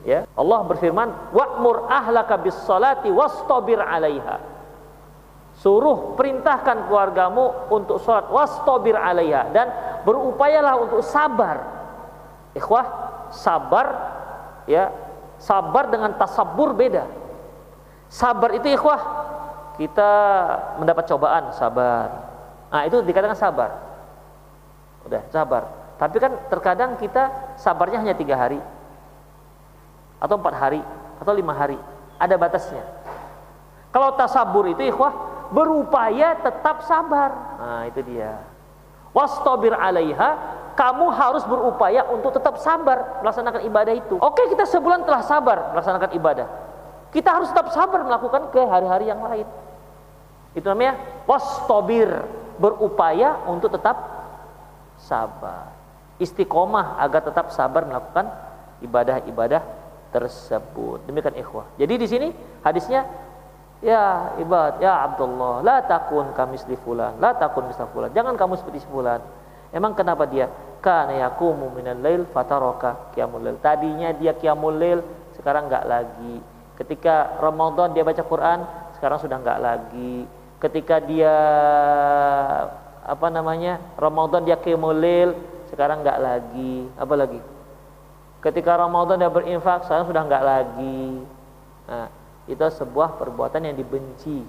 Ya, 0.04 0.28
Allah 0.36 0.60
berfirman, 0.68 1.32
"Wa'mur 1.32 1.88
ahlaka 1.88 2.36
bis 2.40 2.56
salati 2.68 3.08
wastabir 3.08 3.80
'alaiha." 3.80 4.40
Suruh 5.64 6.18
perintahkan 6.20 6.92
keluargamu 6.92 7.72
untuk 7.72 8.04
salat 8.04 8.28
wastabir 8.28 9.00
'alaiha 9.00 9.54
dan 9.56 9.72
berupayalah 10.04 10.76
untuk 10.84 11.00
sabar. 11.08 11.64
Ikhwah, 12.52 12.86
sabar 13.32 13.88
ya, 14.68 14.92
sabar 15.40 15.88
dengan 15.88 16.14
tasabur 16.20 16.76
beda. 16.76 17.08
Sabar 18.12 18.54
itu 18.54 18.68
ikhwah, 18.70 19.02
kita 19.80 20.12
mendapat 20.78 21.08
cobaan, 21.08 21.56
sabar. 21.56 22.30
Nah, 22.70 22.84
itu 22.86 23.00
dikatakan 23.02 23.40
sabar 23.40 23.94
udah 25.08 25.22
sabar 25.30 25.64
tapi 26.00 26.18
kan 26.20 26.32
terkadang 26.48 26.96
kita 27.00 27.56
sabarnya 27.60 28.02
hanya 28.02 28.16
tiga 28.16 28.36
hari 28.40 28.60
atau 30.24 30.40
empat 30.40 30.56
hari 30.56 30.80
atau 31.20 31.34
lima 31.36 31.52
hari. 31.52 31.76
Ada 32.16 32.40
batasnya. 32.40 32.84
Kalau 33.92 34.16
tasabur 34.16 34.72
itu 34.72 34.80
ikhwah 34.88 35.12
berupaya 35.52 36.40
tetap 36.40 36.88
sabar. 36.88 37.60
Nah 37.60 37.84
itu 37.92 38.00
dia. 38.08 38.40
Wastabir 39.12 39.76
alaiha 39.76 40.40
kamu 40.74 41.06
harus 41.14 41.46
berupaya 41.46 42.02
untuk 42.10 42.34
tetap 42.34 42.58
sabar 42.58 43.22
melaksanakan 43.22 43.62
ibadah 43.68 43.94
itu. 43.94 44.16
Oke 44.18 44.50
kita 44.50 44.66
sebulan 44.66 45.06
telah 45.06 45.22
sabar 45.22 45.76
melaksanakan 45.76 46.10
ibadah. 46.18 46.48
Kita 47.14 47.30
harus 47.30 47.54
tetap 47.54 47.70
sabar 47.70 48.02
melakukan 48.02 48.50
ke 48.50 48.62
hari-hari 48.66 49.06
yang 49.06 49.22
lain. 49.22 49.46
Itu 50.58 50.66
namanya 50.66 50.98
wastabir 51.30 52.10
berupaya 52.58 53.46
untuk 53.46 53.70
tetap 53.70 53.94
sabar. 54.98 55.70
Istiqomah 56.18 56.98
agar 56.98 57.22
tetap 57.22 57.54
sabar 57.54 57.86
melakukan 57.86 58.34
ibadah-ibadah 58.82 59.83
tersebut. 60.14 61.02
Demikian 61.10 61.34
ikhwah. 61.42 61.66
Jadi 61.82 61.94
di 61.98 62.08
sini 62.08 62.28
hadisnya 62.62 63.10
Ya 63.84 64.32
ibad, 64.40 64.80
ya 64.80 65.12
Abdullah, 65.12 65.60
la 65.60 65.84
takun 65.84 66.32
kami 66.32 66.56
fulan, 66.88 67.20
la 67.20 67.36
takun 67.36 67.68
misal 67.68 67.92
fulan. 67.92 68.16
Jangan 68.16 68.40
kamu 68.40 68.56
seperti 68.56 68.80
fulan. 68.88 69.20
Emang 69.76 69.92
kenapa 69.92 70.24
dia? 70.24 70.48
Kana 70.80 71.12
yakumu 71.12 71.68
minal 71.68 72.00
lail 72.00 72.24
fataraka 72.32 73.12
qiyamul 73.12 73.44
lail. 73.44 73.60
Tadinya 73.60 74.16
dia 74.16 74.32
qiyamul 74.40 74.80
lail, 74.80 75.04
sekarang 75.36 75.68
enggak 75.68 75.84
lagi. 75.84 76.40
Ketika 76.80 77.36
Ramadan 77.44 77.92
dia 77.92 78.08
baca 78.08 78.24
Quran, 78.24 78.64
sekarang 78.96 79.20
sudah 79.20 79.38
enggak 79.44 79.60
lagi. 79.60 80.32
Ketika 80.64 81.04
dia 81.04 81.36
apa 83.04 83.28
namanya 83.28 83.84
Ramadan 84.00 84.48
dia 84.48 84.56
qiyamul 84.56 84.96
sekarang 85.68 86.08
enggak 86.08 86.24
lagi 86.24 86.88
apa 86.96 87.14
lagi 87.20 87.40
Ketika 88.44 88.76
Ramadan 88.76 89.24
dia 89.24 89.32
berinfak, 89.32 89.88
sekarang 89.88 90.04
sudah 90.04 90.22
enggak 90.28 90.44
lagi. 90.44 91.24
Nah, 91.88 92.12
itu 92.44 92.60
sebuah 92.60 93.16
perbuatan 93.16 93.64
yang 93.64 93.76
dibenci. 93.80 94.44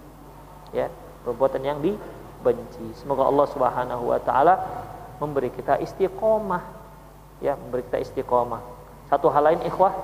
Ya, 0.75 0.91
perbuatan 1.23 1.63
yang 1.63 1.79
dibenci. 1.79 2.91
Semoga 2.99 3.31
Allah 3.31 3.47
Subhanahu 3.55 4.11
wa 4.11 4.19
taala 4.19 4.55
memberi 5.23 5.55
kita 5.55 5.79
istiqomah. 5.79 6.63
Ya, 7.39 7.55
memberi 7.55 7.87
kita 7.87 8.03
istiqomah. 8.03 8.59
Satu 9.07 9.31
hal 9.31 9.55
lain 9.55 9.63
ikhwah 9.63 9.95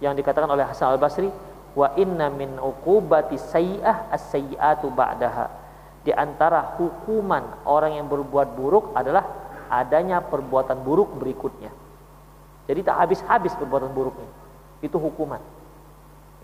yang 0.00 0.16
dikatakan 0.16 0.48
oleh 0.48 0.64
Hasan 0.64 0.96
Al-Basri, 0.96 1.28
wa 1.76 1.92
inna 2.00 2.32
min 2.32 2.56
uqubati 2.56 3.36
sayyi'ah 3.36 4.08
as-sayyi'atu 4.08 4.88
ba'daha. 4.88 5.52
Di 6.00 6.16
antara 6.16 6.80
hukuman 6.80 7.60
orang 7.68 8.00
yang 8.00 8.08
berbuat 8.08 8.56
buruk 8.56 8.96
adalah 8.96 9.28
adanya 9.68 10.24
perbuatan 10.24 10.80
buruk 10.80 11.12
berikutnya. 11.20 11.87
Jadi 12.68 12.84
tak 12.84 13.00
habis-habis 13.00 13.56
perbuatan 13.56 13.88
buruknya. 13.96 14.28
Itu 14.84 15.00
hukuman. 15.00 15.40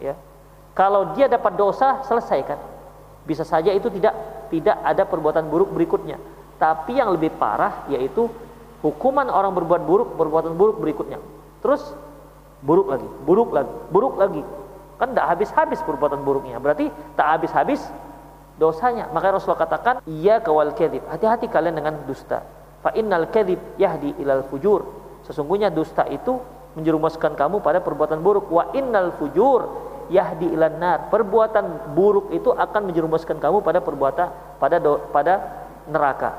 Ya. 0.01 0.17
Kalau 0.73 1.13
dia 1.13 1.29
dapat 1.29 1.55
dosa, 1.55 2.01
selesaikan. 2.09 2.57
Bisa 3.29 3.45
saja 3.45 3.71
itu 3.71 3.93
tidak 3.93 4.17
tidak 4.49 4.77
ada 4.81 5.05
perbuatan 5.05 5.47
buruk 5.53 5.71
berikutnya. 5.77 6.17
Tapi 6.57 6.97
yang 6.97 7.13
lebih 7.13 7.37
parah 7.37 7.85
yaitu 7.93 8.27
hukuman 8.81 9.29
orang 9.29 9.53
berbuat 9.53 9.85
buruk, 9.85 10.09
perbuatan 10.17 10.57
buruk 10.57 10.81
berikutnya. 10.81 11.21
Terus 11.61 11.93
buruk 12.65 12.89
lagi, 12.89 13.09
buruk 13.29 13.51
lagi, 13.53 13.75
buruk 13.93 14.15
lagi. 14.17 14.43
Kan 14.97 15.13
tidak 15.13 15.27
habis-habis 15.29 15.81
perbuatan 15.85 16.25
buruknya. 16.25 16.57
Berarti 16.57 16.89
tak 17.15 17.37
habis-habis 17.37 17.85
dosanya. 18.57 19.13
Maka 19.13 19.37
Rasulullah 19.37 19.61
katakan, 19.61 19.95
"Iya 20.09 20.41
kawal 20.41 20.73
kedip. 20.73 21.05
Hati-hati 21.05 21.53
kalian 21.53 21.77
dengan 21.77 22.01
dusta. 22.09 22.41
Fa 22.81 22.93
innal 22.97 23.29
kedip 23.33 23.59
yahdi 23.81 24.13
ilal 24.21 24.45
fujur 24.49 25.04
Sesungguhnya 25.25 25.73
dusta 25.73 26.05
itu 26.09 26.41
menjerumuskan 26.77 27.33
kamu 27.33 27.65
pada 27.65 27.81
perbuatan 27.81 28.21
buruk. 28.21 28.51
Wa 28.53 28.71
innal 28.77 29.17
fujur 29.17 29.67
yahdi 30.13 30.53
ilan 30.53 30.77
nar. 30.77 30.99
Perbuatan 31.09 31.97
buruk 31.97 32.29
itu 32.35 32.53
akan 32.53 32.93
menjerumuskan 32.93 33.41
kamu 33.41 33.65
pada 33.65 33.81
perbuatan 33.81 34.29
pada 34.61 34.77
do, 34.77 35.01
pada 35.09 35.35
neraka. 35.89 36.31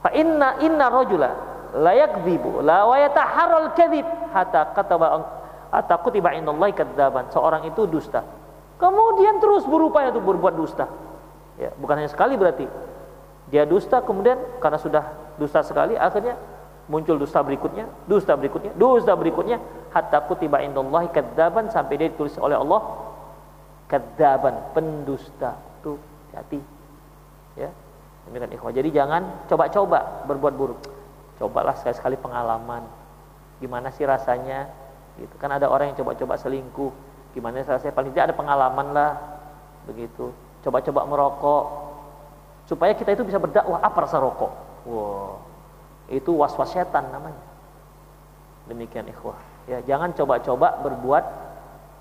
Fa 0.00 0.10
inna 0.14 0.56
inna 0.64 0.86
rajula 0.88 1.30
la 1.76 1.92
yakdzibu 1.92 2.64
la 2.64 2.88
wa 2.88 2.96
yataharral 2.96 3.76
kadzib 3.76 4.06
hatta 4.32 4.72
kataba 4.72 5.06
hatta 5.68 5.94
kutiba 6.00 6.32
indallahi 6.32 6.72
kadzaban. 6.72 7.28
Seorang 7.28 7.68
itu 7.68 7.84
dusta. 7.84 8.24
Kemudian 8.78 9.42
terus 9.42 9.66
berupaya 9.66 10.14
untuk 10.14 10.24
berbuat 10.32 10.54
dusta. 10.54 10.86
Ya, 11.58 11.74
bukan 11.74 11.98
hanya 11.98 12.08
sekali 12.08 12.38
berarti. 12.38 12.64
Dia 13.50 13.66
dusta 13.66 13.98
kemudian 14.04 14.38
karena 14.62 14.78
sudah 14.78 15.04
dusta 15.40 15.64
sekali 15.66 15.98
akhirnya 15.98 16.38
muncul 16.88 17.20
dusta 17.20 17.44
berikutnya, 17.44 17.84
dusta 18.08 18.32
berikutnya, 18.34 18.72
dusta 18.72 19.12
berikutnya 19.12 19.60
hatta 19.92 20.24
kutiba 20.24 20.64
indallahi 20.64 21.12
kadzaban 21.12 21.68
sampai 21.68 22.00
dia 22.00 22.08
ditulis 22.08 22.34
oleh 22.40 22.56
Allah 22.56 22.80
kadzaban, 23.88 24.72
pendusta. 24.72 25.56
Tuh, 25.84 25.96
hati. 26.32 26.60
Ya. 27.56 27.72
Demikian 28.28 28.52
ikhwah. 28.52 28.72
Jadi 28.72 28.88
jangan 28.92 29.48
coba-coba 29.48 30.28
berbuat 30.28 30.54
buruk. 30.56 30.80
Cobalah 31.40 31.72
sekali-sekali 31.76 32.20
pengalaman. 32.20 32.84
Gimana 33.60 33.88
sih 33.88 34.04
rasanya? 34.04 34.68
Gitu. 35.16 35.32
Kan 35.40 35.48
ada 35.56 35.72
orang 35.72 35.92
yang 35.92 36.04
coba-coba 36.04 36.36
selingkuh. 36.36 36.92
Gimana 37.32 37.64
sih 37.64 37.72
rasanya? 37.72 37.94
Paling 37.96 38.12
tidak 38.12 38.32
ada 38.32 38.34
pengalaman 38.36 38.86
lah. 38.92 39.12
Begitu. 39.88 40.28
Coba-coba 40.60 41.08
merokok. 41.08 41.64
Supaya 42.68 42.92
kita 42.92 43.16
itu 43.16 43.24
bisa 43.24 43.40
berdakwah 43.40 43.80
apa 43.80 44.04
rasa 44.04 44.20
rokok. 44.20 44.52
Wow 44.84 45.47
itu 46.08 46.32
was-was 46.32 46.72
setan 46.72 47.12
namanya. 47.12 47.44
Demikian 48.68 49.08
ikhwah. 49.08 49.36
Ya, 49.68 49.84
jangan 49.84 50.16
coba-coba 50.16 50.80
berbuat 50.80 51.24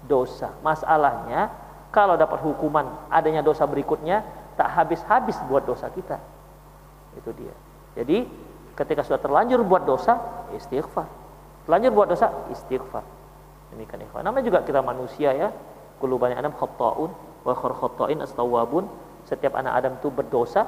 dosa. 0.07 0.55
Masalahnya 0.63 1.51
kalau 1.91 2.15
dapat 2.15 2.39
hukuman 2.43 2.87
adanya 3.11 3.43
dosa 3.43 3.67
berikutnya 3.67 4.23
tak 4.55 4.71
habis-habis 4.71 5.35
buat 5.47 5.67
dosa 5.67 5.91
kita. 5.91 6.19
Itu 7.19 7.35
dia. 7.35 7.51
Jadi 7.99 8.27
ketika 8.75 9.03
sudah 9.03 9.19
terlanjur 9.19 9.63
buat 9.67 9.83
dosa, 9.83 10.45
istighfar. 10.55 11.07
Terlanjur 11.67 11.91
buat 11.91 12.07
dosa, 12.07 12.31
istighfar. 12.51 13.03
Demikian 13.75 14.07
ikhwah. 14.07 14.23
Namanya 14.23 14.47
juga 14.47 14.59
kita 14.63 14.79
manusia 14.79 15.35
ya. 15.35 15.51
Kulubani 15.99 16.37
Adam 16.37 16.55
khata'un 16.55 17.11
wa 17.43 17.53
khur. 17.57 17.73
Setiap 19.27 19.59
anak 19.59 19.73
Adam 19.83 19.99
itu 19.99 20.07
berdosa, 20.07 20.63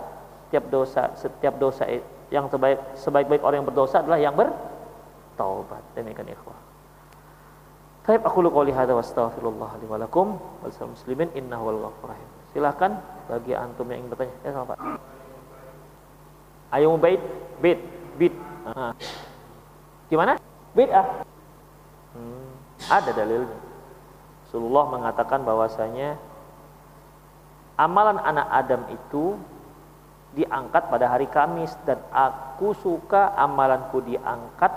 setiap 0.50 0.68
dosa 0.68 1.16
setiap 1.16 1.56
dosa 1.56 1.88
yang 2.30 2.46
terbaik 2.50 2.78
sebaik-baik 2.98 3.42
orang 3.42 3.62
yang 3.62 3.68
berdosa 3.68 4.02
adalah 4.02 4.22
yang 4.22 4.38
bertaubat 4.38 5.82
demikian 5.98 6.30
ikhwah 6.30 6.70
Baik 8.10 8.26
aku 8.26 8.42
lu 8.42 8.50
qouli 8.50 8.74
hadza 8.74 8.98
wa 8.98 9.06
astaghfirullah 9.06 9.70
li 9.78 9.86
wa 9.86 10.02
lakum 10.02 10.42
wal 10.66 10.74
muslimin 10.90 11.30
innahu 11.38 11.70
wal 11.70 11.80
ghafurur 11.86 12.18
rahim. 12.18 12.30
Silakan 12.50 12.98
bagi 13.30 13.54
antum 13.54 13.86
yang 13.86 14.02
ingin 14.02 14.10
bertanya. 14.10 14.34
Ya 14.42 14.50
sama 14.50 14.74
Pak. 14.74 14.80
Ayo 16.74 16.98
bait, 16.98 17.22
bait, 17.62 17.78
bait. 18.18 18.34
Ah. 18.66 18.98
Gimana? 20.10 20.42
Bait 20.74 20.90
ah. 20.90 21.22
Hmm, 22.18 22.50
ada 22.90 23.14
dalilnya. 23.14 23.58
Rasulullah 24.50 24.86
mengatakan 24.90 25.46
bahwasanya 25.46 26.18
amalan 27.78 28.18
anak 28.26 28.50
Adam 28.50 28.90
itu 28.90 29.38
diangkat 30.38 30.94
pada 30.94 31.10
hari 31.10 31.26
Kamis 31.26 31.74
dan 31.90 31.98
aku 32.14 32.78
suka 32.78 33.34
amalanku 33.34 34.04
diangkat 34.06 34.70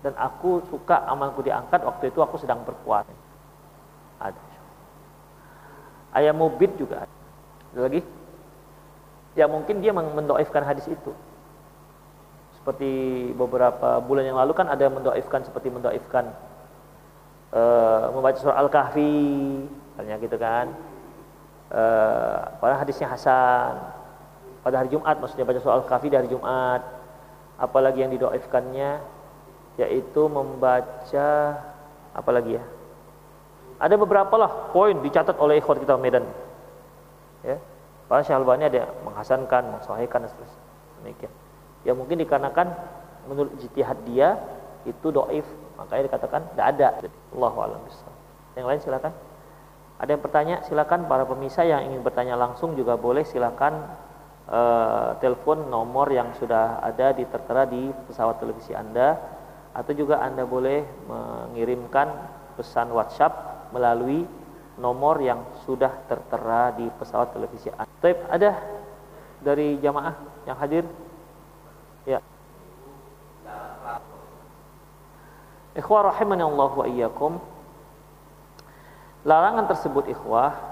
dan 0.00 0.14
aku 0.16 0.64
suka 0.70 1.02
amalanku 1.04 1.42
diangkat 1.42 1.82
waktu 1.82 2.08
itu 2.08 2.22
aku 2.22 2.38
sedang 2.40 2.62
berpuasa. 2.62 3.12
Ada. 4.22 4.40
Ayam 6.14 6.40
mubid 6.40 6.74
juga 6.78 7.04
ada. 7.04 7.16
ada 7.74 7.80
lagi? 7.86 8.00
Ya 9.38 9.46
mungkin 9.46 9.82
dia 9.82 9.92
mendoifkan 9.94 10.62
hadis 10.66 10.86
itu. 10.90 11.12
Seperti 12.60 12.90
beberapa 13.34 14.02
bulan 14.04 14.26
yang 14.26 14.38
lalu 14.38 14.52
kan 14.52 14.68
ada 14.68 14.84
yang 14.84 14.94
mendoifkan 15.00 15.46
seperti 15.46 15.72
mendoifkan 15.72 16.28
uh, 17.54 18.10
membaca 18.12 18.36
surah 18.36 18.58
Al-Kahfi, 18.58 19.16
misalnya 19.64 20.16
gitu 20.20 20.36
kan. 20.36 20.66
Uh, 21.70 22.50
pada 22.58 22.82
hadisnya 22.82 23.06
Hasan, 23.06 23.99
pada 24.60 24.84
hari 24.84 24.92
Jumat 24.92 25.16
maksudnya 25.16 25.48
baca 25.48 25.60
soal 25.60 25.80
kafi 25.88 26.12
dari 26.12 26.28
Jumat. 26.28 26.84
Apalagi 27.60 28.04
yang 28.04 28.12
didoifkannya 28.12 29.00
yaitu 29.76 30.22
membaca 30.28 31.30
apalagi 32.16 32.56
ya? 32.56 32.64
Ada 33.80 33.96
beberapa 33.96 34.34
lah 34.36 34.72
poin 34.72 34.96
dicatat 35.00 35.36
oleh 35.40 35.60
ikhwan 35.60 35.80
kita 35.80 35.96
Medan. 35.96 36.24
Ya. 37.40 37.56
Pak 38.08 38.26
Syalbani 38.26 38.66
ada 38.66 38.90
menghasankan 39.06 39.80
mensahihkan 39.80 40.26
dan 40.26 40.30
seterusnya. 40.34 40.64
Demikian. 41.00 41.32
Ya 41.86 41.92
mungkin 41.96 42.20
dikarenakan 42.20 42.66
menurut 43.24 43.56
jitihad 43.56 43.96
dia 44.04 44.36
itu 44.84 45.08
doif 45.08 45.46
makanya 45.80 46.12
dikatakan 46.12 46.40
tidak 46.52 46.66
ada. 46.76 46.88
Allah 47.08 47.54
alam 47.56 47.80
yang 48.58 48.66
lain 48.68 48.80
silakan. 48.82 49.12
Ada 50.00 50.16
yang 50.16 50.22
bertanya 50.24 50.56
silakan. 50.66 51.06
Para 51.06 51.24
pemirsa 51.24 51.64
yang 51.64 51.86
ingin 51.86 52.04
bertanya 52.04 52.34
langsung 52.36 52.74
juga 52.76 52.98
boleh 53.00 53.24
silakan 53.24 53.84
uh, 54.50 55.16
telepon 55.22 55.70
nomor 55.70 56.10
yang 56.10 56.34
sudah 56.36 56.82
ada 56.82 57.14
di 57.14 57.24
tertera 57.24 57.64
di 57.64 57.94
pesawat 58.10 58.42
televisi 58.42 58.74
Anda 58.74 59.16
atau 59.70 59.92
juga 59.94 60.18
Anda 60.18 60.42
boleh 60.42 60.82
mengirimkan 61.06 62.10
pesan 62.58 62.90
WhatsApp 62.90 63.70
melalui 63.70 64.26
nomor 64.76 65.22
yang 65.22 65.46
sudah 65.62 65.92
tertera 66.10 66.74
di 66.74 66.90
pesawat 66.98 67.32
televisi 67.32 67.70
Anda. 67.70 67.88
Taip, 68.02 68.18
ada 68.26 68.58
dari 69.40 69.78
jamaah 69.78 70.14
yang 70.44 70.58
hadir? 70.58 70.84
Ya. 72.04 72.18
Ikhwah 75.78 76.10
rahimani 76.10 76.42
Allah 76.42 76.70
wa 76.74 76.86
iyyakum. 76.90 77.38
Larangan 79.22 79.68
tersebut 79.68 80.08
ikhwah 80.10 80.69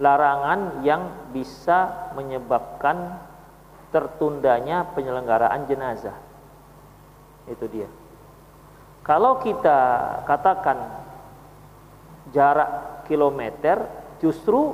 larangan 0.00 0.80
yang 0.86 1.32
bisa 1.34 2.12
menyebabkan 2.16 3.20
tertundanya 3.92 4.88
penyelenggaraan 4.96 5.68
jenazah. 5.68 6.16
Itu 7.44 7.68
dia. 7.68 7.88
Kalau 9.04 9.42
kita 9.42 9.78
katakan 10.24 10.78
jarak 12.32 13.02
kilometer, 13.10 13.84
justru 14.22 14.72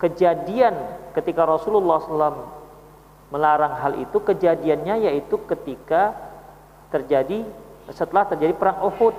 kejadian 0.00 0.72
ketika 1.12 1.44
Rasulullah 1.44 2.00
SAW 2.00 2.48
melarang 3.34 3.74
hal 3.82 3.98
itu, 3.98 4.16
kejadiannya 4.22 5.10
yaitu 5.10 5.36
ketika 5.44 6.14
terjadi 6.88 7.44
setelah 7.92 8.24
terjadi 8.30 8.54
perang 8.56 8.80
Uhud. 8.86 9.12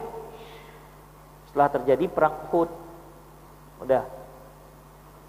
Setelah 1.52 1.70
terjadi 1.70 2.06
perang 2.10 2.36
Uhud. 2.50 2.70
Udah, 3.84 4.08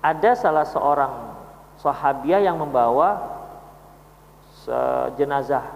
ada 0.07 0.39
salah 0.39 0.63
seorang 0.63 1.35
sahabiah 1.83 2.39
yang 2.47 2.63
membawa 2.63 3.35
jenazah 5.19 5.67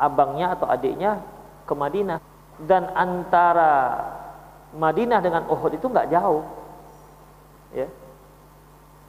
abangnya 0.00 0.56
atau 0.56 0.66
adiknya 0.68 1.20
ke 1.68 1.74
Madinah. 1.76 2.20
dan 2.54 2.86
antara 2.94 3.98
Madinah 4.78 5.18
dengan 5.18 5.42
Uhud 5.50 5.74
itu 5.74 5.90
nggak 5.90 6.06
jauh. 6.06 6.46
Ya. 7.74 7.90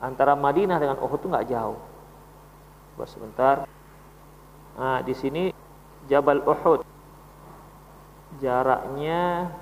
Antara 0.02 0.34
Madinah 0.34 0.82
dengan 0.82 0.98
Uhud 0.98 1.22
itu 1.22 1.30
nggak 1.30 1.54
jauh. 1.54 1.78
Coba 2.98 3.06
sebentar. 3.06 3.56
Nah 4.82 5.06
di 5.06 5.14
sini 5.14 5.54
Jabal 6.10 6.42
Uhud. 6.42 6.82
Jaraknya 8.42 9.54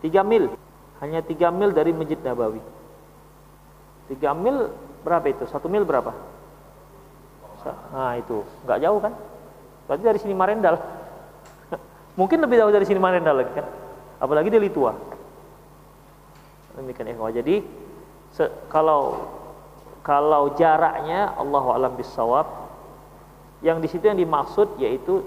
3 0.00 0.24
mil 0.24 0.56
hanya 1.02 1.20
3 1.20 1.34
mil 1.50 1.74
dari 1.74 1.90
Masjid 1.90 2.16
Nabawi 2.22 2.62
3 4.08 4.22
mil 4.38 4.70
berapa 5.02 5.26
itu? 5.28 5.44
1 5.44 5.58
mil 5.66 5.82
berapa? 5.82 6.14
Nah 7.94 8.18
itu 8.18 8.42
nggak 8.66 8.78
jauh 8.82 8.98
kan? 8.98 9.12
Berarti 9.86 10.02
dari 10.02 10.18
sini 10.22 10.34
Marendal 10.34 10.78
mungkin 12.20 12.38
lebih 12.42 12.62
jauh 12.62 12.72
dari 12.74 12.86
sini 12.86 13.02
Marendal 13.02 13.42
lagi 13.42 13.52
kan? 13.54 13.66
apalagi 14.22 14.54
dia 14.54 14.62
litua 14.62 14.94
demikian 16.78 17.10
ikhwah 17.10 17.34
jadi 17.34 17.66
kalau 18.70 19.26
kalau 20.06 20.54
jaraknya 20.54 21.34
Allah 21.34 21.64
alam 21.74 21.92
bisawab 21.98 22.46
yang 23.66 23.82
di 23.82 23.90
situ 23.90 24.06
yang 24.06 24.16
dimaksud 24.16 24.78
yaitu 24.78 25.26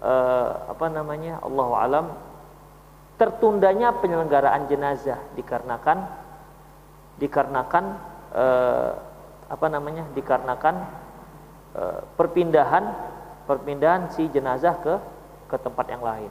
eh, 0.00 0.50
apa 0.72 0.88
namanya 0.88 1.38
Allah 1.44 1.68
alam 1.84 2.06
tertundanya 3.18 3.92
penyelenggaraan 3.98 4.70
jenazah 4.70 5.18
dikarenakan 5.34 6.06
dikarenakan 7.18 7.84
eh, 8.32 8.90
apa 9.50 9.66
namanya 9.66 10.06
dikarenakan 10.14 10.74
eh, 11.74 12.00
perpindahan 12.14 12.84
perpindahan 13.44 14.14
si 14.14 14.30
jenazah 14.30 14.78
ke 14.78 14.94
ke 15.50 15.56
tempat 15.58 15.90
yang 15.90 16.04
lain 16.04 16.30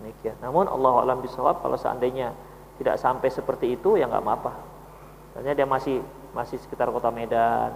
Demikian. 0.00 0.36
Namun 0.42 0.66
Allah 0.66 1.06
alam 1.06 1.22
bisawab 1.22 1.62
kalau 1.62 1.78
seandainya 1.78 2.34
tidak 2.80 2.98
sampai 2.98 3.30
seperti 3.30 3.78
itu 3.78 3.94
ya 3.94 4.10
nggak 4.10 4.24
apa-apa. 4.26 4.52
Misalnya 5.30 5.52
dia 5.54 5.66
masih 5.66 5.98
masih 6.34 6.58
sekitar 6.58 6.90
kota 6.90 7.14
Medan, 7.14 7.70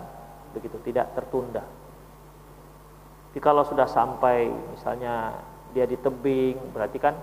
begitu 0.51 0.82
tidak 0.82 1.14
tertunda. 1.14 1.62
Tapi 3.28 3.39
kalau 3.39 3.62
sudah 3.62 3.86
sampai 3.86 4.51
misalnya 4.51 5.39
dia 5.70 5.86
di 5.86 5.95
tebing, 5.95 6.74
berarti 6.74 6.99
kan 6.99 7.14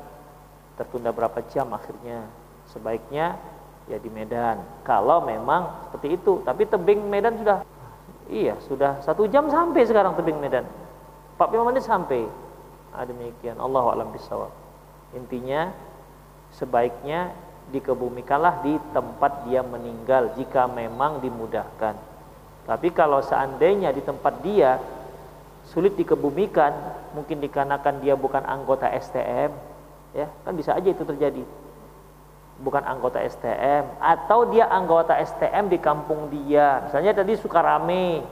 tertunda 0.75 1.11
berapa 1.11 1.39
jam 1.51 1.71
akhirnya. 1.71 2.27
Sebaiknya 2.71 3.39
ya 3.87 3.97
di 4.01 4.09
Medan. 4.09 4.61
Kalau 4.83 5.23
memang 5.23 5.87
seperti 5.87 6.17
itu, 6.19 6.41
tapi 6.43 6.67
tebing 6.67 7.05
Medan 7.07 7.39
sudah 7.39 7.61
iya 8.25 8.57
sudah 8.65 8.99
satu 9.05 9.29
jam 9.29 9.47
sampai 9.47 9.85
sekarang 9.85 10.17
tebing 10.17 10.37
Medan. 10.39 10.65
45 11.35 11.67
menit 11.67 11.83
sampai. 11.83 12.23
Nah, 12.95 13.03
demikian. 13.03 13.59
Allah 13.59 13.83
alam 13.91 14.07
bisawab. 14.15 14.51
Intinya 15.11 15.71
sebaiknya 16.55 17.35
dikebumikanlah 17.75 18.63
di 18.63 18.79
tempat 18.95 19.43
dia 19.49 19.65
meninggal 19.65 20.31
jika 20.39 20.69
memang 20.69 21.19
dimudahkan. 21.19 21.95
Tapi 22.65 22.87
kalau 22.95 23.21
seandainya 23.21 23.91
di 23.93 24.01
tempat 24.01 24.41
dia 24.41 24.79
sulit 25.69 25.97
dikebumikan, 25.97 26.73
mungkin 27.13 27.41
dikarenakan 27.41 28.01
dia 28.01 28.13
bukan 28.17 28.41
anggota 28.45 28.89
STM, 28.89 29.53
ya 30.15 30.31
kan 30.47 30.55
bisa 30.55 30.71
aja 30.73 30.89
itu 30.89 31.03
terjadi. 31.03 31.43
Bukan 32.55 32.87
anggota 32.87 33.19
STM 33.19 33.99
atau 33.99 34.47
dia 34.47 34.71
anggota 34.71 35.19
STM 35.19 35.67
di 35.67 35.77
kampung 35.77 36.31
dia. 36.31 36.87
Misalnya 36.87 37.11
tadi 37.11 37.35
Sukarame, 37.35 38.23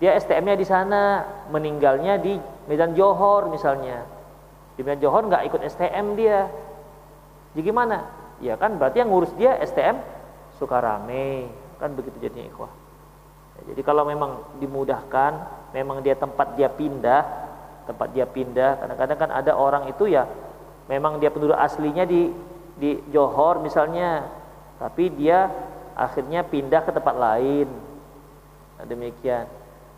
dia 0.00 0.16
STM-nya 0.16 0.56
di 0.56 0.64
sana, 0.64 1.28
meninggalnya 1.52 2.16
di 2.16 2.40
Medan 2.64 2.96
Johor 2.96 3.52
misalnya 3.52 4.20
di 4.80 4.88
Medan 4.88 5.04
Johor 5.04 5.28
nggak 5.28 5.44
ikut 5.52 5.60
STM 5.60 6.16
dia. 6.16 6.48
Jadi 7.52 7.60
gimana? 7.60 8.08
Ya 8.40 8.56
kan 8.56 8.80
berarti 8.80 9.04
yang 9.04 9.12
ngurus 9.12 9.28
dia 9.36 9.60
STM 9.60 10.00
Sukarame. 10.56 11.52
Kan 11.76 11.92
begitu 11.92 12.16
jadinya 12.16 12.48
ikhwah. 12.48 12.72
Ya, 13.60 13.76
jadi 13.76 13.80
kalau 13.84 14.08
memang 14.08 14.40
dimudahkan, 14.56 15.32
memang 15.76 16.00
dia 16.00 16.16
tempat 16.16 16.56
dia 16.56 16.72
pindah, 16.72 17.22
tempat 17.84 18.08
dia 18.16 18.24
pindah. 18.24 18.80
Kadang-kadang 18.80 19.18
kan 19.20 19.30
ada 19.36 19.52
orang 19.52 19.92
itu 19.92 20.08
ya 20.08 20.24
memang 20.90 21.22
dia 21.22 21.30
penduduk 21.30 21.54
aslinya 21.54 22.02
di 22.02 22.34
di 22.74 22.98
Johor 23.14 23.62
misalnya, 23.62 24.26
tapi 24.82 25.14
dia 25.14 25.46
akhirnya 25.94 26.42
pindah 26.42 26.82
ke 26.82 26.90
tempat 26.90 27.14
lain. 27.14 27.68
Nah, 28.80 28.84
demikian. 28.88 29.46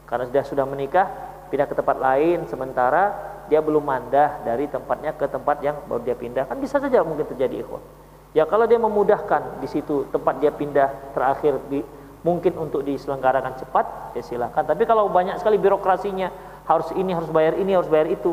Karena 0.05 0.29
sudah 0.29 0.45
sudah 0.45 0.67
menikah, 0.69 1.07
pindah 1.53 1.69
ke 1.69 1.77
tempat 1.77 1.97
lain 2.01 2.49
sementara 2.49 3.33
dia 3.53 3.61
belum 3.61 3.85
mandah 3.85 4.41
dari 4.41 4.65
tempatnya 4.65 5.13
ke 5.13 5.29
tempat 5.29 5.61
yang 5.61 5.77
baru 5.85 6.01
dia 6.01 6.17
pindah 6.17 6.49
kan 6.49 6.57
bisa 6.57 6.81
saja 6.81 7.05
mungkin 7.05 7.29
terjadi 7.29 7.61
ikhwan 7.61 7.85
ya 8.33 8.49
kalau 8.49 8.65
dia 8.65 8.81
memudahkan 8.81 9.61
di 9.61 9.69
situ 9.69 10.09
tempat 10.09 10.41
dia 10.41 10.49
pindah 10.49 11.13
terakhir 11.13 11.61
di 11.69 11.85
mungkin 12.25 12.57
untuk 12.57 12.81
diselenggarakan 12.87 13.61
cepat 13.61 14.17
ya 14.17 14.25
silahkan 14.25 14.65
tapi 14.65 14.89
kalau 14.89 15.13
banyak 15.13 15.37
sekali 15.37 15.61
birokrasinya 15.61 16.33
harus 16.65 16.89
ini 16.97 17.13
harus 17.13 17.29
bayar 17.29 17.61
ini 17.61 17.77
harus 17.77 17.93
bayar 17.93 18.09
itu 18.09 18.33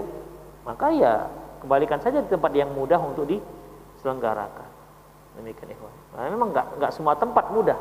maka 0.63 0.87
ya 0.95 1.27
kembalikan 1.61 1.99
saja 1.99 2.23
di 2.23 2.29
tempat 2.31 2.51
yang 2.55 2.71
mudah 2.71 2.99
untuk 2.99 3.27
diselenggarakan 3.29 4.69
demikian 5.39 5.71
ikhwan 5.75 5.93
nah, 6.15 6.27
memang 6.27 6.49
nggak 6.55 6.65
nggak 6.79 6.91
semua 6.91 7.15
tempat 7.15 7.51
mudah 7.51 7.79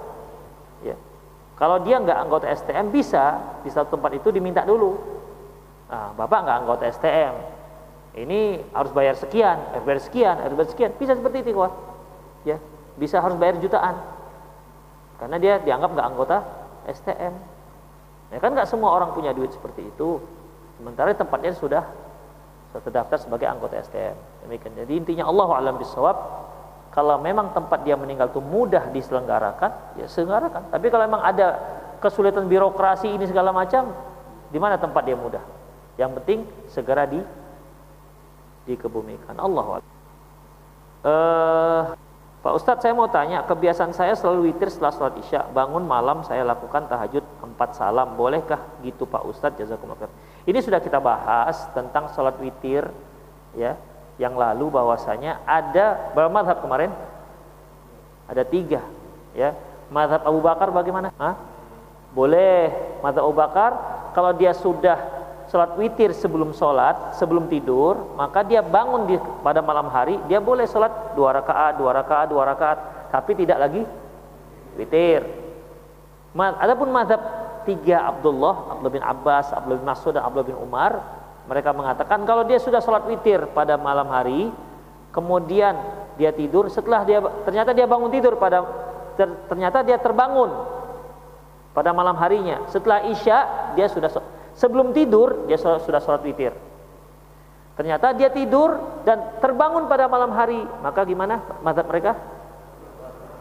ya 0.82 0.94
kalau 1.58 1.82
dia 1.82 1.98
nggak 1.98 2.18
anggota 2.18 2.46
STM 2.50 2.94
bisa 2.94 3.38
di 3.66 3.70
satu 3.70 3.98
tempat 3.98 4.18
itu 4.18 4.30
diminta 4.30 4.62
dulu 4.62 5.18
Nah, 5.88 6.12
Bapak 6.12 6.38
nggak 6.44 6.58
anggota 6.64 6.84
STM. 6.92 7.34
Ini 8.18 8.40
harus 8.76 8.92
bayar 8.92 9.16
sekian, 9.16 9.56
harus 9.72 9.84
bayar 9.84 10.00
sekian, 10.04 10.36
harus 10.36 10.54
bayar 10.56 10.70
sekian. 10.72 10.90
Bisa 11.00 11.12
seperti 11.16 11.36
itu, 11.44 11.50
kok. 11.56 11.72
Ya, 12.44 12.56
bisa 13.00 13.24
harus 13.24 13.36
bayar 13.40 13.56
jutaan. 13.60 13.96
Karena 15.18 15.36
dia 15.40 15.54
dianggap 15.64 15.90
nggak 15.96 16.08
anggota 16.08 16.36
STM. 16.88 17.34
Ya 18.28 18.38
kan 18.38 18.52
nggak 18.52 18.68
semua 18.68 18.92
orang 18.92 19.16
punya 19.16 19.32
duit 19.32 19.48
seperti 19.48 19.88
itu. 19.88 20.20
Sementara 20.76 21.16
tempatnya 21.16 21.56
sudah 21.56 21.84
sudah 22.68 22.82
terdaftar 22.84 23.16
sebagai 23.16 23.48
anggota 23.48 23.80
STM. 23.80 24.16
Demikian. 24.44 24.72
Jadi 24.76 24.92
intinya 24.92 25.24
Allah 25.24 25.48
alam 25.56 25.74
bisawab 25.80 26.16
kalau 26.92 27.16
memang 27.20 27.52
tempat 27.56 27.84
dia 27.86 27.96
meninggal 27.96 28.28
itu 28.28 28.42
mudah 28.42 28.90
diselenggarakan, 28.92 29.96
ya 29.96 30.06
selenggarakan. 30.10 30.68
Tapi 30.72 30.86
kalau 30.92 31.04
memang 31.08 31.22
ada 31.24 31.56
kesulitan 32.02 32.50
birokrasi 32.50 33.08
ini 33.08 33.24
segala 33.24 33.54
macam, 33.54 33.92
di 34.52 34.58
mana 34.60 34.76
tempat 34.76 35.02
dia 35.04 35.16
mudah? 35.16 35.44
Yang 35.96 36.10
penting 36.20 36.38
segera 36.68 37.04
di 37.08 37.20
dikebumikan. 38.68 39.38
Allah 39.40 39.80
uh, 41.04 41.82
Pak 42.38 42.52
Ustadz 42.54 42.84
saya 42.86 42.94
mau 42.94 43.10
tanya, 43.10 43.42
kebiasaan 43.42 43.96
saya 43.96 44.14
selalu 44.14 44.52
witir 44.52 44.70
setelah 44.70 44.92
sholat 44.94 45.14
isya, 45.18 45.48
bangun 45.50 45.82
malam 45.88 46.22
saya 46.22 46.46
lakukan 46.46 46.86
tahajud 46.86 47.24
empat 47.42 47.74
salam, 47.74 48.14
bolehkah 48.14 48.62
gitu 48.84 49.08
Pak 49.08 49.26
Ustadz? 49.26 49.58
Jazakumullah 49.58 50.06
Ini 50.48 50.64
sudah 50.64 50.80
kita 50.80 50.96
bahas 50.96 51.68
tentang 51.76 52.08
sholat 52.16 52.40
witir, 52.40 52.88
ya, 53.52 53.76
yang 54.16 54.32
lalu 54.32 54.72
bahwasanya 54.72 55.44
ada 55.44 56.08
berapa 56.16 56.32
madhab 56.32 56.64
kemarin? 56.64 56.88
Ada 58.32 58.48
tiga, 58.48 58.80
ya. 59.36 59.52
Madhab 59.92 60.24
Abu 60.24 60.40
Bakar 60.40 60.72
bagaimana? 60.72 61.12
Hah? 61.20 61.36
Boleh. 62.16 62.72
Madhab 63.04 63.28
Abu 63.28 63.36
Bakar 63.36 63.70
kalau 64.16 64.32
dia 64.32 64.56
sudah 64.56 64.96
sholat 65.52 65.76
witir 65.76 66.16
sebelum 66.16 66.56
sholat, 66.56 67.12
sebelum 67.20 67.48
tidur, 67.52 68.16
maka 68.16 68.40
dia 68.40 68.64
bangun 68.64 69.04
di 69.04 69.20
pada 69.44 69.60
malam 69.60 69.92
hari, 69.92 70.16
dia 70.32 70.40
boleh 70.40 70.64
sholat 70.64 71.12
dua 71.12 71.36
rakaat, 71.36 71.76
dua 71.76 71.92
rakaat, 71.92 72.26
dua 72.32 72.42
rakaat, 72.48 72.78
tapi 73.12 73.36
tidak 73.36 73.68
lagi 73.68 73.84
witir. 74.80 75.28
Adapun 76.36 76.88
madhab 76.88 77.20
tiga 77.68 78.08
Abdullah, 78.08 78.72
Abdullah 78.72 78.94
bin 78.96 79.04
Abbas, 79.04 79.52
Abdullah 79.52 79.78
bin 79.84 79.88
Mas'ud 79.92 80.16
dan 80.16 80.24
Abdullah 80.24 80.48
bin 80.48 80.56
Umar, 80.56 80.92
mereka 81.44 81.76
mengatakan 81.76 82.24
kalau 82.24 82.48
dia 82.48 82.56
sudah 82.56 82.80
sholat 82.80 83.04
witir 83.04 83.44
pada 83.52 83.76
malam 83.76 84.08
hari, 84.08 84.48
kemudian 85.12 85.76
dia 86.16 86.32
tidur, 86.32 86.72
setelah 86.72 87.04
dia 87.04 87.20
ternyata 87.44 87.76
dia 87.76 87.84
bangun 87.84 88.08
tidur 88.08 88.40
pada 88.40 88.64
ternyata 89.50 89.84
dia 89.84 90.00
terbangun 90.00 90.48
pada 91.76 91.92
malam 91.92 92.16
harinya, 92.16 92.64
setelah 92.72 93.04
isya 93.04 93.72
dia 93.76 93.86
sudah 93.92 94.08
Sebelum 94.58 94.90
tidur 94.90 95.46
dia 95.46 95.54
sudah 95.54 96.02
sholat 96.02 96.26
witir. 96.26 96.50
Ternyata 97.78 98.10
dia 98.10 98.26
tidur 98.26 98.74
dan 99.06 99.38
terbangun 99.38 99.86
pada 99.86 100.10
malam 100.10 100.34
hari. 100.34 100.58
Maka 100.82 101.06
gimana 101.06 101.38
mazhab 101.62 101.86
mereka? 101.86 102.18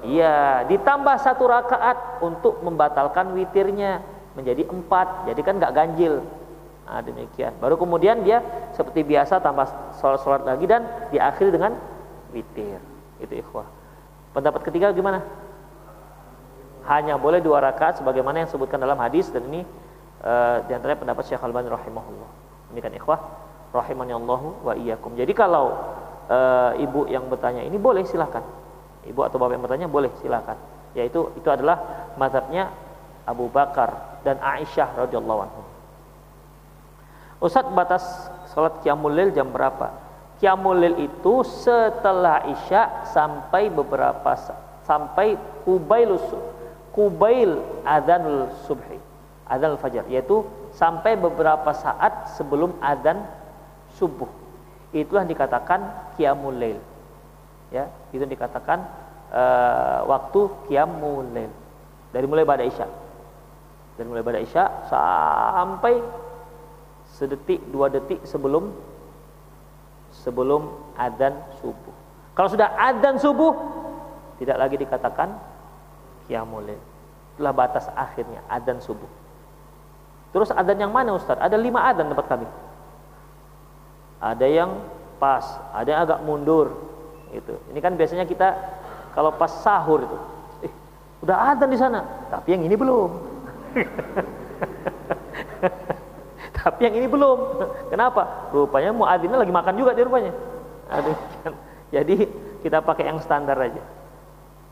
Iya, 0.05 0.61
ditambah 0.69 1.17
satu 1.25 1.49
rakaat 1.49 2.21
untuk 2.21 2.61
membatalkan 2.61 3.33
witirnya 3.33 4.05
menjadi 4.37 4.69
empat. 4.69 5.25
Jadi 5.25 5.41
kan 5.41 5.57
nggak 5.57 5.73
ganjil. 5.73 6.21
Nah, 6.87 7.03
demikian. 7.03 7.51
Baru 7.59 7.75
kemudian 7.75 8.23
dia 8.23 8.39
seperti 8.71 9.03
biasa 9.03 9.43
tambah 9.43 9.67
sholat-sholat 9.99 10.47
lagi 10.47 10.69
dan 10.69 10.87
diakhiri 11.11 11.51
dengan 11.51 11.75
witir. 12.31 12.79
Itu 13.19 13.33
ikhwah. 13.33 13.67
Pendapat 14.31 14.63
ketiga 14.69 14.93
gimana? 14.95 15.25
Hanya 16.87 17.19
boleh 17.19 17.43
dua 17.43 17.59
rakaat 17.59 17.99
sebagaimana 17.99 18.39
yang 18.39 18.47
disebutkan 18.47 18.79
dalam 18.79 18.95
hadis 19.03 19.27
dan 19.27 19.43
ini 19.51 19.67
uh, 20.23 20.63
di 20.63 20.71
antaranya 20.71 21.03
pendapat 21.03 21.27
Syekh 21.27 21.43
Al-Albani 21.43 21.67
rahimahullah. 21.67 22.29
Demikian 22.71 22.95
ikhwah. 22.95 23.19
rahimani 23.67 24.15
Allahu 24.15 24.63
wa 24.63 24.73
iyyakum. 24.79 25.19
Jadi 25.19 25.35
kalau 25.35 25.75
uh, 26.31 26.71
ibu 26.79 27.03
yang 27.11 27.27
bertanya 27.27 27.67
ini 27.67 27.75
boleh 27.75 28.07
silakan. 28.07 28.39
Ibu 29.03 29.27
atau 29.27 29.35
bapak 29.35 29.59
yang 29.59 29.63
bertanya 29.67 29.87
boleh 29.91 30.07
silakan. 30.23 30.55
Yaitu 30.95 31.35
itu 31.35 31.47
adalah 31.51 32.07
mazhabnya 32.15 32.71
Abu 33.27 33.51
Bakar 33.51 34.23
dan 34.23 34.39
Aisyah 34.39 34.95
radhiyallahu 34.95 35.41
anhu. 35.43 35.61
Ustaz 37.43 37.67
batas 37.69 38.03
salat 38.49 38.81
qiyamul 38.81 39.13
jam 39.35 39.51
berapa? 39.51 39.93
Qiyamul 40.41 40.97
itu 40.97 41.45
setelah 41.45 42.45
Isya 42.49 43.05
sampai 43.09 43.69
beberapa 43.69 44.33
sampai 44.87 45.37
kubail 45.67 46.17
kubail 46.95 47.61
adzanul 47.85 48.49
subhi. 48.65 48.97
Adzan 49.47 49.79
fajar 49.79 50.03
yaitu 50.11 50.43
sampai 50.75 51.15
beberapa 51.15 51.71
saat 51.71 52.35
sebelum 52.35 52.75
adzan 52.83 53.21
subuh. 53.95 54.27
Itulah 54.91 55.23
dikatakan 55.23 56.11
qiyamul 56.17 56.57
lail. 56.57 56.79
Ya, 57.71 57.91
itu 58.15 58.23
dikatakan 58.23 58.81
uh, 59.29 60.03
waktu 60.09 60.51
qiyamul 60.67 61.27
lail. 61.31 61.51
Dari 62.11 62.25
mulai 62.25 62.47
pada 62.47 62.65
Isya. 62.65 63.06
Dari 63.97 64.05
mulai 64.05 64.21
pada 64.21 64.39
Isya 64.39 64.63
sampai 64.87 65.97
sedetik 67.17 67.65
dua 67.73 67.89
detik 67.89 68.21
sebelum 68.29 68.69
sebelum 70.13 70.69
adzan 70.93 71.33
subuh. 71.57 71.95
Kalau 72.37 72.49
sudah 72.53 72.77
adzan 72.77 73.17
subuh 73.17 73.57
tidak 74.37 74.57
lagi 74.61 74.77
dikatakan 74.77 75.33
qiyamul. 76.29 76.69
Itulah 77.33 77.53
batas 77.57 77.89
akhirnya 77.97 78.45
adzan 78.45 78.77
subuh. 78.77 79.09
Terus 80.29 80.53
adzan 80.53 80.77
yang 80.77 80.93
mana 80.93 81.17
Ustaz? 81.17 81.41
Ada 81.41 81.57
lima 81.57 81.81
adzan 81.81 82.13
tempat 82.13 82.27
kami. 82.29 82.45
Ada 84.21 84.45
yang 84.45 84.77
pas, 85.17 85.45
ada 85.73 85.87
yang 85.89 86.01
agak 86.05 86.19
mundur. 86.21 86.77
Itu. 87.33 87.57
Ini 87.73 87.79
kan 87.81 87.97
biasanya 87.97 88.29
kita 88.29 88.53
kalau 89.17 89.33
pas 89.33 89.49
sahur 89.49 90.05
itu, 90.05 90.17
eh, 90.69 90.73
udah 91.25 91.53
adzan 91.53 91.73
di 91.73 91.79
sana, 91.79 92.05
tapi 92.29 92.53
yang 92.53 92.61
ini 92.61 92.77
belum. 92.77 93.36
Tapi 96.57 96.79
yang 96.83 96.95
ini 96.99 97.07
belum. 97.07 97.37
Kenapa? 97.93 98.51
Rupanya 98.51 98.91
muadzinnya 98.91 99.39
lagi 99.39 99.53
makan 99.53 99.75
juga 99.77 99.95
di. 99.95 100.03
Aduh, 100.87 101.17
Jadi 101.95 102.27
kita 102.63 102.83
pakai 102.83 103.07
yang 103.07 103.19
standar 103.23 103.55
aja. 103.55 103.79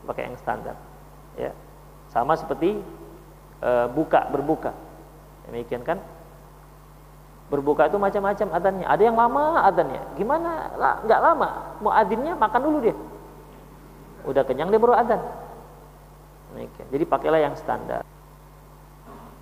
Pakai 0.04 0.28
yang 0.28 0.36
standar. 0.36 0.76
Ya. 1.40 1.56
Sama 2.12 2.36
seperti 2.36 2.76
e, 3.60 3.70
buka 3.96 4.28
berbuka. 4.28 4.76
Demikian 5.48 5.86
kan? 5.86 5.98
Berbuka 7.46 7.88
itu 7.88 7.96
macam-macam 7.96 8.48
adannya. 8.52 8.86
Ada 8.90 9.02
yang 9.06 9.16
lama 9.16 9.64
adannya. 9.64 10.02
Gimana? 10.18 10.50
Enggak 11.06 11.20
lama. 11.22 11.48
Muadzinnya 11.80 12.34
makan 12.36 12.60
dulu 12.60 12.78
dia. 12.82 12.96
Udah 14.26 14.42
kenyang 14.42 14.74
dia 14.74 14.82
baru 14.82 14.98
adan. 14.98 15.22
Jadi 16.90 17.04
pakailah 17.04 17.40
yang 17.40 17.54
standar. 17.54 18.02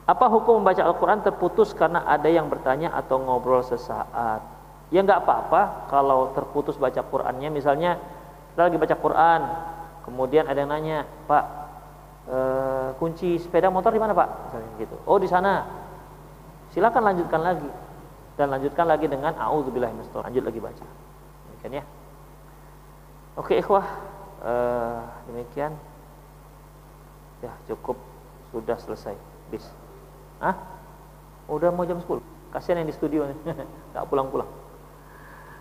Apa 0.04 0.28
hukum 0.28 0.60
membaca 0.60 0.84
Al-Quran 0.84 1.24
terputus 1.24 1.72
karena 1.72 2.04
ada 2.04 2.28
yang 2.28 2.52
bertanya 2.52 2.92
atau 2.92 3.16
ngobrol 3.24 3.64
sesaat? 3.64 4.44
Ya 4.92 5.00
nggak 5.00 5.24
apa-apa 5.24 5.88
kalau 5.88 6.28
terputus 6.36 6.76
baca 6.76 7.00
Qurannya. 7.00 7.48
Misalnya 7.48 7.96
kita 8.52 8.68
lagi 8.68 8.76
baca 8.76 8.96
Quran, 9.00 9.40
kemudian 10.04 10.44
ada 10.44 10.60
yang 10.60 10.68
nanya, 10.68 11.08
Pak, 11.24 11.44
e, 12.28 12.36
kunci 13.00 13.40
sepeda 13.40 13.72
motor 13.72 13.96
di 13.96 14.00
mana 14.00 14.12
Pak? 14.12 14.28
Misalnya 14.52 14.70
gitu. 14.76 14.96
Oh 15.08 15.16
di 15.16 15.24
sana. 15.24 15.64
Silakan 16.76 17.02
lanjutkan 17.08 17.40
lagi 17.40 17.70
dan 18.36 18.52
lanjutkan 18.52 18.84
lagi 18.84 19.06
dengan 19.06 19.32
A'udzubillahiminasyaitonir 19.38 20.26
Lanjut 20.26 20.44
lagi 20.44 20.60
baca. 20.60 20.86
Demikian 21.48 21.80
ya. 21.80 21.84
Oke 23.40 23.56
ikhwah, 23.56 23.88
e, 24.44 24.52
demikian. 25.32 25.72
Ya 27.40 27.56
cukup 27.72 27.96
sudah 28.52 28.76
selesai. 28.76 29.16
Bis. 29.48 29.64
Hah? 30.44 30.56
Udah 31.48 31.72
mau 31.72 31.88
jam 31.88 32.04
10. 32.04 32.20
Kasihan 32.52 32.84
yang 32.84 32.92
di 32.92 32.96
studio 32.96 33.24
nih. 33.24 33.64
Enggak 33.96 34.04
pulang-pulang. 34.12 34.50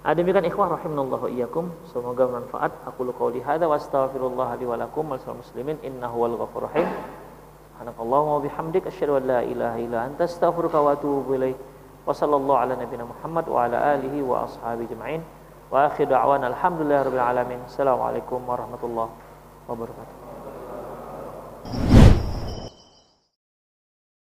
Ada 0.04 0.20
demikian 0.20 0.44
ikhwah 0.44 0.76
rahimanallahu 0.76 1.32
iyyakum. 1.32 1.72
Semoga 1.88 2.28
bermanfaat. 2.28 2.76
Aku 2.92 3.08
lu 3.08 3.16
qauli 3.16 3.40
hadza 3.40 3.72
wa 3.72 3.80
astaghfirullah 3.80 4.60
li 4.60 4.68
wa 4.68 4.76
lakum 4.76 5.08
wal 5.08 5.40
muslimin 5.40 5.80
innahu 5.80 6.28
wal 6.28 6.36
ghafurur 6.44 6.68
rahim. 6.68 6.92
Subhanakallahumma 7.80 8.36
wa 8.36 8.44
bihamdik 8.44 8.84
asyhadu 8.84 9.16
an 9.20 9.24
la 9.32 9.40
ilaha 9.48 9.80
illa 9.80 10.04
anta 10.04 10.28
astaghfiruka 10.28 10.84
wa 10.84 10.92
atubu 10.92 11.40
ilaik. 11.40 11.56
Wa 12.04 12.12
sallallahu 12.12 12.60
ala 12.60 12.76
nabiyyina 12.76 13.08
Muhammad 13.08 13.48
wa 13.48 13.64
ala 13.64 13.96
alihi 13.96 14.20
wa 14.20 14.44
ashabihi 14.44 14.92
jema'in. 14.92 15.24
Wa 15.72 15.88
akhir 15.88 16.12
da'wana 16.12 16.52
alhamdulillahirabbil 16.52 17.24
alamin. 17.24 17.64
Assalamualaikum 17.72 18.44
warahmatullahi 18.44 19.08
wabarakatuh. 19.72 22.03